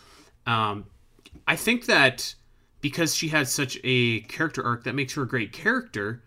Um, 0.46 0.86
I 1.46 1.54
think 1.54 1.86
that 1.86 2.34
because 2.80 3.14
she 3.14 3.28
had 3.28 3.46
such 3.48 3.78
a 3.84 4.20
character 4.22 4.64
arc 4.64 4.84
that 4.84 4.94
makes 4.94 5.14
her 5.14 5.22
a 5.22 5.28
great 5.28 5.52
character, 5.52 6.22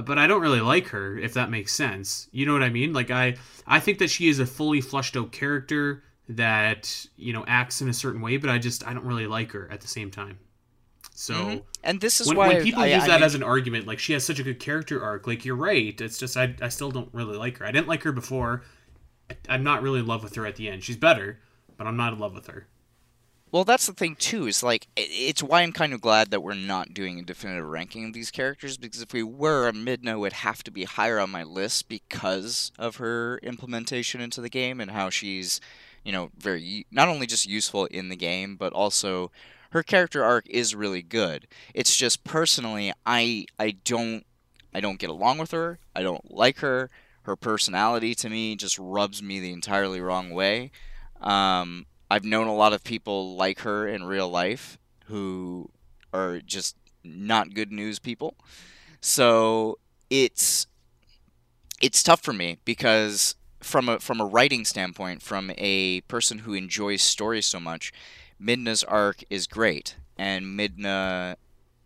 but 0.00 0.18
I 0.18 0.26
don't 0.26 0.40
really 0.40 0.60
like 0.62 0.88
her 0.88 1.18
if 1.18 1.34
that 1.34 1.50
makes 1.50 1.74
sense. 1.74 2.28
You 2.32 2.46
know 2.46 2.52
what 2.54 2.62
I 2.62 2.70
mean? 2.70 2.92
Like 2.92 3.10
I 3.10 3.36
I 3.66 3.78
think 3.80 3.98
that 3.98 4.08
she 4.10 4.28
is 4.28 4.38
a 4.38 4.46
fully 4.46 4.80
fleshed 4.80 5.16
out 5.16 5.32
character 5.32 6.02
that, 6.28 7.06
you 7.16 7.32
know, 7.32 7.44
acts 7.46 7.82
in 7.82 7.88
a 7.88 7.92
certain 7.92 8.20
way, 8.22 8.36
but 8.38 8.48
I 8.48 8.58
just 8.58 8.86
I 8.86 8.94
don't 8.94 9.04
really 9.04 9.26
like 9.26 9.52
her 9.52 9.68
at 9.70 9.80
the 9.82 9.88
same 9.88 10.10
time. 10.10 10.38
So 11.14 11.34
Mhm. 11.34 11.62
and 11.84 12.00
this 12.00 12.20
is 12.20 12.28
when, 12.28 12.36
why 12.36 12.48
when 12.48 12.62
people 12.64 12.82
I, 12.82 12.86
use 12.86 13.02
I 13.04 13.08
that 13.08 13.20
make- 13.20 13.26
as 13.26 13.34
an 13.34 13.42
argument, 13.42 13.86
like 13.86 13.98
she 13.98 14.12
has 14.14 14.24
such 14.24 14.38
a 14.38 14.42
good 14.42 14.58
character 14.60 15.02
arc, 15.02 15.26
like 15.26 15.44
you're 15.44 15.56
right. 15.56 16.00
It's 16.00 16.16
just 16.18 16.36
I, 16.36 16.54
I 16.62 16.68
still 16.68 16.90
don't 16.90 17.10
really 17.12 17.36
like 17.36 17.58
her. 17.58 17.66
I 17.66 17.70
didn't 17.72 17.88
like 17.88 18.02
her 18.04 18.12
before. 18.12 18.62
I- 19.30 19.36
I'm 19.48 19.62
not 19.62 19.82
really 19.82 20.00
in 20.00 20.06
love 20.06 20.22
with 20.22 20.34
her 20.36 20.46
at 20.46 20.56
the 20.56 20.68
end. 20.68 20.84
She's 20.84 20.96
better, 20.96 21.38
but 21.76 21.86
I'm 21.86 21.96
not 21.96 22.12
in 22.14 22.18
love 22.18 22.34
with 22.34 22.46
her. 22.46 22.66
Well, 23.52 23.64
that's 23.64 23.86
the 23.86 23.92
thing 23.92 24.16
too. 24.16 24.46
Is 24.46 24.62
like 24.62 24.88
it's 24.96 25.42
why 25.42 25.60
I'm 25.60 25.72
kind 25.72 25.92
of 25.92 26.00
glad 26.00 26.30
that 26.30 26.42
we're 26.42 26.54
not 26.54 26.94
doing 26.94 27.18
a 27.18 27.22
definitive 27.22 27.66
ranking 27.66 28.06
of 28.06 28.14
these 28.14 28.30
characters 28.30 28.78
because 28.78 29.02
if 29.02 29.12
we 29.12 29.22
were, 29.22 29.70
Midna 29.72 30.18
would 30.18 30.32
have 30.32 30.62
to 30.64 30.70
be 30.70 30.84
higher 30.84 31.18
on 31.20 31.30
my 31.30 31.42
list 31.42 31.88
because 31.88 32.72
of 32.78 32.96
her 32.96 33.38
implementation 33.42 34.22
into 34.22 34.40
the 34.40 34.48
game 34.48 34.80
and 34.80 34.90
how 34.90 35.10
she's, 35.10 35.60
you 36.02 36.12
know, 36.12 36.30
very 36.38 36.86
not 36.90 37.08
only 37.08 37.26
just 37.26 37.46
useful 37.46 37.84
in 37.86 38.08
the 38.08 38.16
game 38.16 38.56
but 38.56 38.72
also 38.72 39.30
her 39.70 39.82
character 39.82 40.24
arc 40.24 40.48
is 40.48 40.74
really 40.74 41.02
good. 41.02 41.46
It's 41.74 41.96
just 41.96 42.24
personally, 42.24 42.92
I 43.04 43.44
I 43.58 43.72
don't 43.84 44.24
I 44.74 44.80
don't 44.80 44.98
get 44.98 45.10
along 45.10 45.36
with 45.38 45.50
her. 45.50 45.78
I 45.94 46.02
don't 46.02 46.32
like 46.32 46.58
her. 46.60 46.88
her 47.24 47.36
personality 47.36 48.14
to 48.16 48.28
me 48.30 48.56
just 48.56 48.78
rubs 48.78 49.22
me 49.22 49.40
the 49.40 49.52
entirely 49.52 50.00
wrong 50.00 50.30
way. 50.30 50.70
Um, 51.20 51.86
I've 52.12 52.26
known 52.26 52.46
a 52.46 52.54
lot 52.54 52.74
of 52.74 52.84
people 52.84 53.36
like 53.36 53.60
her 53.60 53.88
in 53.88 54.04
real 54.04 54.28
life 54.28 54.76
who 55.06 55.70
are 56.12 56.40
just 56.40 56.76
not 57.02 57.54
good 57.54 57.72
news 57.72 57.98
people. 57.98 58.34
So 59.00 59.78
it's 60.10 60.66
it's 61.80 62.02
tough 62.02 62.20
for 62.20 62.34
me 62.34 62.58
because 62.66 63.34
from 63.60 63.88
a 63.88 63.98
from 63.98 64.20
a 64.20 64.26
writing 64.26 64.66
standpoint, 64.66 65.22
from 65.22 65.52
a 65.56 66.02
person 66.02 66.40
who 66.40 66.52
enjoys 66.52 67.00
stories 67.00 67.46
so 67.46 67.58
much, 67.58 67.94
Midna's 68.38 68.84
arc 68.84 69.24
is 69.30 69.46
great, 69.46 69.96
and 70.18 70.44
Midna 70.44 71.36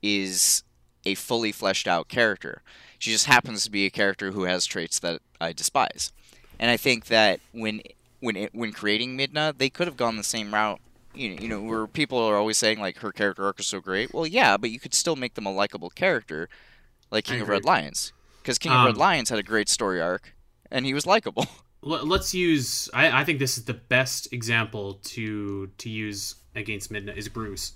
is 0.03 0.65
a 1.05 1.15
fully 1.15 1.53
fleshed 1.53 1.87
out 1.87 2.09
character. 2.09 2.63
She 2.99 3.13
just 3.13 3.27
happens 3.27 3.63
to 3.63 3.71
be 3.71 3.87
a 3.87 3.91
character 3.91 4.33
who 4.33 4.43
has 4.43 4.67
traits 4.67 4.99
that 4.99 5.23
I 5.41 5.53
despise, 5.53 6.11
and 6.59 6.69
I 6.69 6.77
think 6.77 7.07
that 7.07 7.39
when 7.53 7.81
when 8.27 8.37
it, 8.37 8.55
when 8.55 8.73
creating 8.73 9.17
Midna, 9.17 9.57
they 9.57 9.71
could 9.71 9.87
have 9.87 9.97
gone 9.97 10.17
the 10.17 10.25
same 10.25 10.53
route. 10.53 10.81
You 11.15 11.31
know, 11.31 11.43
you 11.43 11.49
know, 11.49 11.63
where 11.63 11.87
people 11.87 12.19
are 12.19 12.37
always 12.37 12.59
saying 12.59 12.81
like 12.81 12.99
her 12.99 13.13
character 13.13 13.45
arc 13.45 13.61
is 13.61 13.67
so 13.69 13.81
great. 13.81 14.13
Well, 14.13 14.27
yeah, 14.27 14.57
but 14.57 14.71
you 14.71 14.81
could 14.81 14.93
still 14.93 15.17
make 15.17 15.35
them 15.35 15.47
a 15.47 15.53
likable 15.53 15.89
character, 15.89 16.49
like 17.11 17.25
King 17.25 17.41
of 17.41 17.49
Red 17.49 17.65
Lions, 17.65 18.13
because 18.43 18.59
King 18.59 18.73
um, 18.73 18.81
of 18.81 18.87
Red 18.87 18.97
Lions 18.99 19.31
had 19.31 19.39
a 19.39 19.43
great 19.43 19.69
story 19.69 20.03
arc, 20.03 20.35
and 20.71 20.85
he 20.85 20.93
was 20.93 21.07
likable. 21.07 21.47
Let's 21.83 22.35
use. 22.35 22.91
I, 22.93 23.21
I 23.21 23.25
think 23.25 23.39
this 23.39 23.57
is 23.57 23.65
the 23.65 23.75
best 23.75 24.33
example 24.33 24.95
to 25.05 25.69
to 25.79 25.89
use 25.89 26.35
against 26.55 26.93
Midna 26.93 27.17
is 27.17 27.29
Groose. 27.29 27.73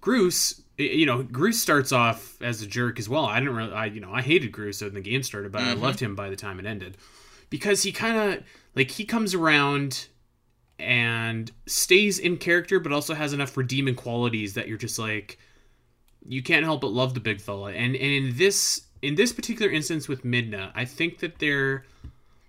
Groose, 0.00 0.62
you 0.78 1.04
know, 1.04 1.22
Groose 1.24 1.60
starts 1.60 1.92
off 1.92 2.40
as 2.40 2.62
a 2.62 2.66
jerk 2.66 2.98
as 2.98 3.08
well. 3.08 3.26
I 3.26 3.40
didn't 3.40 3.56
really, 3.56 3.72
I 3.72 3.86
you 3.86 4.00
know, 4.00 4.12
I 4.12 4.22
hated 4.22 4.52
Groose 4.52 4.80
when 4.82 4.94
the 4.94 5.00
game 5.00 5.22
started, 5.22 5.52
but 5.52 5.62
mm-hmm. 5.62 5.70
I 5.70 5.74
loved 5.74 6.00
him 6.00 6.14
by 6.14 6.30
the 6.30 6.36
time 6.36 6.58
it 6.60 6.64
ended 6.64 6.96
because 7.50 7.82
he 7.82 7.92
kind 7.92 8.16
of 8.16 8.44
like 8.74 8.90
he 8.90 9.04
comes 9.04 9.34
around 9.34 10.08
and 10.78 11.50
stays 11.66 12.18
in 12.18 12.36
character, 12.36 12.80
but 12.80 12.92
also 12.92 13.14
has 13.14 13.32
enough 13.32 13.56
redeeming 13.56 13.94
qualities 13.94 14.54
that 14.54 14.68
you're 14.68 14.78
just 14.78 14.98
like 14.98 15.38
you 16.26 16.42
can't 16.42 16.64
help 16.64 16.80
but 16.80 16.92
love 16.92 17.14
the 17.14 17.20
big 17.20 17.40
fella. 17.40 17.72
And 17.72 17.94
and 17.96 18.12
in 18.12 18.36
this 18.36 18.86
in 19.00 19.14
this 19.16 19.32
particular 19.32 19.70
instance 19.70 20.08
with 20.08 20.24
Midna, 20.24 20.70
I 20.74 20.84
think 20.84 21.18
that 21.18 21.38
there 21.38 21.84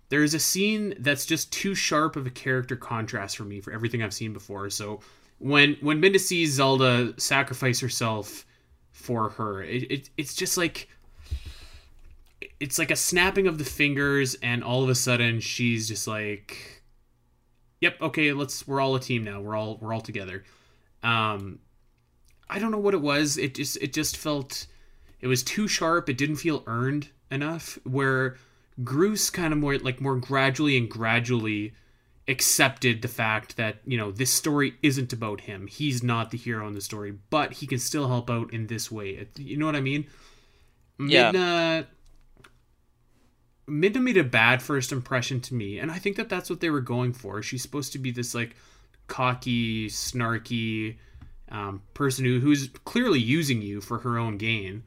there 0.09 0.24
is 0.24 0.34
a 0.34 0.39
scene 0.39 0.93
that's 0.99 1.26
just 1.26 1.51
too 1.51 1.74
sharp 1.74 2.15
of 2.15 2.28
a 2.28 2.30
character 2.30 2.76
contrast 2.76 3.38
for 3.38 3.43
me 3.43 3.59
for 3.59 3.74
everything 3.74 4.03
I've 4.03 4.13
seen 4.13 4.34
before. 4.34 4.69
So 4.69 4.99
when 5.39 5.76
when 5.82 6.01
Midna 6.01 6.19
sees 6.19 6.53
Zelda 6.53 7.13
sacrifice 7.19 7.80
herself 7.80 8.45
for 8.91 9.30
her, 9.30 9.63
it, 9.63 9.91
it 9.91 10.09
it's 10.17 10.36
just 10.36 10.57
like 10.57 10.88
it's 12.64 12.80
like 12.80 12.91
a 12.91 12.95
snapping 12.95 13.45
of 13.45 13.57
the 13.57 13.66
fingers 13.66 14.36
and 14.36 14.64
all 14.64 14.84
of 14.84 14.89
a 14.89 14.95
sudden 14.95 15.41
she's 15.41 15.86
just 15.86 16.07
like 16.07 16.82
yep 17.82 18.01
okay 18.01 18.32
let's 18.32 18.66
we're 18.66 18.80
all 18.80 18.95
a 18.95 19.01
team 19.01 19.26
now. 19.26 19.41
We're 19.41 19.57
all 19.57 19.78
we're 19.82 19.93
all 19.93 19.99
together. 19.99 20.45
Um 21.03 21.59
i 22.49 22.59
don't 22.59 22.72
know 22.72 22.80
what 22.80 22.93
it 22.93 23.01
was. 23.01 23.38
It 23.38 23.55
just 23.55 23.76
it 23.82 23.91
just 23.91 24.16
felt 24.16 24.68
it 25.20 25.28
was 25.28 25.43
too 25.43 25.68
sharp. 25.68 26.07
It 26.07 26.18
didn't 26.18 26.38
feel 26.38 26.64
earned 26.66 27.09
enough 27.30 27.78
where 27.84 28.38
Groose 28.82 29.30
kind 29.30 29.51
of 29.51 29.59
more 29.59 29.78
like 29.78 29.99
more 29.99 30.16
gradually 30.16 30.78
and 30.78 30.89
gradually 30.89 31.74
accepted 32.30 33.01
the 33.01 33.09
fact 33.09 33.57
that 33.57 33.80
you 33.86 33.97
know 33.97 34.09
this 34.09 34.32
story 34.32 34.76
isn't 34.82 35.11
about 35.11 35.41
him. 35.41 35.68
He's 35.68 36.01
not 36.01 36.32
the 36.32 36.38
hero 36.38 36.66
in 36.66 36.76
the 36.76 36.82
story 36.82 37.14
but 37.30 37.55
he 37.55 37.68
can 37.68 37.80
still 37.80 38.07
help 38.07 38.30
out 38.30 38.53
in 38.53 38.68
this 38.68 38.89
way. 38.89 39.28
You 39.38 39.57
know 39.57 39.66
what 39.66 39.76
i 39.76 39.82
mean? 39.82 40.07
Yeah. 40.97 41.34
Midna 41.34 41.88
Midna 43.68 44.01
made 44.01 44.18
a 44.18 44.24
bad 44.24 44.61
first 44.61 44.91
impression 44.91 45.39
to 45.41 45.53
me, 45.53 45.80
and 45.80 45.91
I 45.91 45.97
think 45.97 46.18
that 46.18 46.30
that's 46.30 46.49
what 46.49 46.59
they 46.59 46.70
were 46.70 46.82
going 46.82 47.14
for. 47.14 47.41
She's 47.41 47.61
supposed 47.61 47.93
to 47.93 47.99
be 47.99 48.11
this 48.11 48.36
like 48.36 48.55
cocky, 49.07 49.88
snarky 49.88 50.97
um, 51.49 51.82
person 51.93 52.26
who 52.26 52.39
who's 52.39 52.70
clearly 52.84 53.20
using 53.20 53.61
you 53.61 53.80
for 53.80 53.99
her 53.99 54.18
own 54.18 54.38
gain. 54.38 54.84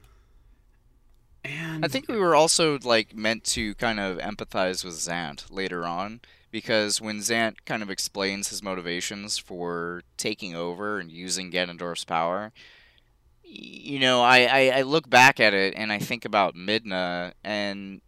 And 1.45 1.85
I 1.85 1.89
think 1.89 2.09
we 2.09 2.18
were 2.18 2.35
also 2.35 2.79
like 2.83 3.14
meant 3.14 3.45
to 3.45 3.74
kind 3.77 4.01
of 4.01 4.18
empathize 4.18 4.85
with 4.85 4.95
Zant 4.95 5.45
later 5.51 5.87
on 5.87 6.20
because 6.51 7.01
when 7.01 7.18
Zant 7.18 7.57
kind 7.64 7.83
of 7.83 7.91
explains 7.91 8.49
his 8.49 8.62
motivations 8.62 9.39
for 9.39 10.03
taking 10.16 10.57
over 10.57 10.99
and 10.99 11.11
using 11.11 11.53
Ganondorf's 11.53 12.05
power, 12.05 12.53
you 13.45 14.01
know, 14.01 14.22
I, 14.22 14.39
I, 14.45 14.72
I 14.79 14.83
look 14.83 15.09
back 15.09 15.39
at 15.39 15.55
it 15.55 15.74
and 15.77 15.93
I 15.93 15.99
think 15.99 16.24
about 16.24 16.57
Midna 16.57 17.33
and 17.45 18.01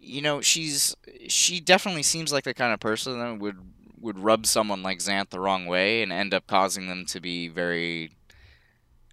you 0.00 0.22
know, 0.22 0.40
she's 0.40 0.96
she 1.28 1.60
definitely 1.60 2.02
seems 2.02 2.32
like 2.32 2.44
the 2.44 2.54
kind 2.54 2.72
of 2.72 2.80
person 2.80 3.18
that 3.18 3.38
would 3.38 3.58
would 4.00 4.18
rub 4.18 4.46
someone 4.46 4.82
like 4.82 4.98
Zant 4.98 5.30
the 5.30 5.40
wrong 5.40 5.66
way 5.66 6.02
and 6.02 6.12
end 6.12 6.32
up 6.32 6.46
causing 6.46 6.88
them 6.88 7.04
to 7.06 7.20
be 7.20 7.48
very 7.48 8.12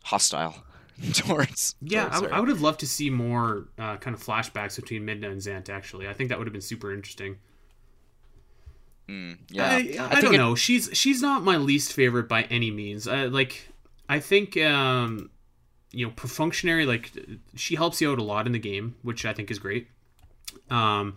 hostile 0.04 0.64
towards. 1.14 1.76
Yeah, 1.82 2.10
towards 2.10 2.32
I, 2.32 2.38
I, 2.38 2.40
would 2.40 2.50
have 2.50 2.62
loved 2.62 2.80
to 2.80 2.88
see 2.88 3.10
more 3.10 3.68
uh, 3.78 3.98
kind 3.98 4.16
of 4.16 4.24
flashbacks 4.24 4.78
between 4.78 5.04
Midna 5.04 5.30
and 5.30 5.42
Zant. 5.42 5.70
Actually, 5.70 6.08
I 6.08 6.14
think 6.14 6.30
that 6.30 6.38
would 6.38 6.48
have 6.48 6.54
been 6.54 6.62
super 6.62 6.94
interesting. 6.94 7.38
Mm, 9.10 9.38
yeah, 9.50 9.70
I, 9.70 9.98
I, 10.00 10.18
I 10.18 10.22
don't 10.22 10.36
it... 10.36 10.38
know. 10.38 10.56
She's 10.56 10.90
she's 10.94 11.22
not 11.22 11.44
my 11.44 11.58
least 11.58 11.94
favorite 11.94 12.28
by 12.28 12.44
any 12.44 12.72
means. 12.72 13.08
Uh, 13.08 13.30
like 13.32 13.70
I 14.08 14.20
think 14.20 14.58
um, 14.58 15.30
you 15.92 16.06
know, 16.06 16.14
perfunctory. 16.16 16.86
Like 16.86 17.12
she 17.56 17.76
helps 17.76 18.02
you 18.02 18.12
out 18.12 18.20
a 18.20 18.24
lot 18.24 18.46
in 18.46 18.54
the 18.54 18.60
game, 18.60 18.96
which 19.02 19.26
I 19.26 19.34
think 19.34 19.52
is 19.52 19.60
great. 19.60 19.88
Um, 20.70 21.16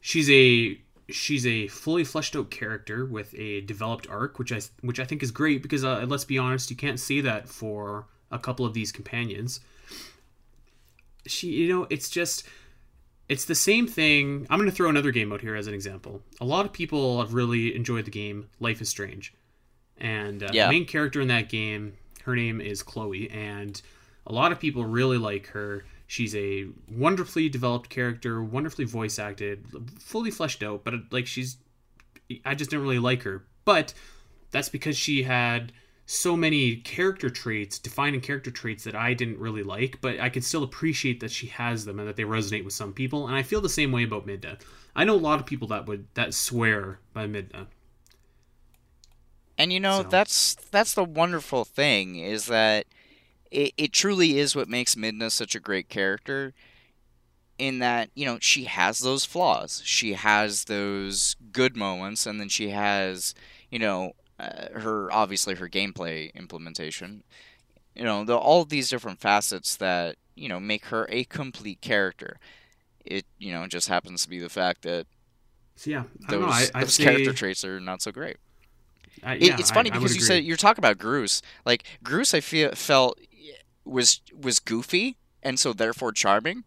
she's 0.00 0.30
a 0.30 0.78
she's 1.10 1.46
a 1.46 1.68
fully 1.68 2.04
fleshed 2.04 2.36
out 2.36 2.50
character 2.50 3.04
with 3.04 3.34
a 3.34 3.62
developed 3.62 4.08
arc, 4.08 4.38
which 4.38 4.52
I 4.52 4.60
which 4.80 5.00
I 5.00 5.04
think 5.04 5.22
is 5.22 5.30
great 5.30 5.62
because 5.62 5.84
uh, 5.84 6.04
let's 6.08 6.24
be 6.24 6.38
honest, 6.38 6.70
you 6.70 6.76
can't 6.76 7.00
see 7.00 7.20
that 7.22 7.48
for 7.48 8.06
a 8.30 8.38
couple 8.38 8.66
of 8.66 8.74
these 8.74 8.92
companions. 8.92 9.60
She, 11.26 11.48
you 11.48 11.72
know, 11.74 11.86
it's 11.90 12.08
just 12.08 12.46
it's 13.28 13.44
the 13.44 13.54
same 13.54 13.86
thing. 13.86 14.46
I'm 14.48 14.58
going 14.58 14.70
to 14.70 14.74
throw 14.74 14.88
another 14.88 15.10
game 15.10 15.32
out 15.32 15.40
here 15.40 15.54
as 15.54 15.66
an 15.66 15.74
example. 15.74 16.22
A 16.40 16.44
lot 16.44 16.64
of 16.64 16.72
people 16.72 17.20
have 17.20 17.34
really 17.34 17.74
enjoyed 17.74 18.04
the 18.04 18.10
game 18.10 18.48
Life 18.60 18.80
is 18.80 18.88
Strange, 18.88 19.34
and 19.98 20.42
uh, 20.42 20.48
yeah. 20.52 20.66
the 20.66 20.72
main 20.72 20.86
character 20.86 21.20
in 21.20 21.28
that 21.28 21.48
game, 21.48 21.94
her 22.24 22.34
name 22.34 22.60
is 22.60 22.82
Chloe, 22.82 23.30
and 23.30 23.80
a 24.26 24.32
lot 24.32 24.52
of 24.52 24.60
people 24.60 24.84
really 24.84 25.18
like 25.18 25.48
her 25.48 25.84
She's 26.08 26.34
a 26.34 26.66
wonderfully 26.90 27.50
developed 27.50 27.90
character, 27.90 28.42
wonderfully 28.42 28.86
voice 28.86 29.18
acted, 29.18 29.66
fully 30.00 30.30
fleshed 30.30 30.62
out, 30.62 30.82
but 30.82 30.94
like 31.10 31.26
she's 31.26 31.58
I 32.46 32.54
just 32.54 32.70
didn't 32.70 32.82
really 32.82 32.98
like 32.98 33.22
her. 33.24 33.44
But 33.66 33.92
that's 34.50 34.70
because 34.70 34.96
she 34.96 35.22
had 35.22 35.70
so 36.06 36.34
many 36.34 36.76
character 36.76 37.28
traits, 37.28 37.78
defining 37.78 38.22
character 38.22 38.50
traits 38.50 38.84
that 38.84 38.94
I 38.94 39.12
didn't 39.12 39.38
really 39.38 39.62
like, 39.62 40.00
but 40.00 40.18
I 40.18 40.30
can 40.30 40.40
still 40.40 40.62
appreciate 40.62 41.20
that 41.20 41.30
she 41.30 41.48
has 41.48 41.84
them 41.84 41.98
and 41.98 42.08
that 42.08 42.16
they 42.16 42.22
resonate 42.22 42.64
with 42.64 42.72
some 42.72 42.94
people. 42.94 43.26
And 43.26 43.36
I 43.36 43.42
feel 43.42 43.60
the 43.60 43.68
same 43.68 43.92
way 43.92 44.04
about 44.04 44.26
Midna. 44.26 44.58
I 44.96 45.04
know 45.04 45.14
a 45.14 45.16
lot 45.16 45.40
of 45.40 45.44
people 45.44 45.68
that 45.68 45.84
would 45.86 46.06
that 46.14 46.32
swear 46.32 47.00
by 47.12 47.26
Midna. 47.26 47.66
And 49.58 49.74
you 49.74 49.80
know, 49.80 50.04
so. 50.04 50.08
that's 50.08 50.54
that's 50.70 50.94
the 50.94 51.04
wonderful 51.04 51.66
thing 51.66 52.16
is 52.16 52.46
that 52.46 52.86
it, 53.50 53.72
it 53.76 53.92
truly 53.92 54.38
is 54.38 54.54
what 54.54 54.68
makes 54.68 54.94
Midna 54.94 55.30
such 55.30 55.54
a 55.54 55.60
great 55.60 55.88
character 55.88 56.54
in 57.58 57.80
that 57.80 58.10
you 58.14 58.24
know 58.24 58.38
she 58.40 58.64
has 58.64 59.00
those 59.00 59.24
flaws. 59.24 59.82
She 59.84 60.14
has 60.14 60.64
those 60.64 61.36
good 61.52 61.76
moments 61.76 62.26
and 62.26 62.40
then 62.40 62.48
she 62.48 62.70
has 62.70 63.34
you 63.70 63.78
know 63.78 64.12
uh, 64.38 64.68
her 64.78 65.12
obviously 65.12 65.56
her 65.56 65.68
gameplay 65.68 66.32
implementation. 66.34 67.24
You 67.94 68.04
know 68.04 68.24
the, 68.24 68.36
all 68.36 68.62
of 68.62 68.68
these 68.68 68.88
different 68.88 69.20
facets 69.20 69.76
that 69.76 70.16
you 70.36 70.48
know 70.48 70.60
make 70.60 70.86
her 70.86 71.06
a 71.10 71.24
complete 71.24 71.80
character. 71.80 72.38
It 73.04 73.26
you 73.38 73.52
know 73.52 73.66
just 73.66 73.88
happens 73.88 74.22
to 74.22 74.30
be 74.30 74.38
the 74.38 74.48
fact 74.48 74.82
that 74.82 75.06
so 75.74 75.90
yeah 75.90 76.04
I 76.28 76.30
those, 76.30 76.40
know, 76.40 76.78
I, 76.78 76.80
those 76.84 76.96
character 76.96 77.32
traits 77.32 77.64
are 77.64 77.80
not 77.80 78.02
so 78.02 78.12
great. 78.12 78.36
Uh, 79.26 79.30
yeah, 79.30 79.54
it, 79.54 79.60
it's 79.60 79.70
funny 79.72 79.90
I, 79.90 79.94
because 79.94 80.14
you 80.14 80.22
said 80.22 80.44
you're 80.44 80.56
talking 80.56 80.80
about 80.80 80.98
Groose. 80.98 81.42
Like 81.66 81.84
Groose, 82.04 82.34
I 82.34 82.40
feel 82.40 82.70
felt 82.72 83.18
was 83.88 84.20
was 84.38 84.58
goofy 84.58 85.16
and 85.42 85.58
so 85.58 85.72
therefore 85.72 86.12
charming, 86.12 86.64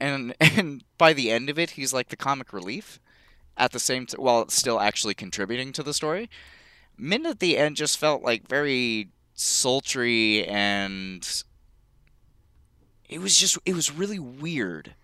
and 0.00 0.34
and 0.40 0.84
by 0.98 1.12
the 1.12 1.30
end 1.30 1.50
of 1.50 1.58
it, 1.58 1.70
he's 1.70 1.92
like 1.92 2.08
the 2.08 2.16
comic 2.16 2.52
relief. 2.52 2.98
At 3.54 3.72
the 3.72 3.78
same 3.78 4.06
time, 4.06 4.22
while 4.22 4.48
still 4.48 4.80
actually 4.80 5.12
contributing 5.12 5.72
to 5.72 5.82
the 5.82 5.92
story, 5.92 6.30
Min 6.96 7.26
at 7.26 7.38
the 7.38 7.58
end 7.58 7.76
just 7.76 7.98
felt 7.98 8.22
like 8.22 8.48
very 8.48 9.10
sultry 9.34 10.46
and 10.46 11.44
it 13.08 13.20
was 13.20 13.36
just 13.36 13.58
it 13.66 13.74
was 13.74 13.92
really 13.92 14.18
weird. 14.18 14.94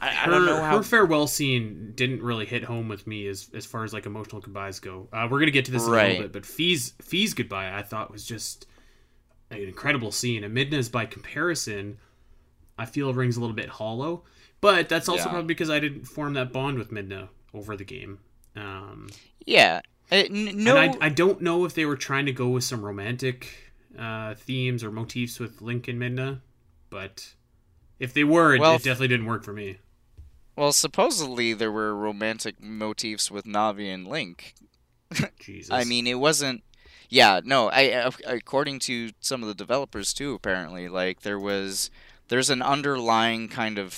I, 0.00 0.24
I 0.24 0.26
don't 0.26 0.46
know 0.46 0.62
how 0.62 0.78
her 0.78 0.82
farewell 0.82 1.26
scene 1.26 1.92
didn't 1.94 2.22
really 2.22 2.46
hit 2.46 2.64
home 2.64 2.88
with 2.88 3.06
me 3.06 3.26
as 3.26 3.50
as 3.54 3.66
far 3.66 3.84
as 3.84 3.92
like 3.92 4.06
emotional 4.06 4.40
goodbyes 4.40 4.80
go. 4.80 5.08
Uh, 5.12 5.28
we're 5.30 5.40
gonna 5.40 5.50
get 5.50 5.66
to 5.66 5.72
this 5.72 5.84
right. 5.84 6.04
in 6.04 6.06
a 6.06 6.08
little 6.14 6.22
bit, 6.28 6.32
but 6.32 6.46
fees 6.46 6.94
Fi's 7.02 7.34
goodbye 7.34 7.76
I 7.76 7.82
thought 7.82 8.10
was 8.10 8.24
just 8.24 8.66
an 9.62 9.68
incredible 9.68 10.12
scene. 10.12 10.44
And 10.44 10.56
Midna's, 10.56 10.88
by 10.88 11.06
comparison, 11.06 11.98
I 12.78 12.86
feel 12.86 13.12
rings 13.14 13.36
a 13.36 13.40
little 13.40 13.56
bit 13.56 13.68
hollow. 13.68 14.24
But 14.60 14.88
that's 14.88 15.08
also 15.08 15.24
Yeah. 15.24 15.30
probably 15.30 15.48
because 15.48 15.70
I 15.70 15.78
didn't 15.80 16.04
form 16.06 16.34
that 16.34 16.52
bond 16.52 16.78
with 16.78 16.90
Midna 16.90 17.28
over 17.52 17.76
the 17.76 17.84
game. 17.84 18.18
Um, 18.56 19.08
Yeah. 19.44 19.80
Uh, 20.12 20.16
n- 20.16 20.62
no. 20.64 20.76
and 20.76 20.96
I, 21.02 21.06
I 21.06 21.08
don't 21.08 21.40
know 21.40 21.64
if 21.64 21.74
they 21.74 21.84
were 21.86 21.96
trying 21.96 22.26
to 22.26 22.32
go 22.32 22.48
with 22.48 22.64
some 22.64 22.84
romantic 22.84 23.72
uh, 23.98 24.34
themes 24.34 24.82
or 24.82 24.90
motifs 24.90 25.38
with 25.38 25.60
Link 25.62 25.86
and 25.88 26.00
Midna, 26.00 26.40
but 26.90 27.34
if 27.98 28.12
they 28.12 28.24
were, 28.24 28.54
it, 28.54 28.60
Well, 28.60 28.74
it 28.74 28.82
definitely 28.82 29.08
didn't 29.08 29.26
work 29.26 29.44
for 29.44 29.52
me. 29.52 29.78
well, 30.56 30.72
supposedly 30.72 31.52
there 31.54 31.70
were 31.72 31.94
romantic 31.94 32.60
motifs 32.60 33.30
with 33.30 33.44
Navi 33.44 33.92
and 33.92 34.06
Link. 34.06 34.54
Jesus. 35.40 35.70
I 35.70 35.84
mean, 35.84 36.06
it 36.06 36.18
wasn't. 36.18 36.62
Yeah, 37.14 37.40
no. 37.44 37.70
I 37.70 37.92
uh, 37.92 38.10
according 38.26 38.80
to 38.80 39.10
some 39.20 39.40
of 39.42 39.46
the 39.46 39.54
developers 39.54 40.12
too. 40.12 40.34
Apparently, 40.34 40.88
like 40.88 41.20
there 41.20 41.38
was, 41.38 41.88
there's 42.26 42.50
an 42.50 42.60
underlying 42.60 43.48
kind 43.48 43.78
of 43.78 43.92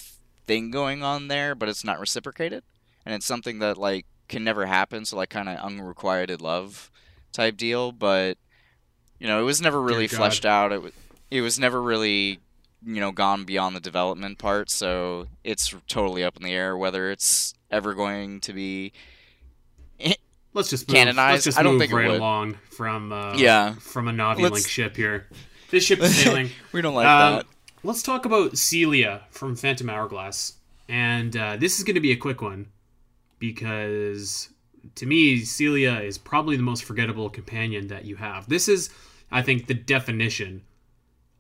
thing 0.47 0.71
going 0.71 1.03
on 1.03 1.29
there, 1.29 1.55
but 1.55 1.71
it's 1.71 1.83
not 1.83 1.99
reciprocated, 1.99 2.63
and 3.07 3.15
it's 3.15 3.25
something 3.25 3.59
that 3.61 3.79
like 3.79 4.05
can 4.29 4.45
never 4.45 4.67
happen. 4.67 5.07
So 5.07 5.17
like 5.17 5.31
kind 5.31 5.49
of 5.49 5.57
unrequited 5.61 6.43
love 6.43 6.91
type 7.33 7.57
deal, 7.57 7.91
but 7.91 8.37
you 9.19 9.27
know, 9.27 9.41
it 9.41 9.45
was 9.45 9.63
never 9.63 9.81
really 9.81 10.09
fleshed 10.09 10.45
out. 10.45 10.71
It 10.71 10.83
was, 10.83 10.93
it 11.31 11.41
was 11.41 11.59
never 11.59 11.81
really 11.81 12.39
you 12.85 13.01
know 13.01 13.13
gone 13.13 13.45
beyond 13.45 13.75
the 13.75 13.81
development 13.81 14.37
part. 14.37 14.69
So 14.69 15.29
it's 15.43 15.75
totally 15.89 16.23
up 16.23 16.37
in 16.37 16.43
the 16.43 16.53
air 16.53 16.77
whether 16.77 17.11
it's 17.11 17.55
ever 17.71 17.95
going 17.95 18.41
to 18.41 18.53
be 18.53 18.93
let's 20.57 20.69
just 20.71 20.89
move, 20.89 20.97
canonized? 20.97 21.33
Let's 21.35 21.45
just 21.45 21.59
I 21.59 21.63
don't 21.63 21.75
move 21.75 21.83
think 21.83 21.93
right 21.93 22.11
along 22.11 22.55
from 22.71 23.13
uh, 23.13 23.35
Yeah. 23.37 23.75
from 23.75 24.09
a 24.09 24.13
Navi 24.13 24.41
Let's- 24.41 24.55
Link 24.55 24.67
ship 24.69 24.97
here. 24.97 25.29
This 25.71 25.85
ship 25.85 26.01
is 26.01 26.17
sailing. 26.23 26.51
we 26.73 26.81
don't 26.83 26.95
like 26.95 27.07
Um, 27.07 27.37
that. 27.37 27.47
Let's 27.85 28.03
talk 28.03 28.25
about 28.25 28.53
Ciela 28.55 29.21
from 29.31 29.55
Phantom 29.55 29.89
Hourglass, 29.89 30.55
and 30.89 31.37
uh, 31.37 31.57
this 31.57 31.79
is 31.79 31.85
going 31.85 31.95
to 31.95 32.01
be 32.01 32.11
a 32.11 32.17
quick 32.17 32.43
one 32.43 32.67
because 33.39 34.49
to 34.97 35.07
me, 35.07 35.41
Ciela 35.43 36.03
is 36.05 36.19
probably 36.19 36.57
the 36.57 36.63
most 36.63 36.85
forgettable 36.85 37.29
companion 37.29 37.89
that 37.89 38.05
you 38.05 38.17
have. 38.17 38.49
This 38.49 38.69
is, 38.69 38.91
I 39.31 39.43
think, 39.43 39.67
the 39.67 39.75
definition 39.75 40.63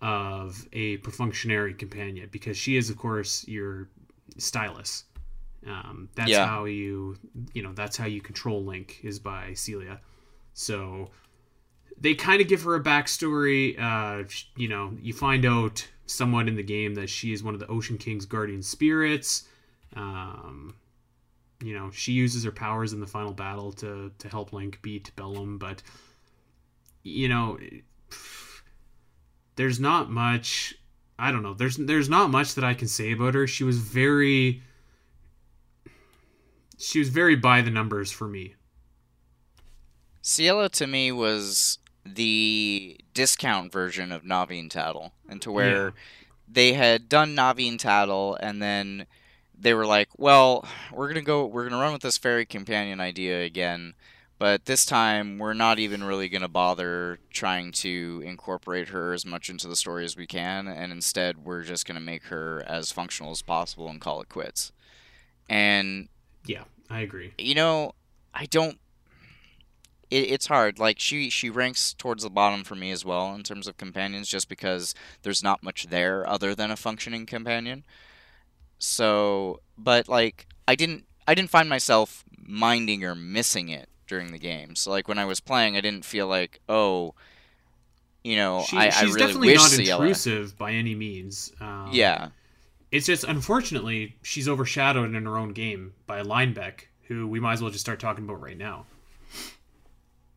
of 0.03 0.69
a 0.73 0.99
perfunctionary 0.99 1.77
companion 1.77 2.29
because 2.31 2.57
she 2.57 2.77
is, 2.77 2.91
of 2.91 2.97
course, 2.99 3.47
your 3.49 3.89
stylus. 4.37 5.05
Um, 5.67 6.09
that's 6.15 6.31
Yeah. 6.31 6.47
how 6.47 6.65
you, 6.65 7.17
you 7.55 7.63
know, 7.63 7.73
that's 7.73 7.97
how 7.97 8.07
you 8.07 8.21
control 8.21 8.65
Link 8.65 9.01
is 9.03 9.19
by 9.19 9.51
Ciela. 9.51 9.99
So 10.55 11.11
they 12.01 12.15
kind 12.15 12.41
of 12.41 12.49
give 12.49 12.63
her 12.63 12.75
a 12.75 12.83
backstory. 12.83 13.79
Uh, 13.79 14.25
you 14.57 14.69
know, 14.69 14.93
you 15.01 15.13
find 15.13 15.45
out 15.45 15.89
somewhat 16.07 16.47
in 16.49 16.55
the 16.57 16.63
game 16.63 16.95
that 16.95 17.09
she 17.11 17.33
is 17.33 17.43
one 17.43 17.55
of 17.55 17.61
the 17.61 17.67
Ocean 17.67 17.99
King's 17.99 18.27
guardian 18.27 18.63
spirits. 18.63 19.49
Um, 19.95 20.75
you 21.63 21.75
know, 21.75 21.91
she 21.91 22.13
uses 22.13 22.45
her 22.45 22.53
powers 22.53 22.93
in 22.93 23.01
the 23.01 23.07
final 23.07 23.33
battle 23.33 23.73
to 23.73 24.13
to 24.19 24.29
help 24.29 24.53
Link 24.53 24.81
beat 24.83 25.11
Bellum, 25.17 25.59
but 25.59 25.83
you 27.03 27.29
know, 27.29 27.59
there's 29.57 29.81
not 29.81 30.11
much. 30.11 30.75
I 31.19 31.33
don't 31.33 31.43
know. 31.43 31.55
There's 31.55 31.77
there's 31.77 32.09
not 32.11 32.31
much 32.31 32.55
that 32.55 32.65
I 32.65 32.75
can 32.75 32.89
say 32.89 33.13
about 33.13 33.35
her. 33.35 33.47
She 33.47 33.65
was 33.65 33.79
very 33.79 34.63
she 36.79 36.99
was 36.99 37.09
very 37.09 37.37
by 37.37 37.63
the 37.63 37.71
numbers 37.71 38.11
for 38.11 38.29
me. 38.29 38.55
Ciela 40.23 40.71
to 40.71 40.87
me 40.87 41.13
was 41.13 41.79
the 42.05 42.99
discount 43.15 43.73
version 43.73 44.13
of 44.13 44.23
Navi 44.23 44.61
and 44.61 44.71
Tatl, 44.71 45.13
and 45.29 45.41
to 45.43 45.51
where 45.53 45.87
Yeah. 45.87 45.91
they 46.49 46.73
had 46.75 47.09
done 47.09 47.35
Navi 47.35 47.69
and 47.69 47.79
Tatl, 47.81 48.37
and 48.41 48.61
then 48.61 49.07
they 49.59 49.73
were 49.73 49.87
like, 49.87 50.09
"Well, 50.19 50.69
we're 50.93 51.09
gonna 51.09 51.23
go, 51.23 51.47
we're 51.47 51.69
gonna 51.69 51.81
run 51.81 51.93
with 51.93 52.03
this 52.03 52.19
fairy 52.19 52.45
companion 52.45 53.01
idea 53.01 53.43
again, 53.43 53.95
but 54.39 54.67
this 54.67 54.85
time 54.85 55.39
we're 55.39 55.55
not 55.55 55.79
even 55.79 56.05
really 56.05 56.29
gonna 56.29 56.49
bother 56.49 57.19
trying 57.31 57.73
to 57.73 58.23
incorporate 58.25 58.89
her 58.89 59.13
as 59.13 59.25
much 59.25 59.49
into 59.49 59.67
the 59.67 59.77
story 59.77 60.05
as 60.05 60.17
we 60.17 60.27
can, 60.27 60.69
and 60.69 60.93
instead 60.93 61.39
we're 61.39 61.63
just 61.63 61.87
gonna 61.87 62.01
make 62.01 62.25
her 62.25 62.63
as 62.67 62.93
functional 62.93 63.33
as 63.33 63.43
possible 63.43 63.89
and 63.89 64.01
call 64.01 64.21
it 64.21 64.29
quits." 64.29 64.73
And 65.49 66.09
Yeah, 66.49 66.65
I 66.91 67.01
agree. 67.01 67.33
you 67.39 67.55
know, 67.55 67.95
I 68.35 68.47
don't. 68.47 68.79
It, 70.11 70.31
it's 70.31 70.47
hard. 70.47 70.79
Like 70.79 71.01
she, 71.01 71.31
she 71.31 71.51
ranks 71.51 71.93
towards 71.93 72.23
the 72.23 72.31
bottom 72.31 72.63
for 72.65 72.77
me 72.77 72.91
as 72.93 73.05
well 73.05 73.35
in 73.35 73.43
terms 73.43 73.67
of 73.67 73.77
companions, 73.77 74.29
just 74.29 74.49
because 74.49 74.95
there's 75.23 75.43
not 75.43 75.63
much 75.63 75.89
there 75.89 76.29
other 76.29 76.55
than 76.55 76.71
a 76.71 76.77
functioning 76.77 77.27
companion. 77.27 77.85
So, 78.79 79.61
but 79.77 80.09
like, 80.09 80.47
I 80.69 80.75
didn't, 80.75 81.05
I 81.27 81.35
didn't 81.35 81.51
find 81.51 81.69
myself 81.69 82.25
minding 82.39 83.05
or 83.05 83.15
missing 83.15 83.69
it 83.69 83.89
during 84.07 84.31
the 84.33 84.39
game. 84.39 84.77
So, 84.77 84.91
like 84.91 85.09
when 85.09 85.19
I 85.19 85.25
was 85.25 85.41
playing, 85.41 85.77
I 85.77 85.81
didn't 85.81 86.05
feel 86.05 86.29
like, 86.29 86.61
oh, 86.69 87.15
you 88.23 88.37
know, 88.37 88.65
She, 88.69 88.77
I, 88.77 88.87
I 88.87 88.91
she's 88.91 89.15
really 89.15 89.19
definitely 89.27 89.55
not 89.55 89.79
intrusive 89.79 90.59
by 90.59 90.73
any 90.73 90.95
means. 90.95 91.53
Um, 91.61 91.89
Yeah, 91.93 92.29
It's 92.91 93.07
just 93.07 93.25
unfortunately 93.25 94.17
she's 94.23 94.49
overshadowed 94.49 95.15
in 95.15 95.25
her 95.25 95.37
own 95.37 95.53
game 95.53 95.95
by 96.07 96.23
Linebeck, 96.23 96.89
who 97.03 97.27
we 97.27 97.41
might 97.41 97.55
as 97.55 97.63
well 97.63 97.71
just 97.71 97.85
start 97.85 98.01
talking 98.01 98.25
about 98.25 98.41
right 98.41 98.57
now. 98.57 98.87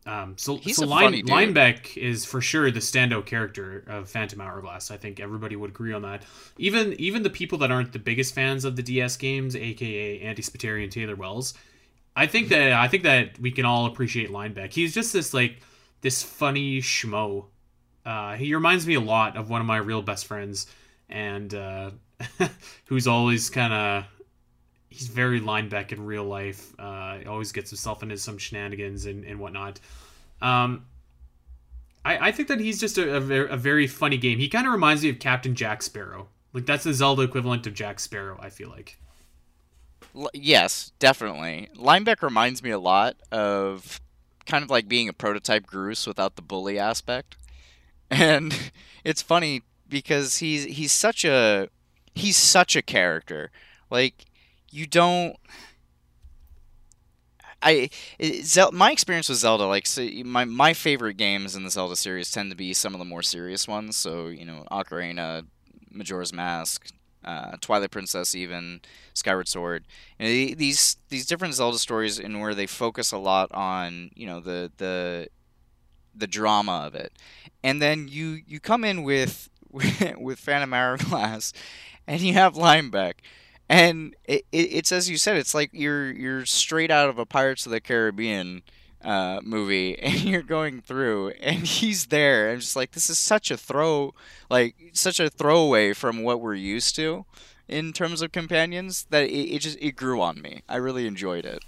Um, 0.06 0.34
so 0.38 0.56
He's 0.56 0.76
so 0.76 0.86
Line. 0.86 1.12
Linebeck 1.12 1.96
is 1.96 2.24
for 2.24 2.40
sure 2.40 2.70
the 2.70 2.80
standout 2.80 3.26
character 3.26 3.84
of 3.86 4.08
Phantom 4.08 4.40
Hourglass. 4.40 4.90
I 4.90 4.96
think 4.96 5.20
everybody 5.20 5.56
would 5.56 5.70
agree 5.70 5.92
on 5.92 6.02
that. 6.02 6.24
Even 6.58 6.94
even 6.94 7.22
the 7.22 7.30
people 7.30 7.58
that 7.58 7.70
aren't 7.70 7.92
the 7.92 7.98
biggest 7.98 8.34
fans 8.34 8.64
of 8.64 8.76
the 8.76 8.82
DS 8.82 9.16
games, 9.16 9.54
aka 9.54 10.20
Andy 10.20 10.42
Spiteri 10.42 10.82
and 10.82 10.90
Taylor 10.90 11.16
Wells, 11.16 11.54
I 12.16 12.26
think 12.26 12.48
that 12.48 12.72
I 12.72 12.88
think 12.88 13.02
that 13.02 13.38
we 13.38 13.50
can 13.50 13.64
all 13.64 13.86
appreciate 13.86 14.30
Linebeck. 14.30 14.72
He's 14.72 14.94
just 14.94 15.12
this 15.12 15.34
like 15.34 15.60
this 16.00 16.22
funny 16.22 16.80
schmo. 16.80 17.46
Uh, 18.04 18.36
he 18.36 18.54
reminds 18.54 18.86
me 18.86 18.94
a 18.94 19.00
lot 19.00 19.36
of 19.36 19.50
one 19.50 19.60
of 19.60 19.66
my 19.66 19.76
real 19.76 20.00
best 20.00 20.26
friends, 20.26 20.66
and 21.10 21.54
uh, 21.54 21.90
who's 22.86 23.06
always 23.06 23.50
kind 23.50 23.72
of 23.72 24.04
he's 24.88 25.08
very 25.08 25.40
Linebeck 25.40 25.92
in 25.92 26.04
real 26.04 26.24
life. 26.24 26.74
Uh, 26.78 27.18
always 27.26 27.52
gets 27.52 27.70
himself 27.70 28.02
into 28.02 28.16
some 28.16 28.38
shenanigans 28.38 29.06
and, 29.06 29.24
and 29.24 29.38
whatnot. 29.38 29.80
Um, 30.42 30.86
I, 32.04 32.28
I 32.28 32.32
think 32.32 32.48
that 32.48 32.60
he's 32.60 32.80
just 32.80 32.98
a, 32.98 33.16
a, 33.16 33.44
a 33.46 33.56
very 33.56 33.86
funny 33.86 34.16
game. 34.16 34.38
He 34.38 34.48
kind 34.48 34.66
of 34.66 34.72
reminds 34.72 35.02
me 35.02 35.10
of 35.10 35.18
Captain 35.18 35.54
Jack 35.54 35.82
Sparrow. 35.82 36.28
Like 36.52 36.66
that's 36.66 36.84
the 36.84 36.92
Zelda 36.92 37.22
equivalent 37.22 37.66
of 37.66 37.74
Jack 37.74 38.00
Sparrow. 38.00 38.38
I 38.40 38.50
feel 38.50 38.68
like. 38.68 38.98
L- 40.16 40.30
yes, 40.34 40.92
definitely. 40.98 41.68
Linebeck 41.76 42.22
reminds 42.22 42.62
me 42.62 42.70
a 42.70 42.78
lot 42.78 43.16
of 43.30 44.00
kind 44.46 44.64
of 44.64 44.70
like 44.70 44.88
being 44.88 45.08
a 45.08 45.12
prototype 45.12 45.66
Groose 45.66 46.06
without 46.06 46.36
the 46.36 46.42
bully 46.42 46.78
aspect. 46.78 47.36
And 48.12 48.72
it's 49.04 49.22
funny 49.22 49.62
because 49.88 50.38
he's 50.38 50.64
he's 50.64 50.90
such 50.90 51.24
a 51.24 51.68
he's 52.14 52.36
such 52.36 52.76
a 52.76 52.82
character. 52.82 53.50
Like 53.90 54.26
you 54.70 54.86
don't 54.86 55.36
I 57.62 57.90
it- 58.18 58.44
Zel- 58.46 58.72
my 58.72 58.90
experience 58.90 59.28
with 59.28 59.38
Zelda 59.38 59.66
like 59.66 59.86
so 59.86 60.06
my 60.24 60.44
my 60.44 60.72
favorite 60.72 61.16
games 61.16 61.54
in 61.54 61.62
the 61.64 61.70
Zelda 61.70 61.96
series 61.96 62.30
tend 62.30 62.50
to 62.50 62.56
be 62.56 62.72
some 62.72 62.94
of 62.94 62.98
the 62.98 63.04
more 63.04 63.22
serious 63.22 63.68
ones. 63.68 63.96
So, 63.96 64.28
you 64.28 64.44
know, 64.46 64.64
Ocarina, 64.70 65.46
Majora's 65.90 66.32
Mask, 66.32 66.90
uh, 67.22 67.56
Twilight 67.60 67.90
Princess 67.90 68.34
even, 68.34 68.80
Skyward 69.12 69.46
Sword. 69.48 69.84
These 70.18 70.96
these 71.10 71.26
different 71.26 71.54
Zelda 71.54 71.78
stories 71.78 72.18
in 72.18 72.40
where 72.40 72.54
they 72.54 72.66
focus 72.66 73.12
a 73.12 73.18
lot 73.18 73.52
on 73.52 74.10
you 74.14 74.26
know 74.26 74.40
the 74.40 74.72
the 74.78 75.28
the 76.14 76.26
drama 76.26 76.84
of 76.86 76.94
it, 76.94 77.12
and 77.62 77.80
then 77.80 78.08
you 78.08 78.40
you 78.46 78.60
come 78.60 78.84
in 78.84 79.02
with 79.02 79.48
with 79.70 80.38
Phantom 80.38 80.72
Hourglass, 80.72 81.52
and 82.10 82.20
you 82.20 82.32
have 82.32 82.54
Linebeck, 82.54 83.14
and 83.68 84.16
it, 84.24 84.44
it, 84.50 84.72
it's 84.72 84.90
as 84.90 85.08
you 85.08 85.16
said, 85.16 85.36
it's 85.36 85.54
like 85.54 85.70
you're 85.72 86.10
you're 86.10 86.44
straight 86.44 86.90
out 86.90 87.08
of 87.08 87.18
a 87.18 87.24
Pirates 87.24 87.66
of 87.66 87.72
the 87.72 87.80
Caribbean 87.80 88.62
uh, 89.04 89.40
movie, 89.44 89.96
and 90.02 90.24
you're 90.24 90.42
going 90.42 90.80
through, 90.80 91.30
and 91.40 91.60
he's 91.60 92.06
there, 92.06 92.50
and 92.50 92.60
just 92.60 92.74
like 92.74 92.90
this 92.90 93.08
is 93.08 93.18
such 93.18 93.52
a 93.52 93.56
throw, 93.56 94.12
like 94.50 94.74
such 94.92 95.20
a 95.20 95.30
throwaway 95.30 95.92
from 95.92 96.24
what 96.24 96.40
we're 96.40 96.54
used 96.54 96.96
to 96.96 97.24
in 97.68 97.92
terms 97.92 98.22
of 98.22 98.32
companions 98.32 99.06
that 99.10 99.22
it, 99.22 99.54
it 99.54 99.58
just 99.60 99.78
it 99.80 99.92
grew 99.92 100.20
on 100.20 100.42
me. 100.42 100.62
I 100.68 100.76
really 100.76 101.06
enjoyed 101.06 101.44
it. 101.44 101.64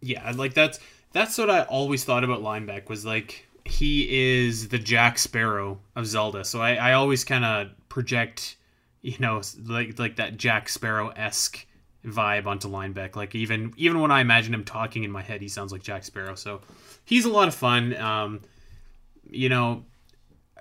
Yeah, 0.00 0.28
like 0.34 0.54
that's 0.54 0.80
that's 1.12 1.38
what 1.38 1.50
I 1.50 1.62
always 1.62 2.04
thought 2.04 2.24
about 2.24 2.42
Linebeck 2.42 2.88
was 2.88 3.06
like 3.06 3.46
he 3.64 4.40
is 4.42 4.68
the 4.68 4.78
Jack 4.78 5.18
Sparrow 5.18 5.78
of 5.94 6.06
Zelda. 6.06 6.44
So 6.44 6.60
I, 6.60 6.74
I 6.74 6.92
always 6.94 7.22
kind 7.22 7.44
of 7.44 7.68
project, 7.88 8.56
you 9.02 9.16
know, 9.18 9.42
like 9.64 9.98
like 9.98 10.16
that 10.16 10.36
Jack 10.36 10.68
Sparrow 10.68 11.08
esque 11.08 11.66
vibe 12.04 12.46
onto 12.46 12.68
Linebeck. 12.68 13.16
Like 13.16 13.34
even 13.34 13.72
even 13.76 14.00
when 14.00 14.10
I 14.10 14.20
imagine 14.20 14.54
him 14.54 14.64
talking 14.64 15.04
in 15.04 15.10
my 15.10 15.22
head, 15.22 15.40
he 15.40 15.48
sounds 15.48 15.72
like 15.72 15.82
Jack 15.82 16.04
Sparrow. 16.04 16.34
So 16.34 16.60
he's 17.04 17.24
a 17.24 17.30
lot 17.30 17.48
of 17.48 17.54
fun. 17.54 17.96
Um, 17.96 18.40
you 19.28 19.48
know, 19.48 19.84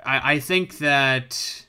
I 0.05 0.33
I 0.33 0.39
think 0.39 0.79
that. 0.79 1.63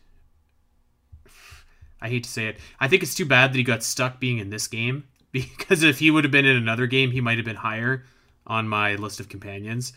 I 2.01 2.09
hate 2.09 2.23
to 2.23 2.31
say 2.31 2.47
it. 2.47 2.59
I 2.79 2.87
think 2.87 3.03
it's 3.03 3.17
too 3.17 3.27
bad 3.27 3.53
that 3.53 3.59
he 3.59 3.65
got 3.65 3.83
stuck 3.83 4.21
being 4.21 4.39
in 4.39 4.51
this 4.51 4.69
game 4.69 5.09
because 5.33 5.83
if 5.83 5.99
he 5.99 6.13
would 6.13 6.23
have 6.23 6.31
been 6.31 6.47
in 6.47 6.57
another 6.57 6.87
game, 6.87 7.11
he 7.11 7.21
might 7.21 7.39
have 7.39 7.45
been 7.45 7.57
higher 7.57 8.05
on 8.47 8.69
my 8.69 8.95
list 8.95 9.19
of 9.19 9.29
companions. 9.29 9.93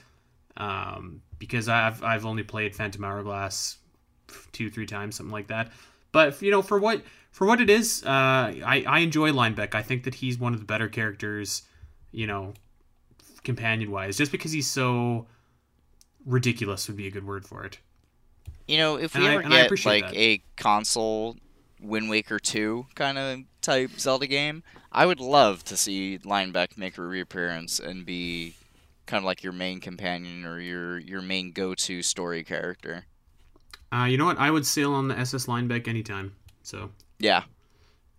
Um, 0.58 1.22
because 1.38 1.70
I've 1.70 2.04
I've 2.04 2.26
only 2.26 2.44
played 2.44 2.76
Phantom 2.76 3.04
Hourglass 3.04 3.78
two 4.52 4.70
three 4.70 4.86
times, 4.86 5.16
something 5.16 5.32
like 5.32 5.48
that. 5.48 5.72
But 6.12 6.42
you 6.42 6.52
know, 6.52 6.62
for 6.62 6.80
what 6.80 7.04
for 7.32 7.48
what 7.48 7.62
it 7.62 7.70
is, 7.70 8.04
uh, 8.04 8.10
I 8.10 8.84
I 8.88 9.00
enjoy 9.00 9.32
Linebeck. 9.32 9.76
I 9.76 9.82
think 9.82 10.04
that 10.04 10.16
he's 10.16 10.38
one 10.38 10.54
of 10.54 10.60
the 10.60 10.66
better 10.66 10.88
characters, 10.90 11.64
you 12.12 12.28
know, 12.28 12.54
companion 13.44 13.92
wise. 13.92 14.18
Just 14.18 14.32
because 14.32 14.52
he's 14.52 14.68
so 14.70 15.28
ridiculous 16.26 16.88
would 16.88 16.98
be 16.98 17.08
a 17.08 17.12
good 17.12 17.26
word 17.26 17.46
for 17.46 17.64
it. 17.66 17.80
You 18.68 18.78
know, 18.78 18.96
if 18.98 19.16
we 19.16 19.26
And 19.26 19.54
ever 19.54 19.76
I 19.76 19.78
get 19.78 19.86
like 19.86 20.04
that. 20.06 20.16
a 20.16 20.42
console 20.56 21.38
Wind 21.82 22.10
Waker 22.10 22.40
2 22.40 22.88
kind 22.96 23.18
of 23.18 23.40
type 23.62 24.00
Zelda 24.00 24.28
game, 24.28 24.64
I 24.92 25.06
would 25.06 25.20
love 25.20 25.64
to 25.66 25.78
see 25.78 26.20
Linebeck 26.20 26.78
make 26.78 26.98
a 26.98 27.02
reappearance 27.02 27.80
and 27.80 28.06
be 28.06 28.56
kind 29.08 29.18
of 29.20 29.26
like 29.26 29.44
your 29.44 29.54
main 29.54 29.80
companion 29.80 30.46
or 30.46 30.60
your 30.60 31.00
your 31.00 31.22
main 31.22 31.52
go-to 31.52 32.02
story 32.02 32.44
character. 32.44 33.06
Uh, 33.94 34.06
you 34.06 34.18
know 34.18 34.26
what? 34.26 34.38
I 34.40 34.50
would 34.52 34.66
sail 34.66 34.94
on 34.94 35.08
the 35.08 35.18
SS 35.18 35.48
Linebeck 35.48 35.88
anytime. 35.88 36.34
So, 36.64 36.92
Yeah. 37.20 37.44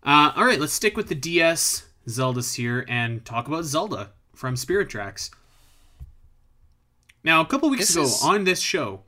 uh, 0.03 0.33
all 0.37 0.45
right, 0.45 0.61
let's 0.61 0.73
stick 0.73 0.97
with 0.97 1.09
the 1.09 1.15
DS 1.15 1.87
Zeldas 2.09 2.55
here 2.57 2.85
and 2.89 3.25
talk 3.25 3.47
about 3.49 3.65
Zelda 3.65 4.11
from 4.35 4.57
Spirit 4.57 4.91
Tracks. 4.91 5.31
Now, 7.25 7.41
a 7.41 7.47
couple 7.47 7.71
weeks 7.71 7.87
This 7.89 7.97
ago 7.97 8.05
is- 8.05 8.23
on 8.23 8.45
this 8.45 8.61
show, 8.61 9.03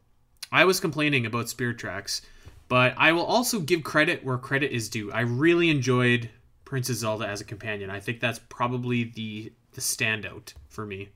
I 0.53 0.65
was 0.65 0.79
complaining 0.81 1.27
about 1.27 1.49
Spirit 1.49 1.79
Tracks, 1.79 2.23
but 2.69 2.95
I 2.97 3.12
will 3.12 3.25
also 3.25 3.61
give 3.61 3.83
credit 3.83 4.25
where 4.25 4.39
credit 4.39 4.71
is 4.73 4.89
due. 4.89 5.11
I 5.12 5.21
really 5.21 5.69
enjoyed 5.69 6.31
Princess 6.65 6.99
Zelda 6.99 7.27
as 7.27 7.41
a 7.41 7.45
companion. 7.45 7.91
I 7.91 8.01
think 8.01 8.21
that's 8.21 8.41
probably 8.49 9.05
the 9.05 9.53
the 9.73 9.81
standout 9.81 10.55
for 10.69 10.87
me. 10.87 11.09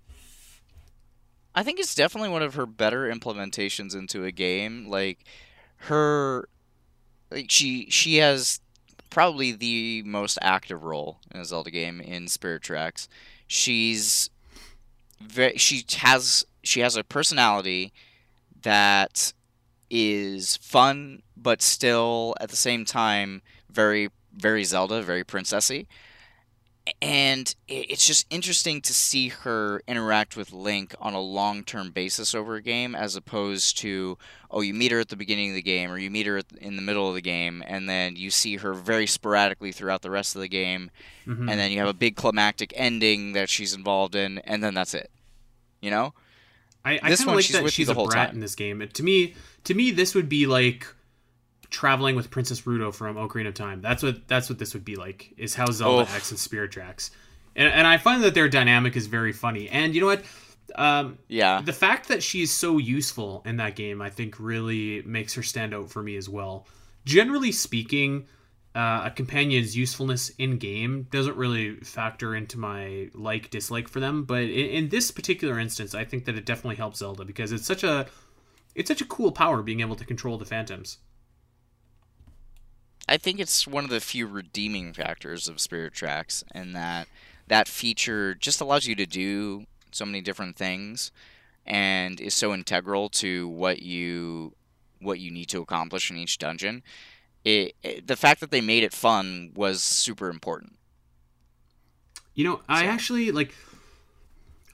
I 1.58 1.64
think 1.64 1.80
it's 1.80 1.96
definitely 1.96 2.28
one 2.28 2.44
of 2.44 2.54
her 2.54 2.66
better 2.66 3.12
implementations 3.12 3.92
into 3.92 4.22
a 4.24 4.30
game. 4.30 4.88
Like 4.88 5.24
her 5.88 6.48
like 7.32 7.50
she 7.50 7.90
she 7.90 8.18
has 8.18 8.60
probably 9.10 9.50
the 9.50 10.04
most 10.04 10.38
active 10.40 10.84
role 10.84 11.18
in 11.34 11.40
a 11.40 11.44
Zelda 11.44 11.72
game 11.72 12.00
in 12.00 12.28
Spirit 12.28 12.62
Tracks. 12.62 13.08
She's 13.48 14.30
very 15.20 15.58
she 15.58 15.84
has 15.96 16.46
she 16.62 16.78
has 16.78 16.94
a 16.94 17.02
personality 17.02 17.92
that 18.62 19.32
is 19.90 20.58
fun 20.58 21.22
but 21.36 21.60
still 21.60 22.36
at 22.40 22.50
the 22.50 22.56
same 22.56 22.84
time 22.84 23.42
very 23.68 24.10
very 24.32 24.62
Zelda, 24.62 25.02
very 25.02 25.24
princessy 25.24 25.88
and 27.02 27.54
it's 27.68 28.06
just 28.06 28.26
interesting 28.30 28.80
to 28.82 28.94
see 28.94 29.28
her 29.28 29.82
interact 29.86 30.36
with 30.36 30.52
Link 30.52 30.94
on 31.00 31.14
a 31.14 31.20
long-term 31.20 31.90
basis 31.90 32.34
over 32.34 32.56
a 32.56 32.62
game, 32.62 32.94
as 32.94 33.16
opposed 33.16 33.78
to 33.78 34.18
oh, 34.50 34.62
you 34.62 34.72
meet 34.72 34.90
her 34.90 34.98
at 34.98 35.08
the 35.10 35.16
beginning 35.16 35.50
of 35.50 35.54
the 35.54 35.60
game, 35.62 35.90
or 35.90 35.98
you 35.98 36.10
meet 36.10 36.24
her 36.26 36.40
in 36.60 36.76
the 36.76 36.82
middle 36.82 37.06
of 37.08 37.14
the 37.14 37.20
game, 37.20 37.62
and 37.66 37.86
then 37.86 38.16
you 38.16 38.30
see 38.30 38.56
her 38.56 38.72
very 38.72 39.06
sporadically 39.06 39.72
throughout 39.72 40.00
the 40.00 40.10
rest 40.10 40.34
of 40.34 40.40
the 40.40 40.48
game, 40.48 40.90
Mhm. 41.26 41.50
and 41.50 41.60
then 41.60 41.70
you 41.70 41.78
have 41.80 41.88
a 41.88 41.92
big 41.92 42.16
climactic 42.16 42.72
ending 42.74 43.32
that 43.32 43.50
she's 43.50 43.74
involved 43.74 44.14
in, 44.14 44.38
and 44.38 44.62
then 44.64 44.72
that's 44.72 44.94
it. 44.94 45.10
You 45.82 45.90
know? 45.90 46.14
I, 46.82 46.98
I 47.02 47.10
This 47.10 47.18
kind 47.18 47.20
of 47.20 47.26
one, 47.26 47.36
like 47.36 47.44
she's 47.44 47.60
that 47.60 47.70
she's 47.72 47.86
the 47.88 47.92
a 47.92 47.94
whole 47.94 48.06
brat 48.08 48.28
time. 48.28 48.36
in 48.36 48.40
this 48.40 48.54
game. 48.54 48.88
To 48.90 49.02
me, 49.02 49.34
to 49.64 49.74
me, 49.74 49.90
this 49.90 50.14
would 50.14 50.30
be 50.30 50.46
like 50.46 50.86
traveling 51.70 52.16
with 52.16 52.30
Princess 52.30 52.62
Ruto 52.62 52.94
from 52.94 53.16
Ocarina 53.16 53.48
of 53.48 53.54
Time. 53.54 53.80
That's 53.80 54.02
what 54.02 54.26
that's 54.28 54.48
what 54.48 54.58
this 54.58 54.74
would 54.74 54.84
be 54.84 54.96
like. 54.96 55.32
Is 55.36 55.54
how 55.54 55.70
Zelda 55.70 56.02
Oh. 56.10 56.14
acts 56.14 56.30
in 56.30 56.36
Spirit 56.36 56.70
Tracks, 56.72 57.10
and 57.56 57.68
and 57.68 57.86
I 57.86 57.98
find 57.98 58.22
that 58.24 58.34
their 58.34 58.48
dynamic 58.48 58.96
is 58.96 59.06
very 59.06 59.32
funny. 59.32 59.68
And 59.68 59.94
you 59.94 60.00
know 60.00 60.06
what? 60.06 60.24
Um, 60.74 61.18
Yeah. 61.28 61.62
the 61.62 61.72
fact 61.72 62.08
that 62.08 62.22
she's 62.22 62.52
so 62.52 62.76
useful 62.78 63.42
in 63.46 63.56
that 63.56 63.74
game, 63.74 64.02
I 64.02 64.10
think, 64.10 64.38
really 64.38 65.02
makes 65.02 65.34
her 65.34 65.42
stand 65.42 65.72
out 65.74 65.90
for 65.90 66.02
me 66.02 66.16
as 66.16 66.28
well. 66.28 66.66
Generally 67.06 67.52
speaking, 67.52 68.26
uh, 68.74 69.02
a 69.06 69.10
companion's 69.10 69.74
usefulness 69.76 70.28
in 70.38 70.58
game 70.58 71.06
doesn't 71.10 71.36
really 71.36 71.76
factor 71.80 72.34
into 72.36 72.58
my 72.58 73.08
like 73.14 73.48
dislike 73.50 73.88
for 73.88 73.98
them, 73.98 74.24
but 74.24 74.42
in, 74.42 74.50
in 74.50 74.88
this 74.90 75.10
particular 75.10 75.58
instance, 75.58 75.94
I 75.94 76.04
think 76.04 76.26
that 76.26 76.36
it 76.36 76.44
definitely 76.44 76.76
helps 76.76 76.98
Zelda 76.98 77.24
because 77.24 77.50
it's 77.50 77.66
such 77.66 77.82
a 77.82 78.06
it's 78.74 78.88
such 78.88 79.00
a 79.00 79.06
cool 79.06 79.32
power 79.32 79.62
being 79.62 79.80
able 79.80 79.96
to 79.96 80.04
control 80.04 80.36
the 80.38 80.44
phantoms. 80.44 80.98
I 83.08 83.16
think 83.16 83.40
it's 83.40 83.66
one 83.66 83.84
of 83.84 83.90
the 83.90 84.00
few 84.00 84.26
redeeming 84.26 84.92
factors 84.92 85.48
of 85.48 85.60
Spirit 85.60 85.94
Tracks, 85.94 86.44
and 86.52 86.74
that 86.76 87.08
that 87.46 87.66
feature 87.68 88.34
just 88.34 88.60
allows 88.60 88.86
you 88.86 88.94
to 88.96 89.06
do 89.06 89.64
so 89.90 90.04
many 90.04 90.20
different 90.20 90.56
things, 90.56 91.10
and 91.66 92.20
is 92.20 92.34
so 92.34 92.52
integral 92.52 93.08
to 93.10 93.48
what 93.48 93.80
you 93.82 94.54
what 95.00 95.20
you 95.20 95.30
need 95.30 95.46
to 95.46 95.60
accomplish 95.60 96.10
in 96.10 96.16
each 96.16 96.38
dungeon. 96.38 96.82
It, 97.44 97.74
it 97.82 98.06
the 98.06 98.16
fact 98.16 98.40
that 98.40 98.50
they 98.50 98.60
made 98.60 98.82
it 98.82 98.92
fun 98.92 99.52
was 99.54 99.82
super 99.82 100.28
important. 100.28 100.74
You 102.34 102.44
know, 102.44 102.60
I 102.68 102.82
So- 102.82 102.88
actually 102.90 103.32
like. 103.32 103.54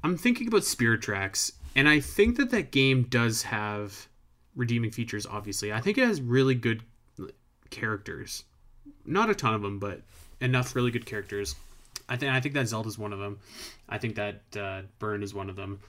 I'm 0.02 0.18
thinking 0.18 0.48
about 0.48 0.64
Spirit 0.64 1.00
Tracks, 1.00 1.52
and 1.74 1.88
I 1.88 1.98
think 1.98 2.36
that 2.36 2.50
that 2.50 2.70
game 2.70 3.04
does 3.04 3.44
have 3.44 4.08
redeeming 4.54 4.90
features. 4.90 5.24
Obviously, 5.24 5.72
I 5.72 5.80
think 5.80 5.96
it 5.96 6.06
has 6.06 6.20
really 6.20 6.54
good 6.54 6.82
characters. 7.70 8.44
Not 9.06 9.30
a 9.30 9.34
ton 9.34 9.54
of 9.54 9.62
them, 9.62 9.78
but 9.78 10.02
enough 10.40 10.74
really 10.74 10.90
good 10.90 11.06
characters. 11.06 11.54
I 12.08 12.16
think 12.16 12.32
I 12.32 12.40
think 12.40 12.54
that 12.54 12.68
Zelda's 12.68 12.98
one 12.98 13.12
of 13.12 13.18
them. 13.18 13.38
I 13.88 13.98
think 13.98 14.16
that 14.16 14.40
uh, 14.58 14.82
Byrne 14.98 15.22
is 15.22 15.34
one 15.34 15.48
of 15.48 15.56
them. 15.56 15.80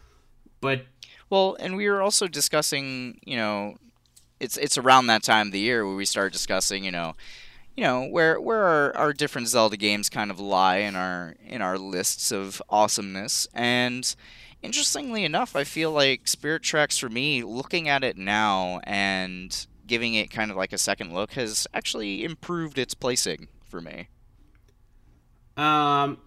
But 0.61 0.85
Well, 1.29 1.57
and 1.59 1.75
we 1.75 1.89
were 1.89 2.01
also 2.01 2.27
discussing, 2.27 3.19
you 3.25 3.35
know, 3.35 3.75
it's 4.39 4.57
it's 4.57 4.77
around 4.77 5.07
that 5.07 5.23
time 5.23 5.47
of 5.47 5.53
the 5.53 5.59
year 5.59 5.85
where 5.85 5.95
we 5.95 6.05
start 6.05 6.33
discussing, 6.33 6.83
you 6.83 6.91
know, 6.91 7.15
you 7.75 7.83
know 7.83 8.05
where 8.05 8.39
where 8.39 8.63
our, 8.63 8.95
our 8.95 9.13
different 9.13 9.47
Zelda 9.47 9.77
games 9.77 10.09
kind 10.09 10.31
of 10.31 10.39
lie 10.39 10.77
in 10.77 10.95
our 10.95 11.35
in 11.45 11.61
our 11.61 11.77
lists 11.77 12.31
of 12.31 12.61
awesomeness. 12.69 13.47
And 13.53 14.15
interestingly 14.61 15.25
enough, 15.25 15.55
I 15.55 15.63
feel 15.63 15.91
like 15.91 16.27
Spirit 16.27 16.63
Tracks 16.63 16.97
for 16.97 17.09
me, 17.09 17.43
looking 17.43 17.89
at 17.89 18.03
it 18.03 18.17
now 18.17 18.79
and 18.83 19.67
giving 19.87 20.13
it 20.13 20.29
kind 20.29 20.51
of 20.51 20.57
like 20.57 20.73
a 20.73 20.77
second 20.77 21.13
look, 21.13 21.33
has 21.33 21.67
actually 21.73 22.23
improved 22.23 22.77
its 22.77 22.93
placing 22.93 23.47
for 23.65 23.81
me. 23.81 24.07
Um, 25.57 26.17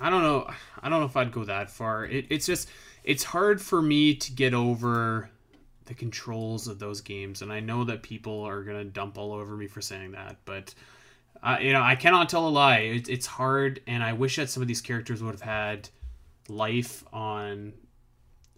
I 0.00 0.10
don't 0.10 0.22
know. 0.22 0.50
I 0.82 0.88
don't 0.88 1.00
know 1.00 1.06
if 1.06 1.16
I'd 1.16 1.32
go 1.32 1.44
that 1.44 1.70
far. 1.70 2.04
It, 2.04 2.26
it's 2.30 2.46
just 2.46 2.68
it's 3.02 3.24
hard 3.24 3.60
for 3.60 3.82
me 3.82 4.14
to 4.14 4.32
get 4.32 4.54
over 4.54 5.30
the 5.86 5.94
controls 5.94 6.66
of 6.66 6.78
those 6.78 7.00
games, 7.00 7.42
and 7.42 7.52
I 7.52 7.60
know 7.60 7.84
that 7.84 8.02
people 8.02 8.42
are 8.42 8.62
gonna 8.62 8.84
dump 8.84 9.18
all 9.18 9.32
over 9.32 9.56
me 9.56 9.66
for 9.66 9.80
saying 9.80 10.12
that, 10.12 10.36
but. 10.44 10.74
Uh, 11.42 11.58
you 11.60 11.74
know, 11.74 11.82
I 11.82 11.94
cannot 11.94 12.30
tell 12.30 12.48
a 12.48 12.48
lie. 12.48 12.78
It, 12.78 13.10
it's 13.10 13.26
hard, 13.26 13.82
and 13.86 14.02
I 14.02 14.14
wish 14.14 14.36
that 14.36 14.48
some 14.48 14.62
of 14.62 14.66
these 14.66 14.80
characters 14.80 15.22
would 15.22 15.32
have 15.32 15.42
had 15.42 15.90
life 16.48 17.04
on 17.12 17.74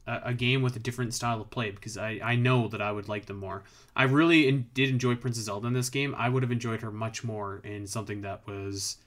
a, 0.06 0.20
a 0.26 0.34
game 0.34 0.62
with 0.62 0.76
a 0.76 0.78
different 0.78 1.14
style 1.14 1.40
of 1.40 1.50
play 1.50 1.70
because 1.70 1.96
I, 1.96 2.20
I 2.22 2.36
know 2.36 2.68
that 2.68 2.80
I 2.80 2.92
would 2.92 3.08
like 3.08 3.26
them 3.26 3.38
more. 3.38 3.64
I 3.94 4.04
really 4.04 4.48
in, 4.48 4.66
did 4.74 4.88
enjoy 4.88 5.16
Princess 5.16 5.44
Zelda 5.44 5.66
in 5.66 5.72
this 5.72 5.90
game. 5.90 6.14
I 6.16 6.28
would 6.28 6.42
have 6.42 6.52
enjoyed 6.52 6.82
her 6.82 6.90
much 6.90 7.24
more 7.24 7.60
in 7.64 7.86
something 7.86 8.22
that 8.22 8.46
was 8.46 8.98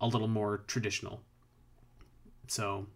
a 0.00 0.06
little 0.06 0.28
more 0.28 0.58
traditional. 0.66 1.20
So 2.46 2.86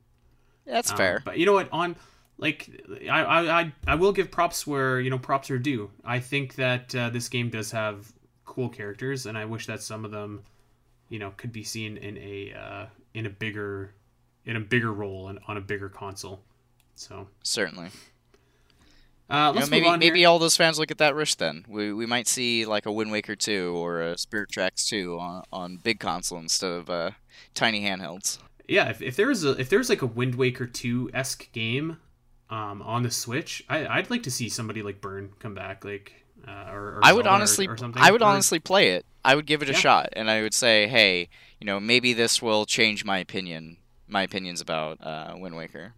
That's 0.67 0.91
um, 0.91 0.97
fair. 0.97 1.23
But 1.25 1.39
you 1.39 1.47
know 1.47 1.53
what? 1.53 1.69
On 1.73 1.97
like 2.39 2.69
I, 3.11 3.23
I 3.23 3.61
I 3.61 3.73
I 3.87 3.95
will 3.95 4.13
give 4.13 4.31
props 4.31 4.67
where 4.67 5.01
you 5.01 5.11
know 5.11 5.19
props 5.19 5.51
are 5.51 5.59
due. 5.59 5.91
I 6.05 6.19
think 6.21 6.57
that 6.57 6.95
uh, 6.95 7.11
this 7.11 7.29
game 7.29 7.51
does 7.51 7.71
have 7.71 8.13
cool 8.45 8.69
characters, 8.69 9.27
and 9.27 9.39
I 9.39 9.45
wish 9.45 9.67
that 9.67 9.83
some 9.83 10.05
of 10.05 10.11
them, 10.11 10.43
you 11.09 11.19
know, 11.19 11.33
could 11.37 11.53
be 11.53 11.63
seen 11.63 11.97
in 11.97 12.19
a 12.19 12.53
uh, 12.53 12.87
in 13.15 13.27
a 13.27 13.31
bigger 13.31 13.95
in 14.45 14.57
a 14.57 14.61
bigger 14.61 14.93
role 14.93 15.29
and 15.29 15.39
on 15.47 15.57
a 15.57 15.61
bigger 15.61 15.89
console. 15.89 16.43
So 16.97 17.29
Certainly. 17.43 17.89
uh, 19.31 19.53
You 19.55 19.61
know, 19.61 19.67
maybe 19.67 19.85
move 19.85 19.93
on 19.93 19.99
maybe 19.99 20.19
here. 20.21 20.29
all 20.29 20.39
those 20.39 20.57
fans 20.57 20.79
look 20.79 20.91
at 20.91 20.99
that 20.99 21.15
risk 21.15 21.39
then. 21.39 21.65
We, 21.69 21.93
we 21.93 22.07
might 22.07 22.29
see 22.29 22.65
like 22.67 22.87
a 22.87 22.93
Wind 22.93 23.11
Waker 23.11 23.35
2 23.37 23.75
or 23.77 24.01
a 24.01 24.19
Spirit 24.19 24.51
Tracks 24.51 24.89
2 24.89 25.19
on, 25.19 25.43
on 25.53 25.77
big 25.79 25.99
console 26.01 26.39
instead 26.39 26.71
of 26.73 26.91
uh, 26.91 27.11
tiny 27.55 27.83
handhelds. 27.83 28.39
Yeah, 28.69 28.89
if, 28.89 29.03
if 29.03 29.17
there's 29.17 29.45
a 29.45 29.51
if 29.61 29.69
there's 29.69 29.91
like 29.91 30.01
a 30.01 30.07
Wind 30.07 30.37
Waker 30.37 30.65
two 30.67 31.11
esque 31.13 31.53
game, 31.53 31.99
um, 32.49 32.81
on 32.81 33.03
the 33.03 33.11
Switch, 33.11 33.63
I 33.69 33.87
I'd 33.87 34.09
like 34.09 34.23
to 34.23 34.31
see 34.31 34.49
somebody 34.49 34.83
like 34.83 35.03
Byrne 35.03 35.33
come 35.39 35.55
back, 35.55 35.85
like 35.85 36.25
uh, 36.49 36.71
or, 36.73 36.95
or 36.97 37.01
I 37.03 37.13
would 37.13 37.25
Zelda 37.25 37.35
honestly 37.35 37.67
or, 37.69 37.77
something. 37.77 38.03
I 38.03 38.11
would 38.11 38.23
honestly 38.23 38.59
play 38.59 38.91
it. 38.93 39.05
I 39.23 39.35
would 39.35 39.45
give 39.45 39.61
it 39.61 39.69
a 39.69 39.73
Yeah. 39.73 39.79
shot 39.79 40.09
and 40.15 40.31
I 40.31 40.41
would 40.41 40.55
say, 40.55 40.87
"Hey, 40.89 41.29
you 41.61 41.67
know, 41.67 41.79
maybe 41.79 42.15
this 42.15 42.41
will 42.41 42.65
change 42.65 43.05
my 43.05 43.19
opinion, 43.19 43.77
my 44.09 44.23
opinions 44.23 44.63
about 44.63 44.97
uh, 45.05 45.35
Wind 45.37 45.57
Waker." 45.57 45.93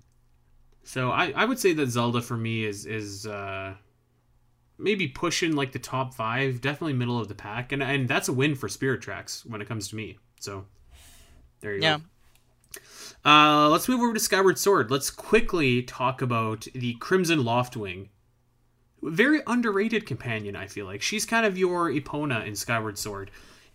So 0.86 1.10
I, 1.10 1.32
I 1.34 1.44
would 1.44 1.58
say 1.58 1.72
that 1.72 1.88
Zelda 1.90 2.22
for 2.22 2.36
me 2.36 2.64
is 2.64 2.86
is 2.86 3.26
uh, 3.26 3.74
maybe 4.78 5.08
pushing 5.08 5.56
like 5.56 5.72
the 5.72 5.80
top 5.80 6.14
five, 6.14 6.60
definitely 6.60 6.92
middle 6.92 7.18
of 7.20 7.26
the 7.26 7.34
pack, 7.34 7.72
and 7.72 7.82
and 7.82 8.06
that's 8.08 8.28
a 8.28 8.32
win 8.32 8.54
for 8.54 8.68
Spirit 8.68 9.02
Tracks 9.02 9.44
when 9.44 9.60
it 9.60 9.66
comes 9.66 9.88
to 9.88 9.96
me. 9.96 10.18
So 10.38 10.64
there 11.60 11.74
you 11.74 11.82
Yeah. 11.82 11.98
go. 11.98 12.04
Uh, 13.28 13.68
let's 13.68 13.88
move 13.88 14.00
over 14.00 14.14
to 14.14 14.20
Skyward 14.20 14.58
Sword. 14.58 14.88
Let's 14.90 15.10
quickly 15.10 15.82
talk 15.82 16.22
about 16.22 16.68
the 16.72 16.94
Crimson 16.94 17.40
Loftwing. 17.40 18.10
Very 19.02 19.40
underrated 19.48 20.06
companion, 20.06 20.54
I 20.54 20.68
feel 20.68 20.86
like. 20.86 21.02
She's 21.02 21.26
kind 21.26 21.44
of 21.44 21.58
your 21.58 21.90
Epona 21.90 22.46
in 22.46 22.54
Skyward 22.54 22.96
Sword. 22.96 23.32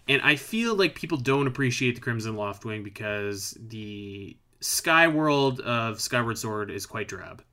And 0.08 0.22
I 0.22 0.38
feel 0.38 0.76
like 0.76 0.96
people 0.96 1.18
don't 1.18 1.48
appreciate 1.48 1.96
the 1.96 2.02
Crimson 2.02 2.36
Loftwing 2.36 2.84
because 2.86 3.58
the 3.60 4.38
sky 4.62 5.08
world 5.08 5.60
of 5.62 6.00
Skyward 6.00 6.38
Sword 6.38 6.72
is 6.72 6.86
quite 6.86 7.08
drab. 7.08 7.44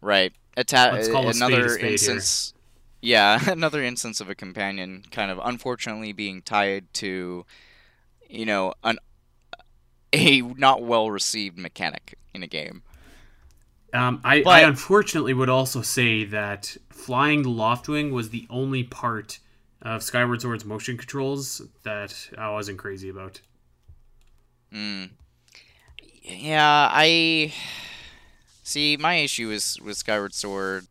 Right. 0.00 0.32
Atta- 0.56 0.90
Let's 0.92 1.08
call 1.08 1.28
a 1.28 1.34
spade 1.34 1.50
a 1.50 1.54
another 1.56 1.68
spade 1.70 1.82
here. 1.82 1.90
instance. 1.92 2.54
Yeah, 3.02 3.38
another 3.50 3.82
instance 3.82 4.20
of 4.20 4.28
a 4.28 4.34
companion 4.34 5.04
kind 5.10 5.30
of 5.30 5.40
unfortunately 5.42 6.12
being 6.12 6.42
tied 6.42 6.92
to, 6.94 7.44
you 8.28 8.44
know, 8.46 8.74
an 8.84 8.98
a 10.12 10.42
not 10.42 10.82
well 10.82 11.10
received 11.10 11.58
mechanic 11.58 12.16
in 12.34 12.42
a 12.42 12.46
game. 12.46 12.82
Um, 13.92 14.20
I, 14.22 14.42
But- 14.42 14.50
I 14.50 14.60
unfortunately 14.62 15.34
would 15.34 15.48
also 15.48 15.82
say 15.82 16.24
that 16.24 16.76
flying 16.90 17.42
the 17.42 17.48
Loftwing 17.48 18.12
was 18.12 18.30
the 18.30 18.46
only 18.50 18.84
part 18.84 19.38
of 19.82 20.02
Skyward 20.02 20.42
Sword's 20.42 20.64
motion 20.64 20.96
controls 20.98 21.62
that 21.84 22.28
I 22.36 22.50
wasn't 22.50 22.78
crazy 22.78 23.08
about. 23.08 23.40
Mm. 24.72 25.10
Yeah, 26.20 26.88
I 26.92 27.52
see. 28.62 28.96
My 28.96 29.14
issue 29.16 29.50
is 29.50 29.78
with 29.82 29.96
Skyward 29.96 30.34
Sword. 30.34 30.86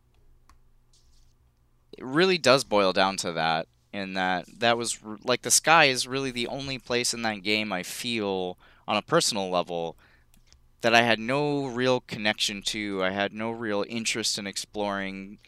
It 1.96 2.04
really 2.04 2.38
does 2.38 2.64
boil 2.64 2.92
down 2.92 3.16
to 3.18 3.32
that, 3.32 3.66
in 3.92 4.14
that 4.14 4.46
that 4.60 4.76
was 4.78 4.98
like 5.24 5.42
the 5.42 5.50
sky 5.50 5.86
is 5.86 6.06
really 6.06 6.30
the 6.30 6.46
only 6.46 6.78
place 6.78 7.12
in 7.12 7.22
that 7.22 7.42
game 7.42 7.72
I 7.72 7.82
feel 7.82 8.56
on 8.86 8.96
a 8.96 9.02
personal 9.02 9.50
level 9.50 9.96
that 10.82 10.94
I 10.94 11.02
had 11.02 11.18
no 11.18 11.66
real 11.66 12.00
connection 12.00 12.62
to. 12.64 13.02
I 13.04 13.10
had 13.10 13.32
no 13.32 13.50
real 13.50 13.84
interest 13.88 14.38
in 14.38 14.46
exploring. 14.46 15.38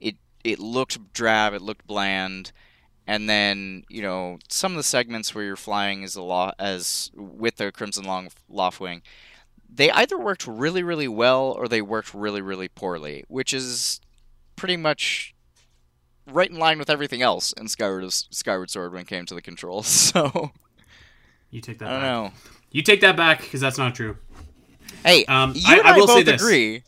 It 0.00 0.16
it 0.44 0.58
looked 0.58 1.12
drab. 1.14 1.54
It 1.54 1.62
looked 1.62 1.86
bland. 1.86 2.52
And 3.06 3.28
then 3.28 3.84
you 3.88 4.02
know 4.02 4.38
some 4.48 4.72
of 4.72 4.76
the 4.78 4.82
segments 4.84 5.34
where 5.34 5.44
you're 5.44 5.56
flying 5.56 6.04
as 6.04 6.16
a 6.16 6.22
law 6.22 6.52
as 6.58 7.10
with 7.14 7.56
the 7.56 7.72
Crimson 7.72 8.04
Long 8.04 8.30
Loftwing, 8.50 9.02
they 9.74 9.90
either 9.90 10.18
worked 10.18 10.46
really 10.46 10.82
really 10.82 11.08
well 11.08 11.52
or 11.52 11.68
they 11.68 11.82
worked 11.82 12.12
really 12.14 12.40
really 12.42 12.68
poorly, 12.68 13.24
which 13.28 13.52
is 13.54 14.00
pretty 14.56 14.76
much 14.76 15.34
right 16.30 16.50
in 16.50 16.58
line 16.58 16.78
with 16.78 16.90
everything 16.90 17.22
else 17.22 17.52
in 17.54 17.68
Skyward 17.68 18.12
Skyward 18.12 18.70
Sword 18.70 18.92
when 18.92 19.02
it 19.02 19.06
came 19.08 19.26
to 19.26 19.34
the 19.34 19.42
controls. 19.42 19.86
So 20.12 20.50
You 21.50 21.60
take 21.60 21.78
that 21.80 21.88
I 21.88 21.92
back. 22.00 22.02
know. 22.02 22.30
You 22.70 22.82
take 22.82 23.00
that 23.02 23.16
back 23.16 23.40
because 23.40 23.60
that's 23.60 23.76
not 23.78 23.94
true. 23.94 24.16
Hey, 25.04 25.24
Um, 25.26 25.52
you 25.54 25.62
I- 25.66 25.78
and 25.78 25.88
I 25.88 25.94
I, 25.94 25.96
will 25.98 26.06
say 26.08 26.22
both 26.24 26.34
agree. 26.34 26.82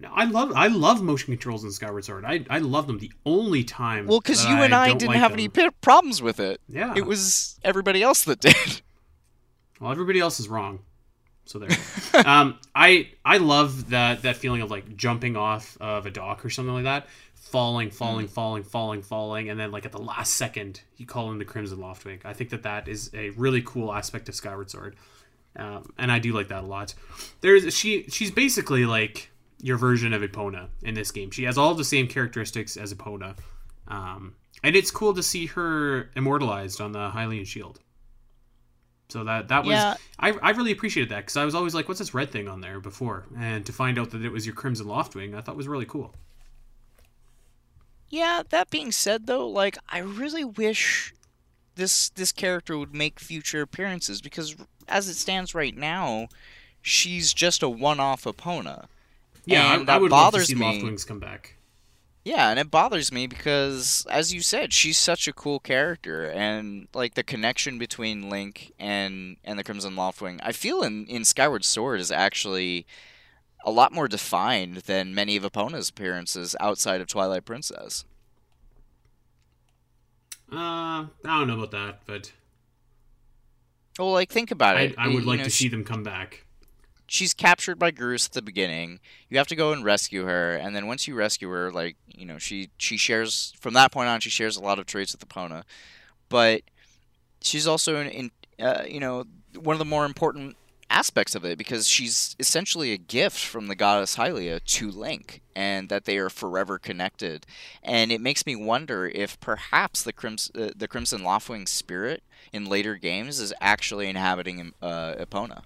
No, 0.00 0.10
I 0.14 0.24
love 0.26 0.52
I 0.54 0.68
love 0.68 1.02
motion 1.02 1.32
controls 1.32 1.64
in 1.64 1.72
Skyward 1.72 2.04
Sword. 2.04 2.24
I 2.24 2.44
I 2.48 2.58
love 2.60 2.86
them. 2.86 2.98
The 2.98 3.12
only 3.26 3.64
time 3.64 4.06
Well, 4.06 4.20
because 4.20 4.44
you 4.44 4.54
and 4.56 4.72
I 4.74 4.88
don't 4.88 4.98
didn't 4.98 5.10
like 5.12 5.18
have 5.20 5.32
them- 5.32 5.40
any 5.40 5.48
p- 5.48 5.70
problems 5.80 6.22
with 6.22 6.38
it. 6.40 6.60
Yeah. 6.68 6.94
It 6.96 7.04
was 7.04 7.58
everybody 7.64 8.02
else 8.02 8.22
that 8.24 8.40
did. 8.48 8.80
Well, 9.80 9.90
everybody 9.90 10.20
else 10.20 10.38
is 10.40 10.48
wrong. 10.48 10.80
So 11.48 11.58
there. 11.58 11.70
um, 12.26 12.58
I 12.74 13.08
I 13.24 13.38
love 13.38 13.90
that 13.90 14.22
that 14.22 14.36
feeling 14.36 14.60
of 14.60 14.70
like 14.70 14.96
jumping 14.96 15.34
off 15.34 15.78
of 15.80 16.04
a 16.04 16.10
dock 16.10 16.44
or 16.44 16.50
something 16.50 16.74
like 16.74 16.84
that, 16.84 17.06
falling, 17.34 17.90
falling, 17.90 18.28
falling, 18.28 18.62
falling, 18.62 19.00
falling, 19.00 19.48
and 19.48 19.58
then 19.58 19.70
like 19.70 19.86
at 19.86 19.92
the 19.92 19.98
last 19.98 20.34
second 20.34 20.82
you 20.98 21.06
call 21.06 21.32
in 21.32 21.38
the 21.38 21.46
Crimson 21.46 21.78
Loftwing. 21.78 22.20
I 22.24 22.34
think 22.34 22.50
that 22.50 22.64
that 22.64 22.86
is 22.86 23.10
a 23.14 23.30
really 23.30 23.62
cool 23.62 23.94
aspect 23.94 24.28
of 24.28 24.34
Skyward 24.34 24.70
Sword, 24.70 24.96
um, 25.56 25.90
and 25.96 26.12
I 26.12 26.18
do 26.18 26.34
like 26.34 26.48
that 26.48 26.64
a 26.64 26.66
lot. 26.66 26.94
There's 27.40 27.74
she 27.74 28.04
she's 28.10 28.30
basically 28.30 28.84
like 28.84 29.30
your 29.62 29.78
version 29.78 30.12
of 30.12 30.20
Epona 30.20 30.68
in 30.82 30.92
this 30.92 31.10
game. 31.10 31.30
She 31.30 31.44
has 31.44 31.56
all 31.56 31.72
the 31.72 31.84
same 31.84 32.08
characteristics 32.08 32.76
as 32.76 32.92
Epona, 32.92 33.38
um, 33.88 34.34
and 34.62 34.76
it's 34.76 34.90
cool 34.90 35.14
to 35.14 35.22
see 35.22 35.46
her 35.46 36.10
immortalized 36.14 36.82
on 36.82 36.92
the 36.92 37.08
Hylian 37.08 37.46
shield. 37.46 37.80
So 39.08 39.24
that 39.24 39.48
that 39.48 39.64
was 39.64 39.72
Yeah. 39.72 39.96
I, 40.18 40.32
I 40.42 40.50
really 40.50 40.72
appreciated 40.72 41.10
that 41.10 41.18
because 41.20 41.36
I 41.36 41.44
was 41.44 41.54
always 41.54 41.74
like, 41.74 41.88
what's 41.88 42.00
this 42.00 42.12
red 42.14 42.30
thing 42.30 42.48
on 42.48 42.60
there 42.60 42.80
before? 42.80 43.24
And 43.38 43.64
to 43.66 43.72
find 43.72 43.98
out 43.98 44.10
that 44.10 44.24
it 44.24 44.30
was 44.30 44.44
your 44.46 44.54
Crimson 44.54 44.86
Loftwing, 44.86 45.34
I 45.34 45.40
thought 45.40 45.56
was 45.56 45.68
really 45.68 45.86
cool. 45.86 46.14
Yeah, 48.10 48.42
that 48.50 48.70
being 48.70 48.92
said 48.92 49.26
though, 49.26 49.46
like 49.48 49.78
I 49.88 49.98
really 49.98 50.44
wish 50.44 51.14
this 51.76 52.08
this 52.10 52.32
character 52.32 52.76
would 52.78 52.94
make 52.94 53.20
future 53.20 53.62
appearances 53.62 54.20
because 54.20 54.56
as 54.88 55.08
it 55.08 55.14
stands 55.14 55.54
right 55.54 55.76
now, 55.76 56.28
she's 56.82 57.32
just 57.34 57.62
a 57.62 57.68
one-off 57.68 58.24
Epona. 58.24 58.86
Yeah, 59.44 59.72
And 59.74 59.80
I, 59.80 59.82
I 59.82 59.84
that 59.84 60.00
would 60.00 60.10
love 60.10 60.34
to 60.34 60.40
see 60.44 60.54
me. 60.54 60.82
Loftwings 60.82 61.06
come 61.06 61.20
back. 61.20 61.57
Yeah, 62.28 62.50
and 62.50 62.58
it 62.58 62.70
bothers 62.70 63.10
me 63.10 63.26
because, 63.26 64.06
as 64.10 64.34
you 64.34 64.42
said, 64.42 64.74
she's 64.74 64.98
such 64.98 65.26
a 65.26 65.32
cool 65.32 65.58
character, 65.60 66.26
and 66.30 66.86
like 66.92 67.14
the 67.14 67.22
connection 67.22 67.78
between 67.78 68.28
Link 68.28 68.74
and 68.78 69.38
and 69.44 69.58
the 69.58 69.64
Crimson 69.64 69.94
Loftwing, 69.94 70.38
I 70.42 70.52
feel 70.52 70.82
in 70.82 71.06
in 71.06 71.24
Skyward 71.24 71.64
Sword 71.64 72.00
is 72.00 72.12
actually 72.12 72.86
a 73.64 73.70
lot 73.70 73.92
more 73.92 74.08
defined 74.08 74.76
than 74.84 75.14
many 75.14 75.36
of 75.36 75.42
Epona's 75.42 75.88
appearances 75.88 76.54
outside 76.60 77.00
of 77.00 77.06
Twilight 77.06 77.46
Princess. 77.46 78.04
Uh, 80.52 80.56
I 80.56 81.08
don't 81.24 81.48
know 81.48 81.54
about 81.62 81.70
that, 81.70 82.00
but 82.06 82.32
Well, 83.98 84.12
like 84.12 84.30
think 84.30 84.50
about 84.50 84.76
I, 84.76 84.80
it. 84.82 84.94
I 84.98 85.08
would 85.08 85.22
You 85.22 85.28
like 85.30 85.38
know, 85.38 85.44
to 85.44 85.50
she- 85.50 85.64
see 85.64 85.68
them 85.68 85.82
come 85.84 86.02
back. 86.02 86.44
She's 87.08 87.34
captured 87.34 87.78
by 87.78 87.90
Groose 87.90 88.26
at 88.26 88.32
the 88.32 88.42
beginning. 88.42 89.00
You 89.28 89.38
have 89.38 89.48
to 89.48 89.56
go 89.56 89.72
and 89.72 89.84
rescue 89.84 90.24
her, 90.24 90.54
and 90.54 90.76
then 90.76 90.86
once 90.86 91.08
you 91.08 91.14
rescue 91.14 91.48
her, 91.48 91.72
like 91.72 91.96
you 92.06 92.26
know, 92.26 92.38
she 92.38 92.70
she 92.76 92.96
shares 92.96 93.54
from 93.58 93.74
that 93.74 93.90
point 93.90 94.08
on. 94.08 94.20
She 94.20 94.30
shares 94.30 94.56
a 94.56 94.62
lot 94.62 94.78
of 94.78 94.86
traits 94.86 95.12
with 95.12 95.26
Epona, 95.26 95.64
but 96.28 96.62
she's 97.40 97.66
also 97.66 98.00
in, 98.00 98.08
in 98.08 98.30
uh, 98.64 98.84
you 98.86 99.00
know 99.00 99.24
one 99.58 99.74
of 99.74 99.78
the 99.78 99.84
more 99.84 100.04
important 100.04 100.56
aspects 100.90 101.34
of 101.34 101.44
it 101.44 101.58
because 101.58 101.86
she's 101.86 102.34
essentially 102.38 102.92
a 102.92 102.98
gift 102.98 103.44
from 103.44 103.66
the 103.66 103.74
goddess 103.74 104.16
Hylia 104.16 104.62
to 104.64 104.90
Link, 104.90 105.42
and 105.56 105.88
that 105.88 106.04
they 106.04 106.18
are 106.18 106.30
forever 106.30 106.78
connected. 106.78 107.46
And 107.82 108.12
it 108.12 108.20
makes 108.20 108.46
me 108.46 108.54
wonder 108.54 109.06
if 109.06 109.40
perhaps 109.40 110.02
the 110.02 110.12
Crimson 110.12 110.62
uh, 110.62 110.70
the 110.76 110.88
Crimson 110.88 111.22
Loftwing 111.22 111.66
spirit 111.68 112.22
in 112.52 112.66
later 112.66 112.96
games 112.96 113.40
is 113.40 113.52
actually 113.60 114.08
inhabiting 114.08 114.72
uh, 114.82 115.14
Epona. 115.14 115.62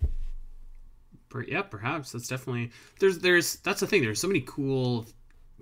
Yeah, 1.41 1.63
perhaps 1.63 2.13
that's 2.13 2.29
definitely 2.29 2.71
there's 3.01 3.19
there's 3.21 3.57
that's 3.57 3.81
the 3.81 3.87
thing. 3.87 4.03
There's 4.03 4.21
so 4.21 4.29
many 4.29 4.43
cool 4.43 5.07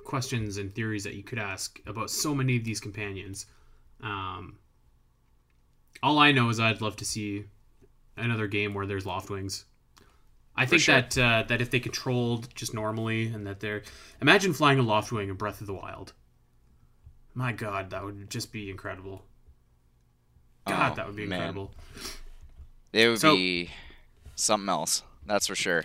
questions 0.04 0.56
and 0.56 0.74
theories 0.74 1.04
that 1.04 1.14
you 1.14 1.22
could 1.22 1.38
ask 1.38 1.78
about 1.86 2.10
so 2.10 2.34
many 2.34 2.56
of 2.56 2.64
these 2.64 2.80
companions. 2.80 3.46
Um, 4.02 4.58
all 6.02 6.18
I 6.18 6.32
know 6.32 6.48
is 6.48 6.58
I'd 6.58 6.80
love 6.80 6.96
to 6.96 7.04
see 7.04 7.44
another 8.16 8.46
game 8.46 8.74
where 8.74 8.86
there's 8.86 9.04
Loftwings. 9.04 9.64
I 10.56 10.66
think 10.66 10.82
sure. 10.82 10.96
that 10.96 11.16
uh, 11.18 11.44
that 11.48 11.60
if 11.60 11.70
they 11.70 11.80
controlled 11.80 12.48
just 12.54 12.74
normally 12.74 13.26
and 13.28 13.46
that 13.46 13.60
they're 13.60 13.82
imagine 14.20 14.52
flying 14.52 14.78
a 14.78 14.82
Loftwing 14.82 15.28
in 15.28 15.34
Breath 15.34 15.60
of 15.60 15.66
the 15.66 15.74
Wild. 15.74 16.12
My 17.34 17.52
God, 17.52 17.90
that 17.90 18.02
would 18.04 18.28
just 18.28 18.50
be 18.52 18.68
incredible. 18.70 19.22
God, 20.66 20.92
Oh, 20.92 20.94
that 20.96 21.06
would 21.06 21.16
be 21.16 21.26
man. 21.26 21.38
incredible. 21.38 21.70
It 22.92 23.08
would 23.08 23.20
So- 23.20 23.36
be 23.36 23.70
something 24.34 24.68
else. 24.68 25.02
That's 25.30 25.46
for 25.46 25.54
sure. 25.54 25.84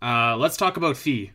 Uh, 0.00 0.34
let's 0.38 0.56
talk 0.56 0.78
about 0.78 0.96
Fee. 0.96 1.32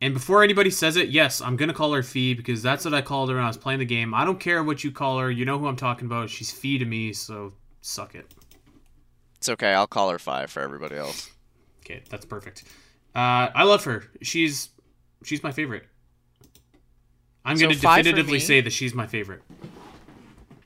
And 0.00 0.14
before 0.14 0.42
anybody 0.42 0.70
says 0.70 0.96
it, 0.96 1.10
yes, 1.10 1.42
I'm 1.42 1.56
gonna 1.56 1.74
call 1.74 1.92
her 1.92 2.02
Fee 2.02 2.32
because 2.32 2.62
that's 2.62 2.86
what 2.86 2.94
I 2.94 3.02
called 3.02 3.28
her 3.28 3.34
when 3.34 3.44
I 3.44 3.48
was 3.48 3.58
playing 3.58 3.80
the 3.80 3.84
game. 3.84 4.14
I 4.14 4.24
don't 4.24 4.40
care 4.40 4.64
what 4.64 4.82
you 4.82 4.90
call 4.90 5.18
her. 5.18 5.30
You 5.30 5.44
know 5.44 5.58
who 5.58 5.66
I'm 5.66 5.76
talking 5.76 6.06
about. 6.06 6.30
She's 6.30 6.50
Fee 6.50 6.78
to 6.78 6.86
me, 6.86 7.12
so 7.12 7.52
suck 7.82 8.14
it. 8.14 8.32
It's 9.36 9.50
okay. 9.50 9.74
I'll 9.74 9.86
call 9.86 10.08
her 10.08 10.18
Fi 10.18 10.46
for 10.46 10.60
everybody 10.60 10.96
else. 10.96 11.30
Okay, 11.84 12.02
that's 12.08 12.24
perfect. 12.24 12.64
Uh, 13.14 13.52
I 13.54 13.64
love 13.64 13.84
her. 13.84 14.04
She's 14.22 14.70
she's 15.24 15.42
my 15.42 15.52
favorite. 15.52 15.84
I'm 17.44 17.58
So 17.58 17.64
gonna 17.64 17.74
definitively 17.74 18.40
say 18.40 18.62
that 18.62 18.72
she's 18.72 18.94
my 18.94 19.06
favorite. 19.06 19.42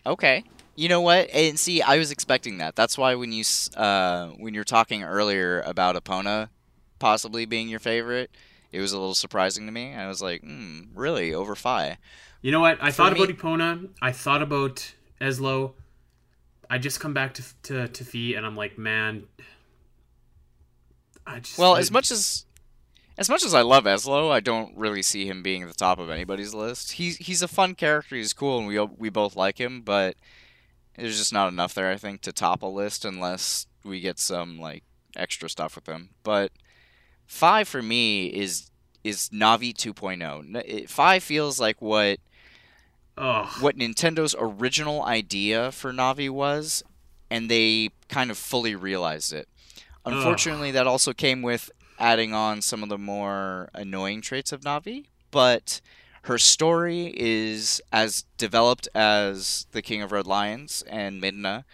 Okay. 0.06 0.44
You 0.74 0.88
know 0.88 1.00
what? 1.02 1.28
And 1.30 1.58
see, 1.58 1.82
I 1.82 1.98
was 1.98 2.10
expecting 2.10 2.58
that. 2.58 2.74
That's 2.76 2.96
why 2.96 3.14
when 3.14 3.30
you 3.32 3.44
uh, 3.76 4.28
when 4.38 4.54
you're 4.54 4.64
talking 4.64 5.02
earlier 5.04 5.60
about 5.62 6.02
Epona 6.02 6.48
possibly 6.98 7.44
being 7.46 7.68
your 7.68 7.80
favorite, 7.80 8.30
it 8.70 8.80
was 8.80 8.92
a 8.92 8.98
little 8.98 9.14
surprising 9.14 9.66
to 9.66 9.72
me. 9.72 9.94
I 9.94 10.08
was 10.08 10.22
like, 10.22 10.40
hmm, 10.42 10.82
really 10.94 11.34
over 11.34 11.54
Fi? 11.54 11.98
You 12.40 12.52
know 12.52 12.60
what? 12.60 12.78
I 12.80 12.90
For 12.90 12.96
thought 12.96 13.12
me- 13.14 13.22
about 13.22 13.36
Epona. 13.36 13.88
I 14.00 14.12
thought 14.12 14.40
about 14.42 14.94
Ezlo. 15.20 15.72
I 16.70 16.78
just 16.78 17.00
come 17.00 17.12
back 17.12 17.34
to 17.34 17.42
to, 17.64 17.88
to 17.88 18.04
Fee, 18.04 18.34
and 18.34 18.46
I'm 18.46 18.56
like, 18.56 18.78
man. 18.78 19.24
I 21.26 21.40
just 21.40 21.58
Well, 21.58 21.74
I- 21.76 21.80
as 21.80 21.90
much 21.90 22.10
as 22.10 22.46
as 23.18 23.28
much 23.28 23.44
as 23.44 23.52
I 23.52 23.60
love 23.60 23.84
Ezlo, 23.84 24.30
I 24.32 24.40
don't 24.40 24.74
really 24.76 25.02
see 25.02 25.26
him 25.26 25.42
being 25.42 25.62
at 25.62 25.68
the 25.68 25.74
top 25.74 25.98
of 25.98 26.08
anybody's 26.08 26.54
list. 26.54 26.92
He's 26.92 27.18
he's 27.18 27.42
a 27.42 27.48
fun 27.48 27.74
character. 27.74 28.16
He's 28.16 28.32
cool, 28.32 28.58
and 28.58 28.66
we 28.66 28.80
we 28.80 29.10
both 29.10 29.36
like 29.36 29.58
him. 29.60 29.82
But 29.82 30.16
there's 30.96 31.18
just 31.18 31.32
not 31.32 31.48
enough 31.52 31.74
there, 31.74 31.90
I 31.90 31.96
think, 31.96 32.20
to 32.22 32.32
top 32.32 32.62
a 32.62 32.66
list 32.66 33.04
unless 33.04 33.66
we 33.84 34.00
get 34.00 34.18
some 34.18 34.58
like 34.58 34.84
extra 35.16 35.48
stuff 35.48 35.74
with 35.74 35.84
them. 35.84 36.10
But 36.22 36.52
Fi 37.26 37.64
for 37.64 37.82
me 37.82 38.26
is 38.26 38.70
is 39.04 39.30
Navi 39.30 39.74
2.0. 39.74 40.88
Fi 40.88 41.18
feels 41.18 41.58
like 41.58 41.80
what 41.82 42.20
Ugh. 43.16 43.48
what 43.60 43.76
Nintendo's 43.76 44.34
original 44.38 45.02
idea 45.02 45.72
for 45.72 45.92
Navi 45.92 46.30
was, 46.30 46.82
and 47.30 47.50
they 47.50 47.90
kind 48.08 48.30
of 48.30 48.38
fully 48.38 48.74
realized 48.74 49.32
it. 49.32 49.48
Unfortunately, 50.04 50.68
Ugh. 50.68 50.74
that 50.74 50.86
also 50.86 51.12
came 51.12 51.42
with 51.42 51.70
adding 51.98 52.32
on 52.34 52.60
some 52.62 52.82
of 52.82 52.88
the 52.88 52.98
more 52.98 53.68
annoying 53.74 54.20
traits 54.20 54.52
of 54.52 54.62
Navi, 54.62 55.06
but 55.30 55.80
her 56.22 56.38
story 56.38 57.12
is 57.16 57.80
as 57.92 58.24
developed 58.38 58.88
as 58.94 59.66
the 59.72 59.82
King 59.82 60.02
of 60.02 60.12
Red 60.12 60.26
Lions 60.26 60.82
and 60.88 61.20
Midna. 61.20 61.64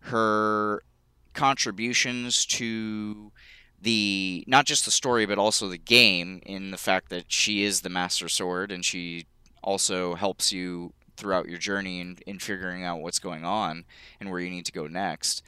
Her 0.00 0.82
contributions 1.34 2.46
to 2.46 3.32
the 3.82 4.44
not 4.46 4.64
just 4.64 4.84
the 4.84 4.90
story 4.90 5.26
but 5.26 5.38
also 5.38 5.68
the 5.68 5.76
game 5.76 6.40
in 6.46 6.70
the 6.70 6.78
fact 6.78 7.10
that 7.10 7.30
she 7.30 7.62
is 7.62 7.82
the 7.82 7.90
master 7.90 8.26
sword 8.28 8.72
and 8.72 8.84
she 8.84 9.26
also 9.62 10.14
helps 10.14 10.50
you 10.50 10.94
throughout 11.16 11.48
your 11.48 11.58
journey 11.58 12.00
in, 12.00 12.16
in 12.26 12.38
figuring 12.38 12.84
out 12.84 13.00
what's 13.00 13.18
going 13.18 13.44
on 13.44 13.84
and 14.20 14.30
where 14.30 14.40
you 14.40 14.50
need 14.50 14.64
to 14.64 14.72
go 14.72 14.86
next. 14.86 15.42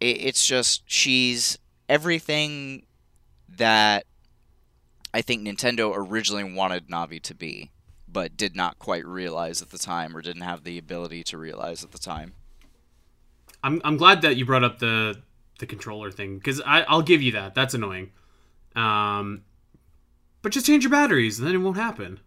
It, 0.00 0.24
it's 0.24 0.46
just 0.46 0.82
she's 0.86 1.58
everything 1.88 2.86
that 3.48 4.06
I 5.12 5.22
think 5.22 5.46
Nintendo 5.46 5.92
originally 5.94 6.44
wanted 6.44 6.88
Navi 6.88 7.20
to 7.22 7.34
be, 7.34 7.70
but 8.08 8.36
did 8.36 8.54
not 8.54 8.78
quite 8.78 9.04
realize 9.04 9.60
at 9.60 9.70
the 9.70 9.78
time 9.78 10.16
or 10.16 10.22
didn't 10.22 10.42
have 10.42 10.64
the 10.64 10.78
ability 10.78 11.24
to 11.24 11.38
realize 11.38 11.82
at 11.82 11.92
the 11.92 11.98
time. 11.98 12.34
I'm 13.62 13.80
I'm 13.84 13.96
glad 13.96 14.22
that 14.22 14.36
you 14.36 14.44
brought 14.46 14.64
up 14.64 14.78
the 14.78 15.20
the 15.58 15.66
controller 15.66 16.10
thing 16.10 16.38
because 16.38 16.60
I'll 16.64 17.02
give 17.02 17.22
you 17.22 17.32
that. 17.32 17.54
That's 17.54 17.74
annoying. 17.74 18.12
Um, 18.74 19.42
but 20.42 20.52
just 20.52 20.66
change 20.66 20.84
your 20.84 20.90
batteries 20.90 21.38
and 21.38 21.46
then 21.46 21.54
it 21.54 21.58
won't 21.58 21.76
happen. 21.76 22.20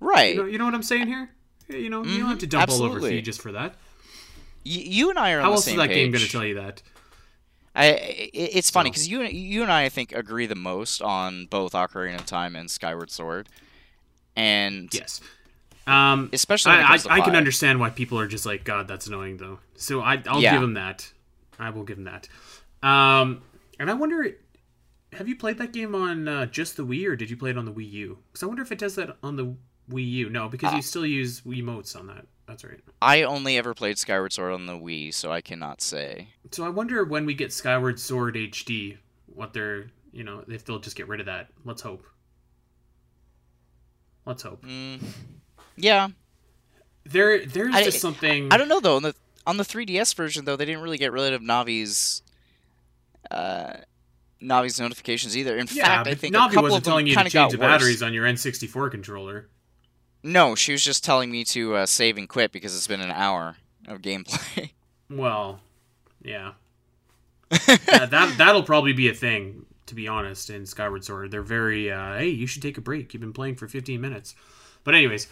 Right. 0.00 0.34
You 0.34 0.42
know, 0.42 0.48
you 0.48 0.58
know 0.58 0.64
what 0.64 0.74
I'm 0.74 0.82
saying 0.82 1.06
here? 1.06 1.30
You 1.68 1.88
know, 1.88 2.02
mm-hmm. 2.02 2.12
you 2.12 2.18
don't 2.18 2.28
have 2.28 2.38
to 2.40 2.46
dump 2.46 2.64
Absolutely. 2.64 2.98
all 2.98 3.04
over 3.04 3.08
Fi 3.08 3.20
just 3.20 3.40
for 3.40 3.52
that. 3.52 3.76
Y- 4.66 4.82
you 4.86 5.10
and 5.10 5.18
I 5.18 5.32
are 5.32 5.38
on 5.38 5.44
How 5.44 5.52
else 5.52 5.66
is 5.66 5.76
that 5.76 5.88
page. 5.88 5.96
game 5.96 6.10
going 6.10 6.24
to 6.24 6.30
tell 6.30 6.44
you 6.44 6.54
that? 6.54 6.82
I 7.74 8.30
it's 8.32 8.70
funny 8.70 8.90
because 8.90 9.08
you 9.08 9.22
you 9.22 9.62
and 9.62 9.72
I 9.72 9.84
I 9.84 9.88
think 9.88 10.12
agree 10.12 10.46
the 10.46 10.54
most 10.54 11.02
on 11.02 11.46
both 11.46 11.72
Ocarina 11.72 12.16
of 12.16 12.26
Time 12.26 12.54
and 12.54 12.70
Skyward 12.70 13.10
Sword, 13.10 13.48
and 14.36 14.92
yes, 14.92 15.20
um, 15.86 16.30
especially 16.32 16.72
I, 16.72 16.94
I, 16.94 16.98
I, 17.10 17.20
can 17.20 17.34
understand 17.34 17.80
why 17.80 17.90
people 17.90 18.18
are 18.18 18.28
just 18.28 18.46
like 18.46 18.64
God 18.64 18.86
that's 18.86 19.06
annoying 19.06 19.38
though. 19.38 19.58
So 19.76 20.00
I 20.00 20.22
I'll 20.28 20.40
yeah. 20.40 20.52
give 20.52 20.62
him 20.62 20.74
that. 20.74 21.12
I 21.58 21.70
will 21.70 21.84
give 21.84 21.98
him 21.98 22.04
that. 22.04 22.28
Um, 22.82 23.42
and 23.78 23.90
I 23.90 23.94
wonder, 23.94 24.36
have 25.12 25.28
you 25.28 25.36
played 25.36 25.58
that 25.58 25.72
game 25.72 25.94
on 25.94 26.28
uh, 26.28 26.46
just 26.46 26.76
the 26.76 26.84
Wii 26.84 27.06
or 27.08 27.16
did 27.16 27.30
you 27.30 27.36
play 27.36 27.50
it 27.50 27.58
on 27.58 27.64
the 27.64 27.72
Wii 27.72 27.90
U? 27.92 28.18
Because 28.30 28.42
I 28.42 28.46
wonder 28.46 28.62
if 28.62 28.72
it 28.72 28.78
does 28.78 28.94
that 28.96 29.16
on 29.22 29.36
the 29.36 29.54
Wii 29.90 30.10
U. 30.10 30.30
No, 30.30 30.48
because 30.48 30.72
uh, 30.72 30.76
you 30.76 30.82
still 30.82 31.06
use 31.06 31.40
Wiimotes 31.42 31.98
on 31.98 32.06
that. 32.08 32.26
That's 32.46 32.64
right. 32.64 32.80
I 33.00 33.22
only 33.22 33.56
ever 33.56 33.74
played 33.74 33.98
Skyward 33.98 34.32
Sword 34.32 34.52
on 34.52 34.66
the 34.66 34.74
Wii, 34.74 35.14
so 35.14 35.32
I 35.32 35.40
cannot 35.40 35.80
say. 35.80 36.28
So 36.50 36.64
I 36.64 36.68
wonder 36.68 37.04
when 37.04 37.24
we 37.24 37.34
get 37.34 37.52
Skyward 37.52 37.98
Sword 37.98 38.34
HD, 38.34 38.98
what 39.26 39.52
they're, 39.52 39.86
you 40.12 40.24
know, 40.24 40.44
if 40.48 40.64
they'll 40.64 40.78
just 40.78 40.96
get 40.96 41.08
rid 41.08 41.20
of 41.20 41.26
that. 41.26 41.48
Let's 41.64 41.82
hope. 41.82 42.04
Let's 44.26 44.42
hope. 44.42 44.64
Mm, 44.64 45.02
yeah. 45.76 46.08
There, 47.04 47.44
there's 47.44 47.74
I, 47.74 47.84
just 47.84 48.00
something. 48.00 48.52
I, 48.52 48.54
I 48.54 48.58
don't 48.58 48.68
know 48.68 48.80
though. 48.80 48.96
On 48.96 49.02
the 49.02 49.14
on 49.46 49.56
the 49.56 49.64
3DS 49.64 50.14
version 50.14 50.44
though, 50.44 50.56
they 50.56 50.64
didn't 50.64 50.82
really 50.82 50.98
get 50.98 51.12
rid 51.12 51.32
of 51.32 51.42
Navi's. 51.42 52.22
Uh, 53.30 53.74
Navi's 54.42 54.78
notifications 54.78 55.36
either. 55.36 55.56
In 55.56 55.66
yeah, 55.72 55.84
fact, 55.84 56.08
I 56.08 56.14
think 56.14 56.34
Navi 56.34 56.60
wasn't 56.60 56.84
telling 56.84 57.06
you 57.06 57.14
to 57.14 57.30
change 57.30 57.52
the 57.52 57.58
batteries 57.58 58.02
on 58.02 58.12
your 58.12 58.26
N64 58.26 58.90
controller. 58.90 59.48
No, 60.24 60.54
she 60.54 60.72
was 60.72 60.82
just 60.82 61.04
telling 61.04 61.30
me 61.30 61.44
to 61.44 61.76
uh, 61.76 61.86
save 61.86 62.16
and 62.16 62.26
quit 62.26 62.50
because 62.50 62.74
it's 62.74 62.86
been 62.86 63.02
an 63.02 63.10
hour 63.10 63.56
of 63.86 64.02
gameplay. 64.02 64.70
Well, 65.10 65.60
yeah. 66.22 66.52
yeah 67.68 68.06
that 68.06 68.34
that'll 68.38 68.62
probably 68.62 68.94
be 68.94 69.10
a 69.10 69.14
thing, 69.14 69.66
to 69.84 69.94
be 69.94 70.08
honest. 70.08 70.48
In 70.48 70.64
Skyward 70.64 71.04
Sword, 71.04 71.30
they're 71.30 71.42
very 71.42 71.92
uh, 71.92 72.16
hey, 72.16 72.28
you 72.28 72.46
should 72.46 72.62
take 72.62 72.78
a 72.78 72.80
break. 72.80 73.12
You've 73.12 73.20
been 73.20 73.34
playing 73.34 73.56
for 73.56 73.68
15 73.68 74.00
minutes. 74.00 74.34
But 74.82 74.94
anyways, 74.94 75.28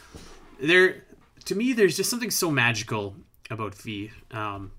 there 0.60 1.04
to 1.46 1.54
me, 1.54 1.72
there's 1.72 1.96
just 1.96 2.10
something 2.10 2.30
so 2.30 2.50
magical 2.50 3.16
about 3.50 3.74
Fi. 3.74 4.12
Um, 4.30 4.72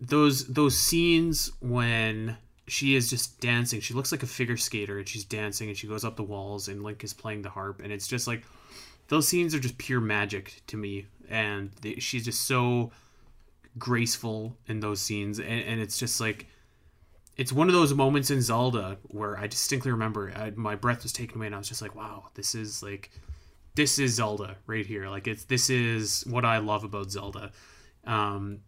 those 0.00 0.46
those 0.46 0.78
scenes 0.78 1.50
when 1.60 2.36
she 2.68 2.94
is 2.94 3.10
just 3.10 3.40
dancing. 3.40 3.80
She 3.80 3.92
looks 3.92 4.12
like 4.12 4.22
a 4.22 4.26
figure 4.26 4.56
skater, 4.56 4.98
and 4.98 5.08
she's 5.08 5.24
dancing, 5.24 5.68
and 5.68 5.76
she 5.76 5.88
goes 5.88 6.04
up 6.04 6.14
the 6.14 6.22
walls, 6.22 6.68
and 6.68 6.84
Link 6.84 7.02
is 7.02 7.12
playing 7.12 7.42
the 7.42 7.50
harp, 7.50 7.80
and 7.82 7.92
it's 7.92 8.06
just 8.06 8.28
like 8.28 8.44
those 9.10 9.26
scenes 9.26 9.54
are 9.56 9.58
just 9.58 9.76
pure 9.76 10.00
magic 10.00 10.62
to 10.68 10.76
me, 10.76 11.06
and 11.28 11.72
she's 11.98 12.24
just 12.24 12.46
so 12.46 12.92
graceful 13.76 14.56
in 14.68 14.78
those 14.78 15.00
scenes, 15.00 15.40
and, 15.40 15.48
and, 15.48 15.80
it's 15.80 15.98
just 15.98 16.20
like 16.20 16.46
it's 17.36 17.52
one 17.52 17.66
of 17.66 17.74
those 17.74 17.92
moments 17.92 18.30
in 18.30 18.40
Zelda 18.40 18.98
where 19.08 19.36
I 19.36 19.48
distinctly 19.48 19.90
remember 19.90 20.32
I, 20.34 20.50
my 20.50 20.76
breath 20.76 21.02
was 21.02 21.12
taken 21.12 21.38
away, 21.38 21.46
and 21.46 21.56
I 21.56 21.58
was 21.58 21.68
just 21.68 21.82
like, 21.82 21.96
wow, 21.96 22.28
this 22.34 22.54
is 22.54 22.84
like 22.84 23.10
this 23.74 23.98
is 23.98 24.14
Zelda 24.14 24.56
right 24.68 24.86
here. 24.86 25.08
Like 25.08 25.26
it's 25.26 25.44
this 25.44 25.70
is 25.70 26.24
what 26.28 26.44
I 26.44 26.58
love 26.58 26.84
about 26.84 27.10
Zelda. 27.10 27.50
Um, 28.04 28.60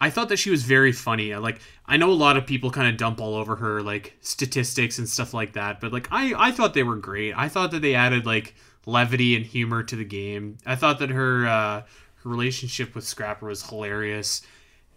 I 0.00 0.10
thought 0.10 0.28
that 0.30 0.38
she 0.38 0.50
was 0.50 0.64
very 0.64 0.90
funny. 0.90 1.36
Like 1.36 1.60
I 1.86 1.98
know 1.98 2.10
a 2.10 2.14
lot 2.14 2.36
of 2.36 2.46
people 2.46 2.72
kind 2.72 2.88
of 2.88 2.96
dump 2.96 3.20
all 3.20 3.36
over 3.36 3.54
her 3.56 3.80
like 3.80 4.16
statistics 4.22 4.98
and 4.98 5.08
stuff 5.08 5.32
like 5.32 5.52
that, 5.52 5.80
but 5.80 5.92
like 5.92 6.08
I 6.10 6.34
I 6.36 6.50
thought 6.50 6.74
they 6.74 6.82
were 6.82 6.96
great. 6.96 7.32
I 7.38 7.48
thought 7.48 7.70
that 7.70 7.82
they 7.82 7.94
added 7.94 8.26
like 8.26 8.56
levity 8.86 9.36
and 9.36 9.44
humor 9.44 9.82
to 9.82 9.96
the 9.96 10.04
game. 10.04 10.58
I 10.66 10.76
thought 10.76 10.98
that 10.98 11.10
her 11.10 11.46
uh, 11.46 11.82
her 12.22 12.30
relationship 12.30 12.94
with 12.94 13.04
Scrapper 13.04 13.46
was 13.46 13.68
hilarious. 13.68 14.42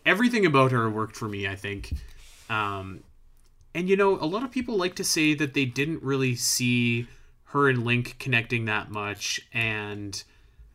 Everything 0.05 0.45
about 0.45 0.71
her 0.71 0.89
worked 0.89 1.15
for 1.15 1.27
me. 1.27 1.47
I 1.47 1.55
think. 1.55 1.93
Um, 2.49 3.03
and 3.73 3.89
you 3.89 3.95
know, 3.95 4.15
a 4.15 4.25
lot 4.25 4.43
of 4.43 4.51
people 4.51 4.77
like 4.77 4.95
to 4.95 5.03
say 5.03 5.33
that 5.35 5.53
they 5.53 5.65
didn't 5.65 6.01
really 6.01 6.35
see 6.35 7.07
her 7.51 7.69
and 7.69 7.85
Link 7.85 8.17
connecting 8.19 8.65
that 8.65 8.89
much, 8.89 9.39
and 9.53 10.23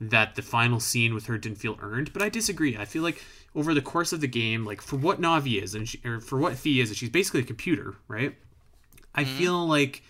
that 0.01 0.35
the 0.35 0.43
final 0.43 0.81
scene 0.81 1.15
with 1.15 1.27
her 1.27 1.39
didn't 1.39 1.59
feel 1.59 1.79
earned. 1.81 2.13
But 2.13 2.23
I 2.23 2.29
disagree. 2.29 2.77
I 2.77 2.85
feel 2.85 3.03
like 3.03 3.23
over 3.55 3.75
the 3.75 3.83
course 3.83 4.13
of 4.13 4.21
the 4.21 4.27
game, 4.27 4.65
like 4.65 4.81
for 4.81 4.97
what 4.97 5.21
Navi 5.21 5.63
is 5.63 5.75
and 5.75 5.89
she, 5.89 6.01
or 6.05 6.21
for 6.21 6.39
what 6.39 6.55
Fi 6.55 6.81
is, 6.81 6.97
she's 6.97 7.11
basically 7.11 7.41
a 7.41 7.45
computer, 7.45 7.95
right? 8.09 8.35
I 9.15 9.25
mm-hmm. 9.25 9.39
feel 9.39 9.67
like 9.67 10.03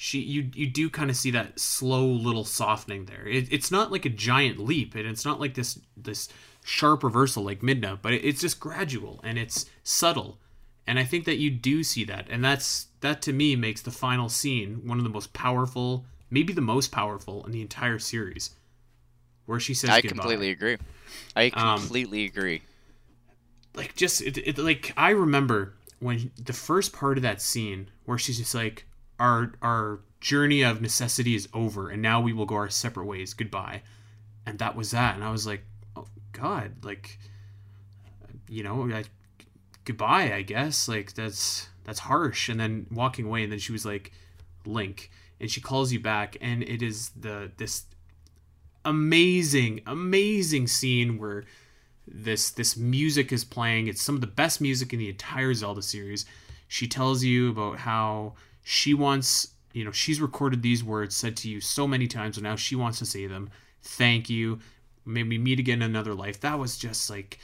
she 0.00 0.20
you 0.20 0.48
you 0.54 0.68
do 0.68 0.88
kind 0.88 1.10
of 1.10 1.16
see 1.16 1.32
that 1.32 1.58
slow 1.58 2.06
little 2.06 2.44
softening 2.44 3.06
there. 3.06 3.26
It, 3.26 3.52
it's 3.52 3.72
not 3.72 3.90
like 3.90 4.04
a 4.04 4.08
giant 4.08 4.60
leap, 4.60 4.94
and 4.94 5.04
it's 5.04 5.24
not 5.24 5.40
like 5.40 5.54
this 5.54 5.80
this 5.96 6.28
sharp 6.64 7.02
reversal 7.02 7.42
like 7.42 7.62
Midna, 7.62 7.98
but 8.00 8.12
it, 8.12 8.24
it's 8.24 8.40
just 8.40 8.60
gradual 8.60 9.18
and 9.24 9.36
it's 9.36 9.66
subtle. 9.82 10.38
And 10.86 11.00
I 11.00 11.04
think 11.04 11.24
that 11.24 11.38
you 11.38 11.50
do 11.50 11.82
see 11.82 12.04
that, 12.04 12.28
and 12.30 12.44
that's 12.44 12.86
that 13.00 13.20
to 13.22 13.32
me 13.32 13.56
makes 13.56 13.82
the 13.82 13.90
final 13.90 14.28
scene 14.28 14.86
one 14.86 14.98
of 14.98 15.04
the 15.04 15.10
most 15.10 15.32
powerful, 15.32 16.04
maybe 16.30 16.52
the 16.52 16.60
most 16.60 16.92
powerful 16.92 17.44
in 17.44 17.50
the 17.50 17.60
entire 17.60 17.98
series, 17.98 18.50
where 19.46 19.58
she 19.58 19.74
says 19.74 19.90
I 19.90 20.00
goodbye. 20.00 20.14
completely 20.14 20.50
agree. 20.50 20.76
I 21.34 21.46
um, 21.54 21.80
completely 21.80 22.22
um, 22.22 22.28
agree. 22.28 22.62
Like 23.74 23.96
just 23.96 24.22
it, 24.22 24.38
it, 24.38 24.58
like 24.58 24.92
I 24.96 25.10
remember 25.10 25.74
when 25.98 26.30
the 26.40 26.52
first 26.52 26.92
part 26.92 27.16
of 27.16 27.22
that 27.22 27.42
scene 27.42 27.88
where 28.04 28.16
she's 28.16 28.38
just 28.38 28.54
like 28.54 28.84
our 29.18 29.52
our 29.62 30.00
journey 30.20 30.62
of 30.62 30.80
necessity 30.80 31.34
is 31.34 31.48
over 31.54 31.90
and 31.90 32.02
now 32.02 32.20
we 32.20 32.32
will 32.32 32.46
go 32.46 32.56
our 32.56 32.70
separate 32.70 33.06
ways. 33.06 33.34
Goodbye. 33.34 33.82
And 34.46 34.58
that 34.58 34.74
was 34.74 34.90
that. 34.90 35.14
And 35.14 35.22
I 35.22 35.30
was 35.30 35.46
like, 35.46 35.62
oh 35.96 36.06
God, 36.32 36.84
like 36.84 37.18
you 38.48 38.62
know, 38.62 38.90
I, 38.92 39.04
goodbye, 39.84 40.32
I 40.34 40.42
guess. 40.42 40.88
Like 40.88 41.14
that's 41.14 41.68
that's 41.84 42.00
harsh. 42.00 42.48
And 42.48 42.58
then 42.58 42.86
walking 42.90 43.26
away 43.26 43.42
and 43.42 43.52
then 43.52 43.58
she 43.58 43.72
was 43.72 43.84
like, 43.84 44.12
Link. 44.66 45.10
And 45.40 45.50
she 45.50 45.60
calls 45.60 45.92
you 45.92 46.00
back 46.00 46.36
and 46.40 46.62
it 46.62 46.82
is 46.82 47.10
the 47.10 47.50
this 47.56 47.84
amazing, 48.84 49.82
amazing 49.86 50.66
scene 50.66 51.18
where 51.18 51.44
this 52.06 52.50
this 52.50 52.76
music 52.76 53.32
is 53.32 53.44
playing. 53.44 53.86
It's 53.86 54.02
some 54.02 54.14
of 54.14 54.20
the 54.20 54.26
best 54.26 54.60
music 54.60 54.92
in 54.92 54.98
the 54.98 55.08
entire 55.08 55.54
Zelda 55.54 55.82
series. 55.82 56.24
She 56.66 56.86
tells 56.86 57.22
you 57.22 57.50
about 57.50 57.78
how 57.78 58.34
she 58.70 58.92
wants, 58.92 59.54
you 59.72 59.82
know, 59.82 59.90
she's 59.90 60.20
recorded 60.20 60.60
these 60.60 60.84
words 60.84 61.16
said 61.16 61.38
to 61.38 61.48
you 61.48 61.58
so 61.58 61.88
many 61.88 62.06
times, 62.06 62.36
and 62.36 62.44
now 62.44 62.54
she 62.54 62.76
wants 62.76 62.98
to 62.98 63.06
say 63.06 63.26
them. 63.26 63.48
Thank 63.80 64.28
you. 64.28 64.58
Maybe 65.06 65.38
meet 65.38 65.58
again 65.58 65.80
in 65.80 65.88
another 65.88 66.12
life. 66.12 66.40
That 66.40 66.58
was 66.58 66.76
just 66.76 67.08
like 67.08 67.38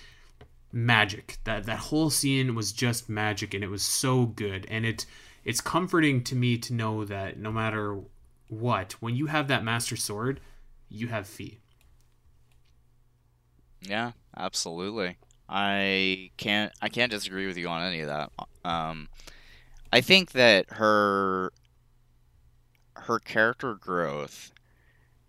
magic. 0.70 1.38
That 1.44 1.64
that 1.64 1.78
whole 1.78 2.10
scene 2.10 2.54
was 2.54 2.72
just 2.72 3.08
magic, 3.08 3.54
and 3.54 3.64
it 3.64 3.70
was 3.70 3.82
so 3.82 4.26
good. 4.26 4.66
And 4.68 4.84
it 4.84 5.06
it's 5.46 5.62
comforting 5.62 6.22
to 6.24 6.36
me 6.36 6.58
to 6.58 6.74
know 6.74 7.06
that 7.06 7.38
no 7.38 7.50
matter 7.50 8.00
what, 8.48 8.92
when 9.00 9.16
you 9.16 9.24
have 9.24 9.48
that 9.48 9.64
master 9.64 9.96
sword, 9.96 10.40
you 10.90 11.08
have 11.08 11.26
fee. 11.26 11.58
Yeah, 13.80 14.12
absolutely. 14.36 15.16
I 15.48 16.32
can't 16.36 16.70
I 16.82 16.90
can't 16.90 17.10
disagree 17.10 17.46
with 17.46 17.56
you 17.56 17.68
on 17.68 17.80
any 17.80 18.00
of 18.00 18.08
that. 18.08 18.30
Um, 18.62 19.08
I 19.94 20.00
think 20.00 20.32
that 20.32 20.66
her 20.70 21.52
her 22.96 23.20
character 23.20 23.74
growth, 23.74 24.50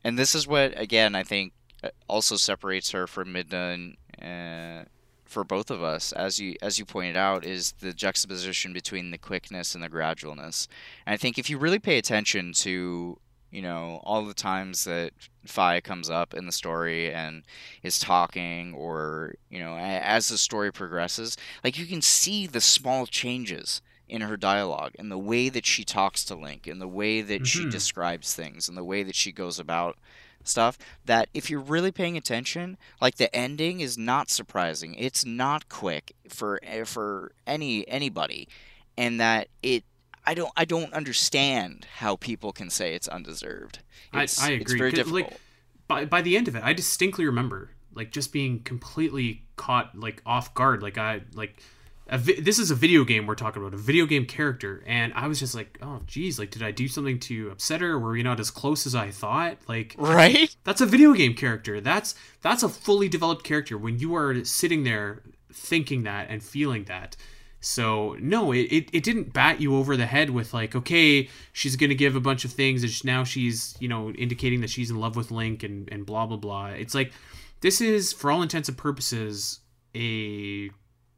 and 0.03 0.17
this 0.17 0.33
is 0.33 0.47
what 0.47 0.73
again 0.75 1.13
I 1.13 1.21
think 1.21 1.53
uh, 1.83 1.89
also 2.09 2.35
separates 2.35 2.89
her 2.89 3.05
from 3.05 3.31
Midna 3.31 3.95
and 4.17 4.87
uh, 4.87 4.89
for 5.23 5.43
both 5.43 5.69
of 5.69 5.83
us, 5.83 6.11
as 6.13 6.39
you 6.39 6.55
as 6.63 6.79
you 6.79 6.85
pointed 6.85 7.15
out, 7.15 7.45
is 7.45 7.73
the 7.73 7.93
juxtaposition 7.93 8.73
between 8.73 9.11
the 9.11 9.19
quickness 9.19 9.75
and 9.75 9.83
the 9.83 9.89
gradualness. 9.89 10.67
And 11.05 11.13
I 11.13 11.17
think 11.17 11.37
if 11.37 11.47
you 11.47 11.59
really 11.59 11.77
pay 11.77 11.99
attention 11.99 12.51
to 12.53 13.19
you 13.51 13.61
know 13.61 14.01
all 14.03 14.25
the 14.25 14.33
times 14.33 14.83
that 14.85 15.11
Fi 15.45 15.79
comes 15.79 16.09
up 16.09 16.33
in 16.33 16.47
the 16.47 16.51
story 16.51 17.13
and 17.13 17.43
is 17.83 17.99
talking, 17.99 18.73
or 18.73 19.35
you 19.47 19.59
know 19.59 19.77
as 19.77 20.29
the 20.29 20.39
story 20.39 20.73
progresses, 20.73 21.37
like 21.63 21.77
you 21.77 21.85
can 21.85 22.01
see 22.01 22.47
the 22.47 22.61
small 22.61 23.05
changes 23.05 23.83
in 24.07 24.21
her 24.21 24.37
dialogue 24.37 24.93
and 24.99 25.11
the 25.11 25.17
way 25.17 25.49
that 25.49 25.65
she 25.65 25.83
talks 25.83 26.23
to 26.25 26.35
Link 26.35 26.67
and 26.67 26.81
the 26.81 26.87
way 26.87 27.21
that 27.21 27.41
mm-hmm. 27.41 27.43
she 27.43 27.69
describes 27.69 28.33
things 28.33 28.67
and 28.69 28.77
the 28.77 28.83
way 28.83 29.03
that 29.03 29.15
she 29.15 29.31
goes 29.31 29.59
about 29.59 29.97
stuff 30.43 30.77
that 31.05 31.27
if 31.33 31.49
you're 31.49 31.59
really 31.59 31.91
paying 31.91 32.15
attention 32.15 32.77
like 33.01 33.15
the 33.15 33.35
ending 33.35 33.79
is 33.79 33.97
not 33.97 34.29
surprising 34.29 34.93
it's 34.93 35.25
not 35.25 35.67
quick 35.69 36.13
for 36.29 36.59
eh, 36.61 36.83
for 36.83 37.31
any 37.47 37.87
anybody 37.87 38.47
and 38.95 39.19
that 39.19 39.47
it 39.63 39.83
I 40.25 40.33
don't 40.33 40.51
I 40.57 40.65
don't 40.65 40.93
understand 40.93 41.87
how 41.97 42.15
people 42.15 42.51
can 42.51 42.69
say 42.69 42.95
it's 42.95 43.07
undeserved. 43.07 43.79
It's, 44.13 44.41
I, 44.41 44.47
I 44.47 44.49
agree. 44.51 44.61
It's 44.61 44.73
very 44.73 44.91
difficult. 44.91 45.23
Like, 45.23 45.39
by 45.87 46.05
by 46.05 46.21
the 46.21 46.35
end 46.35 46.47
of 46.47 46.55
it, 46.55 46.63
I 46.63 46.73
distinctly 46.73 47.25
remember 47.25 47.69
like 47.93 48.11
just 48.11 48.33
being 48.33 48.61
completely 48.61 49.43
caught 49.55 49.97
like 49.97 50.21
off 50.25 50.53
guard. 50.53 50.81
Like 50.81 50.97
I 50.97 51.21
like 51.33 51.61
vi- 52.11 52.39
this 52.39 52.59
is 52.59 52.71
a 52.71 52.75
video 52.75 53.03
game 53.03 53.25
we're 53.25 53.35
talking 53.35 53.61
about, 53.61 53.73
a 53.73 53.77
video 53.77 54.05
game 54.05 54.25
character, 54.25 54.83
and 54.85 55.13
I 55.13 55.27
was 55.27 55.39
just 55.39 55.55
like, 55.55 55.77
oh, 55.81 56.01
geez, 56.05 56.37
like, 56.37 56.51
did 56.51 56.63
I 56.63 56.71
do 56.71 56.87
something 56.87 57.19
to 57.21 57.49
upset 57.49 57.81
her? 57.81 57.97
Were 57.97 58.11
we 58.11 58.23
not 58.23 58.39
as 58.39 58.51
close 58.51 58.85
as 58.85 58.95
I 58.95 59.11
thought? 59.11 59.57
Like, 59.67 59.95
right? 59.97 60.55
That's 60.63 60.81
a 60.81 60.85
video 60.85 61.13
game 61.13 61.33
character. 61.33 61.81
That's 61.81 62.15
that's 62.41 62.63
a 62.63 62.69
fully 62.69 63.09
developed 63.09 63.43
character. 63.43 63.77
When 63.77 63.99
you 63.99 64.15
are 64.15 64.43
sitting 64.45 64.83
there 64.83 65.23
thinking 65.51 66.03
that 66.03 66.29
and 66.29 66.43
feeling 66.43 66.83
that. 66.85 67.15
So 67.61 68.15
no, 68.19 68.51
it, 68.51 68.67
it, 68.71 68.89
it 68.93 69.03
didn't 69.03 69.33
bat 69.33 69.59
you 69.59 69.75
over 69.75 69.97
the 69.97 70.05
head 70.05 70.29
with 70.29 70.53
like, 70.53 70.75
okay, 70.75 71.29
she's 71.51 71.75
gonna 71.75 71.95
give 71.95 72.15
a 72.15 72.19
bunch 72.19 72.45
of 72.45 72.51
things, 72.51 72.83
and 72.83 73.05
now 73.05 73.23
she's 73.23 73.75
you 73.79 73.87
know 73.87 74.11
indicating 74.11 74.61
that 74.61 74.69
she's 74.69 74.91
in 74.91 74.99
love 74.99 75.15
with 75.15 75.31
Link 75.31 75.63
and 75.63 75.89
and 75.91 76.05
blah 76.05 76.27
blah 76.27 76.37
blah. 76.37 76.67
It's 76.67 76.93
like 76.93 77.11
this 77.61 77.81
is 77.81 78.13
for 78.13 78.29
all 78.29 78.43
intents 78.43 78.69
and 78.69 78.77
purposes 78.77 79.61
a 79.95 80.69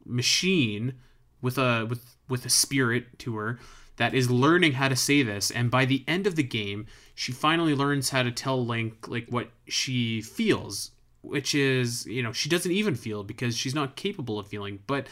machine 0.08 0.96
with 1.42 1.58
a 1.58 1.86
with 1.90 2.16
with 2.28 2.46
a 2.46 2.50
spirit 2.50 3.20
to 3.20 3.36
her 3.36 3.60
that 3.98 4.14
is 4.14 4.30
learning 4.30 4.74
how 4.74 4.88
to 4.88 4.96
say 4.96 5.24
this. 5.24 5.50
And 5.50 5.72
by 5.72 5.86
the 5.86 6.04
end 6.08 6.28
of 6.28 6.36
the 6.36 6.44
game 6.44 6.88
she 7.16 7.32
finally 7.32 7.74
learns 7.74 8.12
how 8.12 8.24
to 8.24 8.32
tell 8.32 8.64
link 8.64 9.08
like 9.08 9.28
what 9.30 9.50
she 9.68 10.22
feels 10.22 10.92
which 11.22 11.56
is 11.56 12.06
you 12.06 12.22
know 12.22 12.32
she 12.32 12.48
doesn't 12.48 12.72
even 12.72 12.96
feel 12.96 13.24
because 13.24 13.58
she's 13.58 13.76
not 13.76 13.96
capable 13.96 14.40
of 14.40 14.48
feeling 14.48 14.80
but 14.88 15.08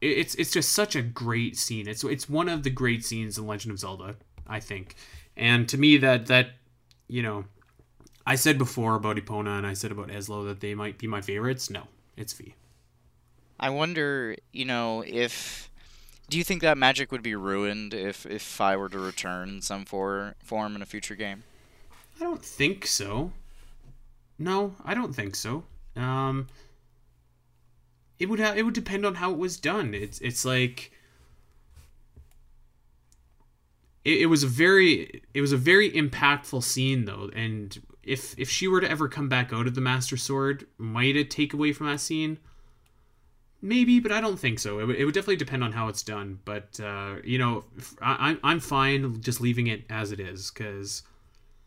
it's 0.00 0.34
it's 0.36 0.52
just 0.52 0.72
such 0.72 0.94
a 0.94 1.02
great 1.02 1.56
scene. 1.56 1.88
It's 1.88 2.04
it's 2.04 2.28
one 2.28 2.48
of 2.48 2.62
the 2.62 2.70
great 2.70 3.04
scenes 3.04 3.38
in 3.38 3.46
legend 3.46 3.72
of 3.72 3.78
zelda 3.78 4.16
i 4.46 4.60
think. 4.60 4.94
And 5.36 5.68
to 5.68 5.78
me 5.78 5.96
that 5.98 6.26
that 6.26 6.50
you 7.08 7.22
know 7.22 7.44
i 8.26 8.34
said 8.34 8.58
before 8.58 8.94
about 8.94 9.16
Epona 9.16 9.58
and 9.58 9.66
i 9.66 9.72
said 9.72 9.90
about 9.90 10.08
Ezlo 10.08 10.46
that 10.46 10.60
they 10.60 10.74
might 10.74 10.98
be 10.98 11.06
my 11.06 11.20
favorites. 11.20 11.70
No 11.70 11.88
it's 12.16 12.32
Fi. 12.32 12.54
I 13.58 13.70
wonder, 13.70 14.36
you 14.52 14.64
know, 14.64 15.02
if 15.06 15.70
do 16.28 16.38
you 16.38 16.44
think 16.44 16.62
that 16.62 16.78
magic 16.78 17.12
would 17.12 17.22
be 17.22 17.34
ruined 17.34 17.94
if 17.94 18.26
if 18.26 18.42
Fi 18.42 18.76
were 18.76 18.88
to 18.88 18.98
return 18.98 19.60
some 19.62 19.84
for, 19.84 20.34
form 20.42 20.74
in 20.74 20.82
a 20.82 20.86
future 20.86 21.14
game? 21.14 21.44
I 22.20 22.24
don't 22.24 22.44
think 22.44 22.86
so. 22.86 23.32
No, 24.38 24.74
I 24.84 24.94
don't 24.94 25.14
think 25.14 25.36
so. 25.36 25.64
Um, 25.96 26.48
it 28.18 28.28
would 28.28 28.38
have 28.38 28.56
it 28.56 28.64
would 28.64 28.74
depend 28.74 29.04
on 29.04 29.16
how 29.16 29.30
it 29.30 29.38
was 29.38 29.58
done. 29.58 29.94
It's 29.94 30.18
it's 30.20 30.44
like 30.44 30.92
it, 34.04 34.22
it 34.22 34.26
was 34.26 34.42
a 34.42 34.48
very 34.48 35.22
it 35.34 35.40
was 35.40 35.52
a 35.52 35.56
very 35.56 35.90
impactful 35.90 36.62
scene 36.64 37.04
though, 37.04 37.30
and 37.34 37.80
if 38.02 38.38
if 38.38 38.50
she 38.50 38.66
were 38.68 38.80
to 38.80 38.90
ever 38.90 39.08
come 39.08 39.28
back 39.28 39.52
out 39.52 39.66
of 39.66 39.74
the 39.74 39.80
Master 39.80 40.16
Sword, 40.16 40.66
might 40.78 41.16
it 41.16 41.30
take 41.30 41.52
away 41.52 41.72
from 41.72 41.86
that 41.86 42.00
scene? 42.00 42.38
Maybe, 43.64 43.98
but 43.98 44.12
I 44.12 44.20
don't 44.20 44.38
think 44.38 44.58
so. 44.58 44.76
It, 44.76 44.82
w- 44.82 44.98
it 44.98 45.06
would 45.06 45.14
definitely 45.14 45.36
depend 45.36 45.64
on 45.64 45.72
how 45.72 45.88
it's 45.88 46.02
done. 46.02 46.38
But 46.44 46.78
uh, 46.78 47.16
you 47.24 47.38
know, 47.38 47.64
I, 48.02 48.36
I'm 48.44 48.60
fine 48.60 49.22
just 49.22 49.40
leaving 49.40 49.68
it 49.68 49.84
as 49.88 50.12
it 50.12 50.20
is 50.20 50.50
because, 50.50 51.02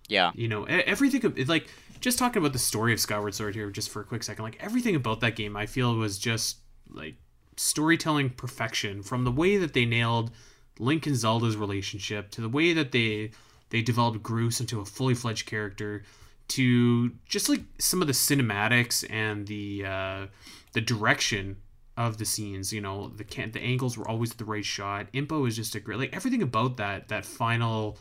yeah, 0.07 0.31
you 0.35 0.47
know, 0.47 0.65
everything 0.65 1.33
like 1.47 1.67
just 1.99 2.19
talking 2.19 2.39
about 2.39 2.53
the 2.53 2.59
story 2.59 2.93
of 2.93 2.99
Skyward 2.99 3.33
Sword 3.33 3.55
here 3.55 3.71
just 3.71 3.89
for 3.89 4.01
a 4.01 4.05
quick 4.05 4.21
second. 4.21 4.43
Like 4.43 4.63
everything 4.63 4.95
about 4.95 5.21
that 5.21 5.35
game, 5.35 5.57
I 5.57 5.65
feel 5.65 5.95
was 5.95 6.19
just 6.19 6.57
like 6.87 7.15
storytelling 7.55 8.29
perfection 8.29 9.01
from 9.01 9.23
the 9.23 9.31
way 9.31 9.57
that 9.57 9.73
they 9.73 9.85
nailed 9.85 10.29
Link 10.77 11.07
and 11.07 11.15
Zelda's 11.15 11.57
relationship 11.57 12.29
to 12.29 12.41
the 12.41 12.49
way 12.49 12.73
that 12.73 12.91
they 12.91 13.31
they 13.71 13.81
developed 13.81 14.21
Groose 14.21 14.59
into 14.59 14.81
a 14.81 14.85
fully 14.85 15.15
fledged 15.15 15.47
character 15.47 16.03
to 16.49 17.09
just 17.25 17.49
like 17.49 17.63
some 17.79 18.01
of 18.01 18.07
the 18.07 18.13
cinematics 18.13 19.03
and 19.09 19.47
the 19.47 19.83
uh, 19.83 20.27
the 20.73 20.81
direction 20.81 21.57
of 21.97 22.17
the 22.17 22.25
scenes. 22.25 22.71
You 22.71 22.79
know, 22.79 23.09
the 23.09 23.25
can 23.25 23.51
the 23.51 23.59
angles 23.59 23.97
were 23.97 24.07
always 24.07 24.33
the 24.33 24.45
right 24.45 24.63
shot. 24.63 25.11
Impa 25.11 25.47
is 25.47 25.55
just 25.55 25.75
a 25.75 25.79
great 25.79 25.99
like 25.99 26.15
everything 26.15 26.43
about 26.43 26.77
that 26.77 27.09
that 27.09 27.25
final, 27.25 27.97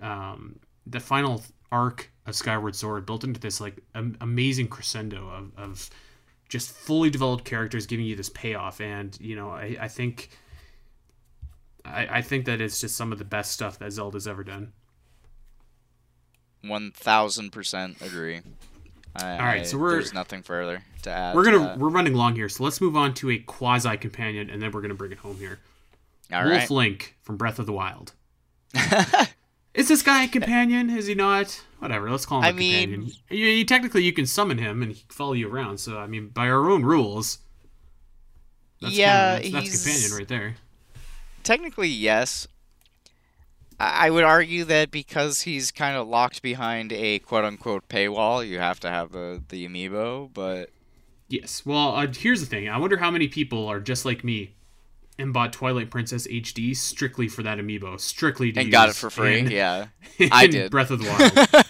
um, 0.00 0.60
the 0.86 1.00
final 1.00 1.42
arc 1.70 2.10
of 2.24 2.34
Skyward 2.34 2.76
Sword 2.76 3.04
built 3.04 3.24
into 3.24 3.40
this 3.40 3.60
like 3.60 3.82
am- 3.94 4.16
amazing 4.20 4.68
crescendo 4.68 5.28
of, 5.28 5.52
of 5.58 5.90
just 6.48 6.70
fully 6.70 7.10
developed 7.10 7.44
characters 7.44 7.86
giving 7.86 8.06
you 8.06 8.16
this 8.16 8.30
payoff. 8.30 8.80
And 8.80 9.18
you 9.20 9.36
know, 9.36 9.50
I, 9.50 9.76
I 9.80 9.88
think. 9.88 10.30
I, 11.84 12.18
I 12.18 12.22
think 12.22 12.44
that 12.44 12.60
it's 12.60 12.80
just 12.80 12.94
some 12.94 13.10
of 13.10 13.18
the 13.18 13.24
best 13.24 13.50
stuff 13.50 13.80
that 13.80 13.90
Zelda's 13.90 14.28
ever 14.28 14.44
done. 14.44 14.72
One 16.62 16.92
thousand 16.92 17.50
percent 17.50 18.00
agree. 18.00 18.42
I, 19.14 19.32
All 19.32 19.44
right, 19.44 19.66
so 19.66 19.76
we're 19.78 19.92
there's 19.92 20.14
nothing 20.14 20.42
further 20.42 20.82
to 21.02 21.10
add. 21.10 21.34
We're 21.34 21.44
gonna 21.44 21.74
to 21.74 21.78
we're 21.78 21.90
running 21.90 22.14
long 22.14 22.34
here, 22.34 22.48
so 22.48 22.64
let's 22.64 22.80
move 22.80 22.96
on 22.96 23.14
to 23.14 23.30
a 23.30 23.38
quasi 23.38 23.96
companion, 23.96 24.48
and 24.48 24.62
then 24.62 24.72
we're 24.72 24.80
gonna 24.80 24.94
bring 24.94 25.12
it 25.12 25.18
home 25.18 25.36
here. 25.36 25.58
All 26.32 26.44
Wolf 26.44 26.52
right. 26.54 26.70
Link 26.70 27.16
from 27.22 27.36
Breath 27.36 27.58
of 27.58 27.66
the 27.66 27.72
Wild. 27.72 28.12
Is 29.74 29.88
this 29.88 30.02
guy 30.02 30.24
a 30.24 30.28
companion? 30.28 30.90
Is 30.90 31.06
he 31.06 31.14
not? 31.14 31.62
Whatever. 31.78 32.10
Let's 32.10 32.26
call 32.26 32.40
him 32.40 32.44
I 32.44 32.48
a 32.50 32.52
mean, 32.52 32.90
companion. 32.90 33.12
You, 33.30 33.46
you, 33.46 33.64
technically, 33.64 34.02
you 34.02 34.12
can 34.12 34.26
summon 34.26 34.58
him 34.58 34.82
and 34.82 34.92
he 34.92 35.00
can 35.00 35.08
follow 35.10 35.32
you 35.32 35.48
around. 35.48 35.78
So 35.78 35.98
I 35.98 36.06
mean, 36.06 36.28
by 36.28 36.48
our 36.48 36.70
own 36.70 36.82
rules, 36.82 37.38
that's 38.80 38.94
yeah, 38.94 39.34
kind 39.34 39.46
of, 39.46 39.52
that's, 39.52 39.70
that's 39.70 39.84
companion 39.84 40.18
right 40.18 40.28
there. 40.28 40.56
Technically, 41.42 41.88
yes. 41.88 42.46
I 43.82 44.10
would 44.10 44.24
argue 44.24 44.64
that 44.64 44.90
because 44.90 45.42
he's 45.42 45.70
kind 45.72 45.96
of 45.96 46.06
locked 46.06 46.40
behind 46.40 46.92
a 46.92 47.18
quote 47.18 47.44
unquote 47.44 47.88
paywall, 47.88 48.46
you 48.46 48.58
have 48.58 48.78
to 48.80 48.88
have 48.88 49.12
the, 49.12 49.42
the 49.48 49.66
amiibo, 49.66 50.32
but. 50.32 50.70
Yes. 51.28 51.66
Well, 51.66 51.96
uh, 51.96 52.06
here's 52.06 52.40
the 52.40 52.46
thing. 52.46 52.68
I 52.68 52.78
wonder 52.78 52.98
how 52.98 53.10
many 53.10 53.26
people 53.26 53.66
are 53.66 53.80
just 53.80 54.04
like 54.04 54.22
me 54.22 54.54
and 55.18 55.32
bought 55.32 55.52
Twilight 55.52 55.90
Princess 55.90 56.26
HD 56.26 56.76
strictly 56.76 57.28
for 57.28 57.42
that 57.42 57.58
amiibo, 57.58 57.98
strictly 57.98 58.52
to 58.52 58.60
and 58.60 58.70
got 58.70 58.88
it 58.88 58.94
for 58.94 59.10
free. 59.10 59.40
Yeah, 59.42 59.86
I 60.30 60.46
did. 60.46 60.70
Breath 60.70 60.90
of 60.90 61.00
the 61.00 61.08
Wild. 61.54 61.66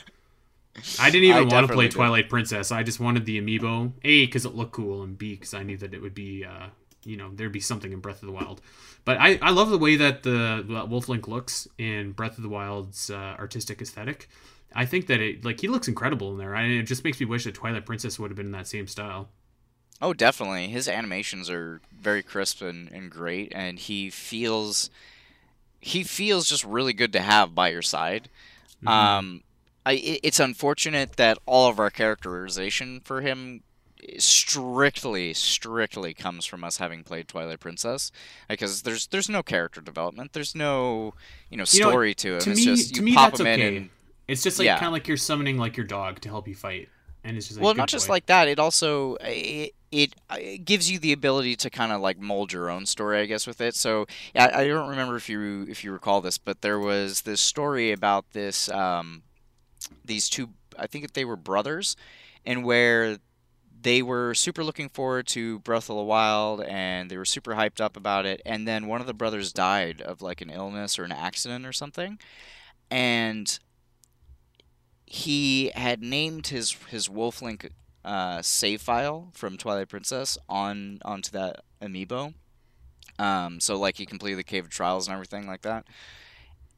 I 0.99 1.11
didn't 1.11 1.29
even 1.29 1.49
I 1.51 1.55
want 1.55 1.67
to 1.67 1.73
play 1.73 1.87
did. 1.87 1.93
Twilight 1.93 2.29
Princess. 2.29 2.73
I 2.73 2.83
just 2.83 2.99
wanted 3.01 3.25
the 3.25 3.41
amiibo. 3.41 3.93
A 4.05 4.27
because 4.27 4.45
it 4.45 4.55
looked 4.55 4.73
cool, 4.73 5.03
and 5.03 5.17
B 5.17 5.35
because 5.35 5.55
I 5.55 5.63
knew 5.63 5.77
that 5.79 5.95
it 5.95 6.03
would 6.03 6.15
be, 6.15 6.45
uh, 6.45 6.69
you 7.05 7.17
know, 7.17 7.31
there'd 7.35 7.53
be 7.53 7.61
something 7.61 7.93
in 7.93 8.01
Breath 8.01 8.23
of 8.23 8.27
the 8.27 8.33
Wild. 8.33 8.61
But 9.05 9.19
I, 9.19 9.39
I 9.43 9.51
love 9.51 9.71
the 9.71 9.79
way 9.79 9.97
that 9.97 10.23
the 10.23 10.87
Wolf 10.89 11.09
Link 11.09 11.27
looks 11.27 11.67
in 11.79 12.13
Breath 12.13 12.37
of 12.37 12.43
the 12.43 12.49
Wild's 12.49 13.11
uh, 13.11 13.37
artistic 13.39 13.81
aesthetic. 13.81 14.29
I 14.75 14.87
think 14.87 15.07
that 15.09 15.21
it 15.21 15.45
like 15.45 15.61
he 15.61 15.69
looks 15.69 15.89
incredible 15.89 16.31
in 16.33 16.39
there. 16.39 16.55
and 16.55 16.73
it 16.73 16.85
just 16.85 17.05
makes 17.05 17.21
me 17.21 17.27
wish 17.27 17.45
that 17.45 17.55
Twilight 17.55 17.85
Princess 17.85 18.19
would 18.19 18.31
have 18.31 18.37
been 18.37 18.47
in 18.47 18.53
that 18.53 18.67
same 18.67 18.87
style. 18.87 19.29
Oh, 20.01 20.13
definitely. 20.13 20.69
His 20.69 20.89
animations 20.89 21.49
are 21.49 21.81
very 21.97 22.23
crisp 22.23 22.61
and, 22.61 22.91
and 22.91 23.11
great, 23.11 23.53
and 23.55 23.79
he 23.79 24.11
feels 24.11 24.91
he 25.81 26.05
feels 26.05 26.49
just 26.49 26.65
really 26.65 26.93
good 26.93 27.13
to 27.13 27.21
have 27.21 27.55
by 27.55 27.69
your 27.69 27.83
side. 27.83 28.29
Mm-hmm. 28.79 28.89
Um, 28.89 29.43
I, 29.85 29.95
it's 30.23 30.41
unfortunate 30.41 31.17
that 31.17 31.39
all 31.45 31.69
of 31.69 31.79
our 31.79 31.91
characterization 31.91 33.01
for 33.01 33.21
him 33.21 33.63
strictly 34.19 35.33
strictly 35.35 36.15
comes 36.15 36.45
from 36.45 36.65
us 36.65 36.79
having 36.79 37.05
played 37.05 37.29
Twilight 37.29 37.61
Princess 37.61 38.11
because 38.49 38.83
there's 38.83 39.07
there's 39.09 39.29
no 39.29 39.43
character 39.43 39.81
development 39.81 40.33
there's 40.33 40.55
no 40.55 41.15
you 41.51 41.57
know 41.57 41.65
You 41.71 41.81
know, 41.81 41.91
story 41.91 42.15
to 42.17 42.39
it 42.39 42.41
to 42.41 42.51
it's 42.51 42.65
me, 42.65 42.65
just 42.65 42.95
to 42.95 43.01
you 43.01 43.03
me 43.03 43.15
pop 43.15 43.31
that's 43.31 43.39
them 43.39 43.47
okay. 43.47 43.63
in 43.77 43.77
and 43.77 43.91
It's 44.29 44.43
just 44.43 44.59
like 44.59 44.65
Yeah. 44.67 44.77
kind 44.77 44.87
of 44.89 44.93
like 44.93 45.09
you're 45.09 45.17
summoning 45.17 45.59
like 45.59 45.77
your 45.77 45.87
dog 45.87 46.21
to 46.21 46.29
help 46.29 46.49
you 46.49 46.55
fight, 46.55 46.89
and 47.25 47.37
it's 47.37 47.47
just 47.49 47.59
like, 47.59 47.65
well 47.65 47.75
not 47.75 47.89
just 47.89 48.07
boy. 48.07 48.13
like 48.15 48.27
that 48.27 48.49
it 48.49 48.59
also 48.59 49.17
it, 49.21 49.73
it 49.91 50.15
it 50.31 50.65
gives 50.65 50.91
you 50.91 50.99
the 50.99 51.13
ability 51.13 51.57
to 51.57 51.71
kind 51.71 51.93
of 51.93 52.01
like 52.01 52.19
mold 52.19 52.53
your 52.53 52.71
own 52.71 52.87
story 52.87 53.21
i 53.21 53.27
guess 53.27 53.47
with 53.47 53.61
it 53.61 53.75
so 53.75 54.07
I, 54.35 54.63
I 54.63 54.67
don't 54.69 54.89
remember 54.89 55.17
if 55.17 55.29
you 55.29 55.67
if 55.69 55.85
you 55.85 55.93
recall 55.93 56.21
this 56.21 56.39
but 56.39 56.63
there 56.63 56.79
was 56.79 57.23
this 57.23 57.41
story 57.41 57.93
about 57.93 58.31
this 58.33 58.69
um 58.71 59.23
these 60.05 60.29
two 60.29 60.51
i 60.79 60.87
think 60.87 61.13
they 61.13 61.25
were 61.25 61.37
brothers 61.37 61.97
and 62.45 62.65
where 62.65 63.19
they 63.83 64.03
were 64.03 64.35
super 64.35 64.63
looking 64.65 64.89
forward 64.89 65.27
to 65.29 65.59
Breath 65.61 65.91
of 65.91 65.97
the 65.97 66.03
Wild 66.03 66.63
and 66.63 67.11
they 67.11 67.17
were 67.17 67.25
super 67.25 67.55
hyped 67.55 67.81
up 67.81 67.97
about 67.97 68.27
it 68.27 68.41
and 68.47 68.67
then 68.67 68.87
one 68.87 69.01
of 69.01 69.07
the 69.07 69.15
brothers 69.15 69.53
died 69.53 70.01
of 70.01 70.23
like 70.23 70.41
an 70.41 70.51
illness 70.51 70.99
or 70.99 71.05
an 71.05 71.13
accident 71.13 71.67
or 71.67 71.73
something 71.73 72.19
and 72.91 73.59
he 75.13 75.71
had 75.75 76.03
named 76.03 76.47
his 76.47 76.73
his 76.89 77.09
Wolflink 77.09 77.71
uh, 78.05 78.41
save 78.43 78.81
file 78.81 79.29
from 79.33 79.57
Twilight 79.57 79.89
Princess 79.89 80.39
on 80.49 81.01
onto 81.05 81.31
that 81.33 81.65
amiibo. 81.83 82.35
Um, 83.19 83.61
so 83.61 83.79
like 83.79 83.99
he 83.99 84.07
completed 84.07 84.39
the 84.39 84.45
Cave 84.45 84.65
of 84.65 84.71
Trials 84.71 85.07
and 85.07 85.13
everything 85.13 85.47
like 85.47 85.63
that. 85.63 85.87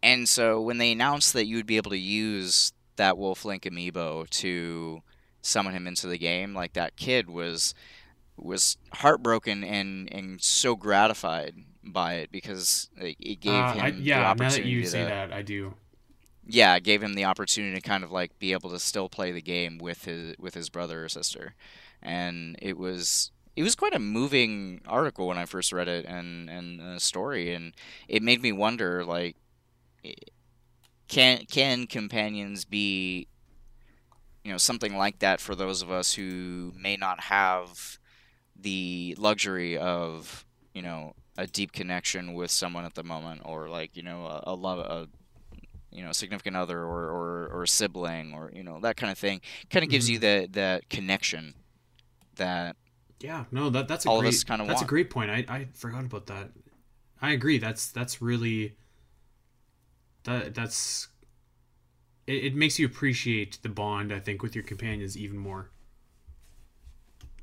And 0.03 0.29
so 0.29 0.61
when 0.61 0.79
they 0.79 0.93
announced 0.93 1.33
that 1.33 1.47
you 1.47 1.57
would 1.57 1.67
be 1.67 1.77
able 1.77 1.93
to 1.93 1.99
use 1.99 2.73
that 2.97 3.15
Wolflink 3.15 3.63
amiibo 3.63 4.29
to 4.31 5.03
summon 5.45 5.75
him 5.75 5.87
into 5.87 6.07
the 6.07 6.19
game, 6.19 6.55
like 6.55 6.73
that 6.75 6.97
kid 6.97 7.31
was 7.31 7.75
was 8.37 8.79
heartbroken 8.95 9.65
and 9.65 10.13
and 10.13 10.43
so 10.43 10.77
gratified 10.77 11.57
by 11.85 12.15
it 12.15 12.33
because 12.33 12.89
it 12.97 13.41
gave 13.41 13.71
Uh, 13.71 13.73
him 13.73 13.85
I, 13.85 13.91
the 14.11 14.23
yeah, 14.23 14.25
now 14.35 14.53
opportunity 14.53 14.63
that 14.63 14.65
you 14.65 14.83
to 14.83 14.87
say 14.87 15.05
that, 15.05 15.33
I 15.33 15.43
do. 15.43 15.75
yeah, 16.47 16.75
it 16.77 16.85
gave 16.85 17.03
him 17.03 17.15
the 17.15 17.25
opportunity 17.25 17.75
to 17.75 17.81
kind 17.81 18.05
of 18.05 18.13
like 18.13 18.39
be 18.39 18.53
able 18.53 18.71
to 18.71 18.79
still 18.79 19.09
play 19.09 19.33
the 19.33 19.41
game 19.43 19.79
with 19.79 20.05
his 20.05 20.37
with 20.39 20.55
his 20.55 20.69
brother 20.69 21.05
or 21.05 21.09
sister, 21.09 21.55
and 22.03 22.57
it 22.61 22.77
was 22.77 23.31
it 23.57 23.63
was 23.63 23.75
quite 23.75 23.95
a 23.95 23.99
moving 23.99 24.83
article 24.87 25.27
when 25.29 25.39
I 25.39 25.47
first 25.47 25.73
read 25.73 25.89
it 25.89 26.05
and 26.05 26.51
and 26.51 26.81
a 26.81 27.01
story, 27.01 27.55
and 27.55 27.73
it 28.09 28.23
made 28.23 28.43
me 28.43 28.53
wonder 28.53 29.05
like, 29.05 29.37
can 31.09 31.45
can 31.47 31.87
companions 31.87 32.65
be, 32.65 33.29
you 34.45 34.53
know, 34.53 34.59
something 34.59 34.97
like 34.97 35.21
that 35.21 35.41
for 35.41 35.55
those 35.55 35.83
of 35.83 35.91
us 35.91 36.15
who 36.15 36.73
may 36.79 36.97
not 36.97 37.21
have 37.25 37.99
the 38.59 39.15
luxury 39.19 39.79
of 39.79 40.47
you 40.75 40.83
know 40.83 41.15
a 41.39 41.47
deep 41.47 41.73
connection 41.73 42.35
with 42.35 42.51
someone 42.51 42.85
at 42.85 42.95
the 42.95 43.03
moment 43.05 43.43
or 43.45 43.69
like 43.69 43.97
you 43.97 44.03
know 44.03 44.27
a, 44.27 44.45
a 44.49 44.55
love 44.55 44.79
a 44.79 45.09
you 45.93 46.05
know 46.05 46.13
significant 46.13 46.57
other 46.57 46.81
or, 46.81 47.05
or, 47.11 47.49
or 47.53 47.63
a 47.65 47.69
sibling 47.69 48.35
or 48.35 48.51
you 48.55 48.63
know 48.63 48.81
that 48.81 48.97
kind 48.97 49.11
of 49.13 49.19
thing 49.19 49.41
kind 49.71 49.83
of 49.85 49.91
gives 49.91 50.09
you 50.11 50.19
Mm-hmm. 50.19 50.21
that 50.21 50.53
that 50.55 50.89
connection 50.91 51.55
that 52.37 52.77
Yeah, 53.21 53.45
no, 53.51 53.71
that 53.71 53.89
that's 53.89 54.07
a 54.07 54.11
All 54.11 54.21
of 54.21 54.27
us 54.27 54.45
kinda 54.45 54.65
that's 54.65 54.83
a 54.83 54.85
great 54.85 55.11
point. 55.11 55.31
I, 55.31 55.45
I 55.49 55.69
forgot 55.75 56.05
about 56.05 56.27
that. 56.27 56.51
I 57.23 57.33
agree. 57.33 57.59
That's 57.59 57.91
that's 57.93 58.23
really. 58.23 58.77
That 60.25 60.55
that's. 60.55 61.09
It, 62.27 62.45
it 62.45 62.55
makes 62.55 62.79
you 62.79 62.87
appreciate 62.87 63.59
the 63.63 63.69
bond. 63.69 64.13
I 64.13 64.21
think 64.21 64.43
with 64.43 64.55
your 64.55 64.65
companions 64.65 65.17
even 65.17 65.37
more. 65.39 65.71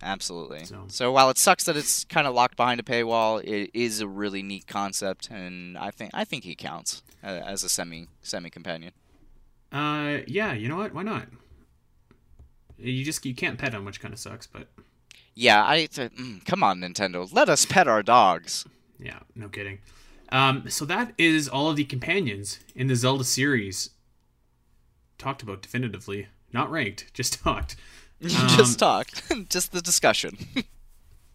absolutely 0.03 0.65
So- 0.65 0.85
so. 0.87 1.11
while 1.11 1.29
it 1.29 1.37
sucks 1.37 1.63
that 1.65 1.77
it's 1.77 2.05
kind 2.05 2.25
of 2.25 2.33
locked 2.33 2.57
behind 2.57 2.79
a 2.79 2.83
paywall 2.83 3.39
it 3.43 3.69
is 3.73 4.01
a 4.01 4.07
really 4.07 4.41
neat 4.41 4.65
concept 4.65 5.29
and 5.29 5.77
i 5.77 5.91
think 5.91 6.09
i 6.15 6.23
think 6.25 6.43
he 6.43 6.55
counts 6.55 7.03
uh, 7.23 7.27
as 7.27 7.63
a 7.63 7.69
semi 7.69 8.07
semi 8.23 8.49
companion 8.49 8.93
Uh, 9.71 10.17
yeah. 10.27 10.51
You 10.53 10.67
know 10.67 10.75
what? 10.77 10.93
Why 10.93 11.03
not? 11.03 11.27
You 12.77 13.05
just 13.05 13.23
you 13.25 13.33
can't 13.35 13.57
pet 13.59 13.73
him, 13.73 13.85
which 13.85 14.01
kind 14.01 14.13
of 14.13 14.19
sucks, 14.19 14.47
but 14.47 14.67
yeah 15.35 15.63
i 15.65 15.85
th- 15.85 16.11
mm, 16.13 16.43
come 16.45 16.61
on 16.63 16.79
nintendo 16.81 17.31
let 17.31 17.47
us 17.47 17.65
pet 17.65 17.87
our 17.87 18.03
dogs 18.03 18.65
yeah, 18.99 19.19
no 19.35 19.49
kidding. 19.49 19.79
Um, 20.31 20.69
so 20.69 20.83
that 20.85 21.13
is 21.17 21.47
all 21.47 21.69
of 21.69 21.75
the 21.75 21.83
companions 21.85 22.59
in 22.75 22.85
the 22.87 22.95
Zelda 22.95 23.23
series. 23.23 23.89
Talked 25.21 25.43
about 25.43 25.61
definitively, 25.61 26.29
not 26.51 26.71
ranked, 26.71 27.05
just 27.13 27.43
talked. 27.43 27.75
just 28.21 28.79
talked. 28.79 29.31
Just 29.49 29.71
the 29.71 29.81
discussion. 29.81 30.35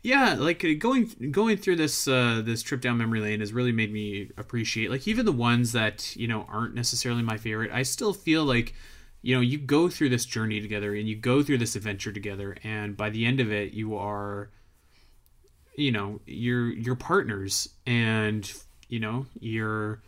Yeah 0.02 0.34
like 0.34 0.64
uh, 0.64 0.74
going 0.76 1.30
going 1.30 1.56
through 1.56 1.76
this 1.76 2.08
uh 2.08 2.42
this 2.44 2.62
trip 2.62 2.80
down 2.80 2.98
memory 2.98 3.20
lane 3.20 3.38
has 3.40 3.52
really 3.52 3.70
made 3.70 3.92
me 3.92 4.30
appreciate 4.36 4.90
like 4.90 5.06
even 5.06 5.24
the 5.24 5.32
ones 5.32 5.70
that 5.70 6.16
you 6.16 6.26
know 6.26 6.46
aren't 6.48 6.74
necessarily 6.74 7.22
my 7.22 7.36
favorite 7.36 7.72
i 7.72 7.82
still 7.82 8.12
feel 8.12 8.44
like 8.44 8.74
you 9.22 9.34
know 9.34 9.40
you 9.40 9.58
go 9.58 9.88
through 9.88 10.08
this 10.08 10.24
journey 10.24 10.60
together 10.60 10.94
and 10.94 11.08
you 11.08 11.16
go 11.16 11.42
through 11.42 11.58
this 11.58 11.74
adventure 11.74 12.12
together 12.12 12.56
and 12.62 12.96
by 12.96 13.10
the 13.10 13.26
end 13.26 13.40
of 13.40 13.50
it 13.50 13.72
you 13.72 13.96
are 13.96 14.50
you 15.76 15.90
know 15.90 16.20
you're 16.26 16.68
you're 16.68 16.94
partners 16.94 17.68
and 17.84 18.52
you 18.88 19.00
know 19.00 19.26
you're 19.40 20.00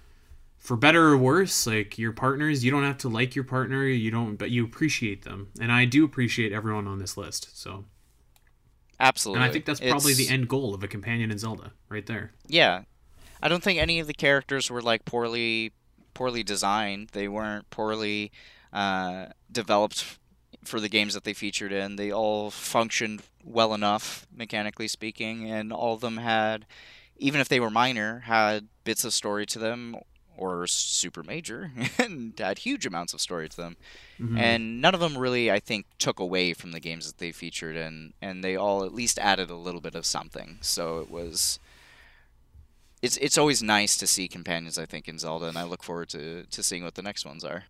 for 0.69 0.77
better 0.77 1.09
or 1.09 1.17
worse 1.17 1.67
like 1.67 1.97
your 1.97 2.13
partners 2.13 2.63
you 2.63 2.71
don't 2.71 2.85
have 2.85 2.99
to 2.99 3.09
like 3.09 3.35
your 3.35 3.43
partner 3.43 3.87
you 3.87 4.11
don't 4.11 4.37
but 4.37 4.51
you 4.51 4.63
appreciate 4.63 5.23
them 5.23 5.49
and 5.59 5.73
i 5.73 5.87
do 5.87 6.05
appreciate 6.05 6.53
everyone 6.53 6.87
on 6.87 6.99
this 6.99 7.17
list 7.17 7.49
so 7.59 7.87
absolutely 9.01 9.43
and 9.43 9.49
I 9.49 9.51
think 9.51 9.65
that's 9.65 9.81
probably 9.81 10.13
It's- 10.13 10.27
the 10.29 10.35
end 10.35 10.47
goal 10.47 10.75
of 10.75 10.83
a 10.83 10.89
companion 10.89 11.31
in 11.31 11.39
Zelda, 11.39 11.73
right 11.89 12.05
there. 12.05 12.33
Yeah, 12.47 12.83
I 13.43 13.49
don't 13.49 13.63
think 13.63 13.79
any 13.79 13.99
of 13.99 14.07
the 14.07 14.13
characters 14.13 14.71
were 14.71 14.83
like 14.83 15.05
poorly 15.07 15.73
poorly 16.13 16.43
designed. 16.43 17.11
They 17.13 17.29
weren't 17.29 17.71
poorly 17.71 18.31
uh, 18.73 19.27
developed 19.51 20.19
for 20.65 20.81
the 20.81 20.89
games 20.89 21.15
that 21.15 21.25
they 21.25 21.33
featured 21.33 21.73
in. 21.73 21.97
They 21.97 22.13
all 22.13 22.51
functioned 22.51 23.23
well 23.45 23.73
enough, 23.73 24.27
mechanically 24.35 24.89
speaking, 24.89 25.49
and 25.49 25.73
all 25.73 25.95
of 25.95 26.01
them 26.01 26.17
had, 26.19 26.67
even 27.17 27.41
if 27.41 27.49
they 27.49 27.61
were 27.61 27.71
minor, 27.71 28.21
had 28.27 28.67
bits 28.83 29.05
of 29.05 29.15
story 29.15 29.47
to 29.47 29.59
them 29.61 29.97
or 30.39 30.67
super 30.67 31.23
major 31.23 31.71
and 31.99 32.33
had 32.39 32.59
huge 32.61 32.87
amounts 32.87 33.13
of 33.13 33.21
story 33.21 33.49
to 33.49 33.57
them 33.57 33.77
Mhm. 34.21 34.39
and 34.39 34.81
none 34.81 34.95
of 34.95 35.01
them 35.01 35.17
really 35.19 35.51
i 35.51 35.61
think 35.61 35.87
took 35.99 36.19
away 36.19 36.53
from 36.55 36.73
the 36.73 36.81
games 36.81 37.07
that 37.07 37.19
they 37.19 37.31
featured 37.33 37.77
and 37.77 38.15
and 38.23 38.43
they 38.43 38.57
all 38.57 38.83
at 38.85 38.95
least 38.95 39.19
added 39.19 39.51
a 39.51 39.55
little 39.57 39.81
bit 39.81 39.95
of 39.95 40.05
something 40.07 40.59
so 40.61 40.99
it 41.01 41.11
was 41.11 41.59
it's 43.03 43.17
it's 43.19 43.39
always 43.39 43.63
nice 43.63 43.97
to 43.97 44.07
see 44.07 44.27
companions 44.29 44.79
i 44.79 44.87
think 44.87 45.09
in 45.09 45.19
zelda 45.19 45.47
and 45.47 45.59
i 45.59 45.63
look 45.65 45.83
forward 45.83 46.09
to 46.09 46.45
to 46.51 46.63
seeing 46.63 46.83
what 46.85 46.95
the 46.95 47.03
next 47.03 47.25
ones 47.25 47.45
are 47.45 47.65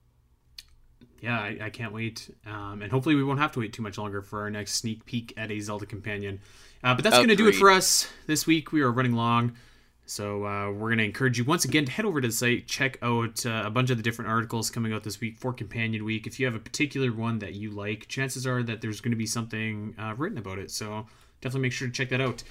yeah, 1.21 1.39
I, 1.41 1.59
I 1.63 1.71
can't 1.71 1.93
wait. 1.93 2.33
Um, 2.47 2.81
and 2.81 2.93
hopefully 2.93 3.17
we 3.17 3.25
won't 3.25 3.41
have 3.41 3.51
to 3.53 3.59
wait 3.61 3.73
too 3.73 3.83
much 3.83 3.99
longer 3.99 4.23
for 4.23 4.43
our 4.43 4.51
next 4.51 4.75
sneak 4.75 5.05
peek 5.05 5.33
at 5.37 5.51
a 5.51 5.59
Zelda 5.59 5.85
companion. 5.85 6.41
Uh, 6.85 6.95
but 6.95 7.03
that's 7.03 7.17
going 7.17 7.29
to 7.29 7.35
do 7.35 7.49
it 7.49 7.57
for 7.57 7.71
us 7.71 8.07
this 8.29 8.47
week. 8.47 8.71
We 8.71 8.83
are 8.83 8.93
running 8.93 9.15
long. 9.15 9.57
So 10.09 10.47
uh, 10.47 10.71
we're 10.71 10.89
going 10.89 10.99
to 10.99 11.05
encourage 11.05 11.37
you 11.37 11.45
once 11.45 11.67
again 11.67 11.85
to 11.85 11.93
head 11.93 12.07
over 12.07 12.19
to 12.19 12.29
the 12.29 12.33
site, 12.33 12.67
check 12.67 12.97
out 13.03 13.45
uh, 13.45 13.65
a 13.67 13.71
bunch 13.71 13.91
of 13.91 13.99
the 13.99 14.03
different 14.03 14.31
articles 14.31 14.71
coming 14.71 14.91
out 14.95 15.05
this 15.05 15.21
week 15.21 15.37
for 15.37 15.53
Companion 15.53 16.03
Week. 16.03 16.27
If 16.27 16.41
you 16.41 16.47
have 16.47 16.55
a 16.55 16.59
particular 16.59 17.13
one 17.13 17.41
that 17.41 17.53
you 17.53 17.71
like, 17.73 18.09
chances 18.09 18.47
are 18.47 18.63
that 18.63 18.81
there's 18.81 19.03
going 19.03 19.13
to 19.13 19.19
be 19.19 19.27
something 19.27 19.95
uh, 19.99 20.15
written 20.17 20.39
about 20.39 20.59
it. 20.59 20.71
So 20.71 21.07
definitely 21.43 21.61
make 21.61 21.73
sure 21.73 21.89
to 21.89 21.93
check 21.93 22.09
that 22.09 22.23
out. 22.23 22.43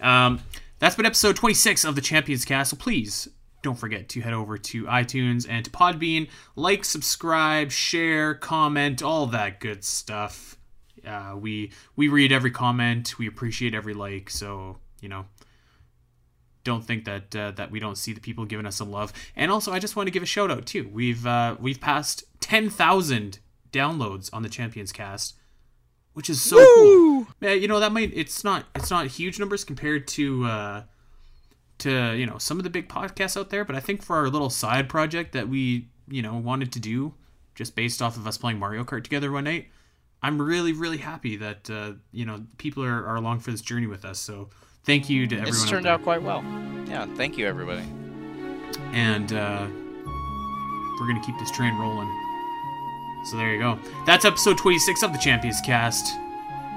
Um, 0.00 0.42
that's 0.78 0.94
been 0.94 1.04
episode 1.04 1.34
26 1.34 1.84
of 1.84 1.96
the 1.96 2.00
Champions 2.00 2.44
Castle. 2.44 2.78
Please 2.78 3.28
don't 3.62 3.76
forget 3.78 4.08
to 4.10 4.20
head 4.20 4.32
over 4.32 4.56
to 4.56 4.84
iTunes 4.84 5.44
and 5.50 5.64
to 5.64 5.72
Podbean. 5.72 6.28
Like, 6.54 6.84
subscribe, 6.84 7.72
share, 7.72 8.34
comment, 8.34 9.02
all 9.02 9.26
that 9.26 9.58
good 9.58 9.82
stuff. 9.82 10.56
Uh, 11.04 11.34
we 11.36 11.72
we 11.96 12.06
read 12.06 12.30
every 12.30 12.52
comment. 12.52 13.18
We 13.18 13.26
appreciate 13.26 13.74
every 13.74 13.92
like. 13.92 14.30
So 14.30 14.78
you 15.00 15.08
know, 15.08 15.26
don't 16.64 16.84
think 16.84 17.04
that 17.04 17.34
uh, 17.34 17.50
that 17.52 17.70
we 17.70 17.80
don't 17.80 17.96
see 17.96 18.12
the 18.12 18.20
people 18.20 18.44
giving 18.44 18.66
us 18.66 18.76
some 18.76 18.90
love. 18.90 19.12
And 19.36 19.50
also, 19.50 19.72
I 19.72 19.78
just 19.78 19.96
want 19.96 20.06
to 20.06 20.10
give 20.10 20.22
a 20.22 20.26
shout 20.26 20.50
out 20.50 20.66
too. 20.66 20.88
We've 20.92 21.26
uh, 21.26 21.56
we've 21.60 21.80
passed 21.80 22.24
ten 22.40 22.70
thousand 22.70 23.38
downloads 23.72 24.30
on 24.32 24.42
the 24.42 24.48
Champions 24.48 24.92
Cast, 24.92 25.34
which 26.12 26.30
is 26.30 26.40
so 26.40 26.56
cool. 26.74 27.26
Yeah, 27.40 27.52
you 27.52 27.68
know 27.68 27.80
that 27.80 27.92
might 27.92 28.12
it's 28.14 28.44
not 28.44 28.66
it's 28.74 28.90
not 28.90 29.06
huge 29.06 29.38
numbers 29.38 29.64
compared 29.64 30.06
to 30.08 30.44
uh, 30.44 30.82
to 31.78 32.14
you 32.14 32.26
know 32.26 32.38
some 32.38 32.58
of 32.58 32.64
the 32.64 32.70
big 32.70 32.88
podcasts 32.88 33.36
out 33.36 33.50
there, 33.50 33.64
but 33.64 33.76
I 33.76 33.80
think 33.80 34.02
for 34.02 34.16
our 34.16 34.28
little 34.28 34.50
side 34.50 34.88
project 34.88 35.32
that 35.32 35.48
we 35.48 35.88
you 36.08 36.22
know 36.22 36.36
wanted 36.36 36.72
to 36.72 36.80
do 36.80 37.14
just 37.54 37.74
based 37.74 38.00
off 38.00 38.16
of 38.16 38.26
us 38.26 38.38
playing 38.38 38.58
Mario 38.58 38.84
Kart 38.84 39.04
together 39.04 39.30
one 39.30 39.44
night, 39.44 39.68
I'm 40.22 40.40
really 40.40 40.72
really 40.72 40.98
happy 40.98 41.36
that 41.36 41.68
uh, 41.68 41.92
you 42.12 42.24
know 42.24 42.44
people 42.58 42.84
are, 42.84 43.06
are 43.06 43.16
along 43.16 43.40
for 43.40 43.50
this 43.50 43.62
journey 43.62 43.86
with 43.86 44.04
us. 44.04 44.18
So 44.18 44.50
thank 44.84 45.08
you 45.10 45.26
to 45.26 45.36
everyone. 45.36 45.54
it's 45.54 45.68
turned 45.68 45.86
there. 45.86 45.92
out 45.92 46.02
quite 46.02 46.22
well 46.22 46.42
yeah 46.88 47.06
thank 47.16 47.38
you 47.38 47.46
everybody 47.46 47.84
and 48.92 49.32
uh, 49.32 49.66
we're 51.02 51.06
gonna 51.06 51.24
keep 51.24 51.38
this 51.38 51.50
train 51.50 51.76
rolling. 51.76 52.08
So 53.24 53.36
there 53.36 53.52
you 53.52 53.58
go. 53.58 53.78
That's 54.06 54.24
episode 54.24 54.58
26 54.58 55.02
of 55.02 55.12
the 55.12 55.18
Champions 55.18 55.60
Cast. 55.60 56.18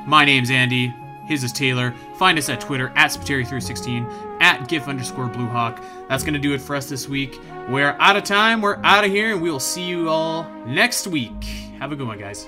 My 0.07 0.26
name's 0.26 0.49
Andy. 0.49 0.94
His 1.27 1.44
is 1.44 1.52
Taylor. 1.52 1.94
Find 2.18 2.38
us 2.38 2.49
at 2.49 2.61
Twitter 2.61 2.90
at 2.95 3.11
Spiteri316 3.11 4.41
at 4.41 4.68
GIF 4.68 4.88
underscore 4.88 5.27
Bluehawk. 5.27 5.84
That's 6.07 6.23
gonna 6.23 6.40
do 6.40 6.53
it 6.53 6.61
for 6.61 6.76
us 6.76 6.88
this 6.88 7.10
week. 7.10 7.40
We're 7.69 7.95
out 7.99 8.15
of 8.15 8.23
time. 8.23 8.61
We're 8.61 8.80
out 8.84 9.03
of 9.03 9.11
here, 9.11 9.34
and 9.34 9.41
we 9.41 9.49
will 9.49 9.60
see 9.60 9.84
you 9.84 10.10
all 10.10 10.44
next 10.65 11.07
week. 11.07 11.44
Have 11.80 11.91
a 11.91 11.95
good 11.95 12.07
one, 12.07 12.19
guys. 12.19 12.48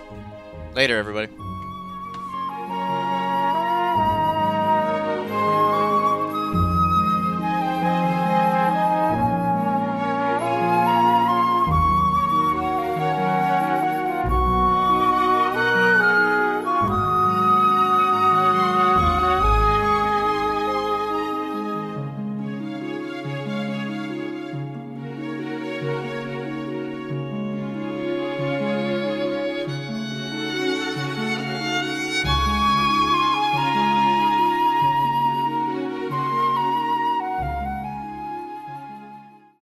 Later, 0.73 0.97
everybody. 0.97 1.27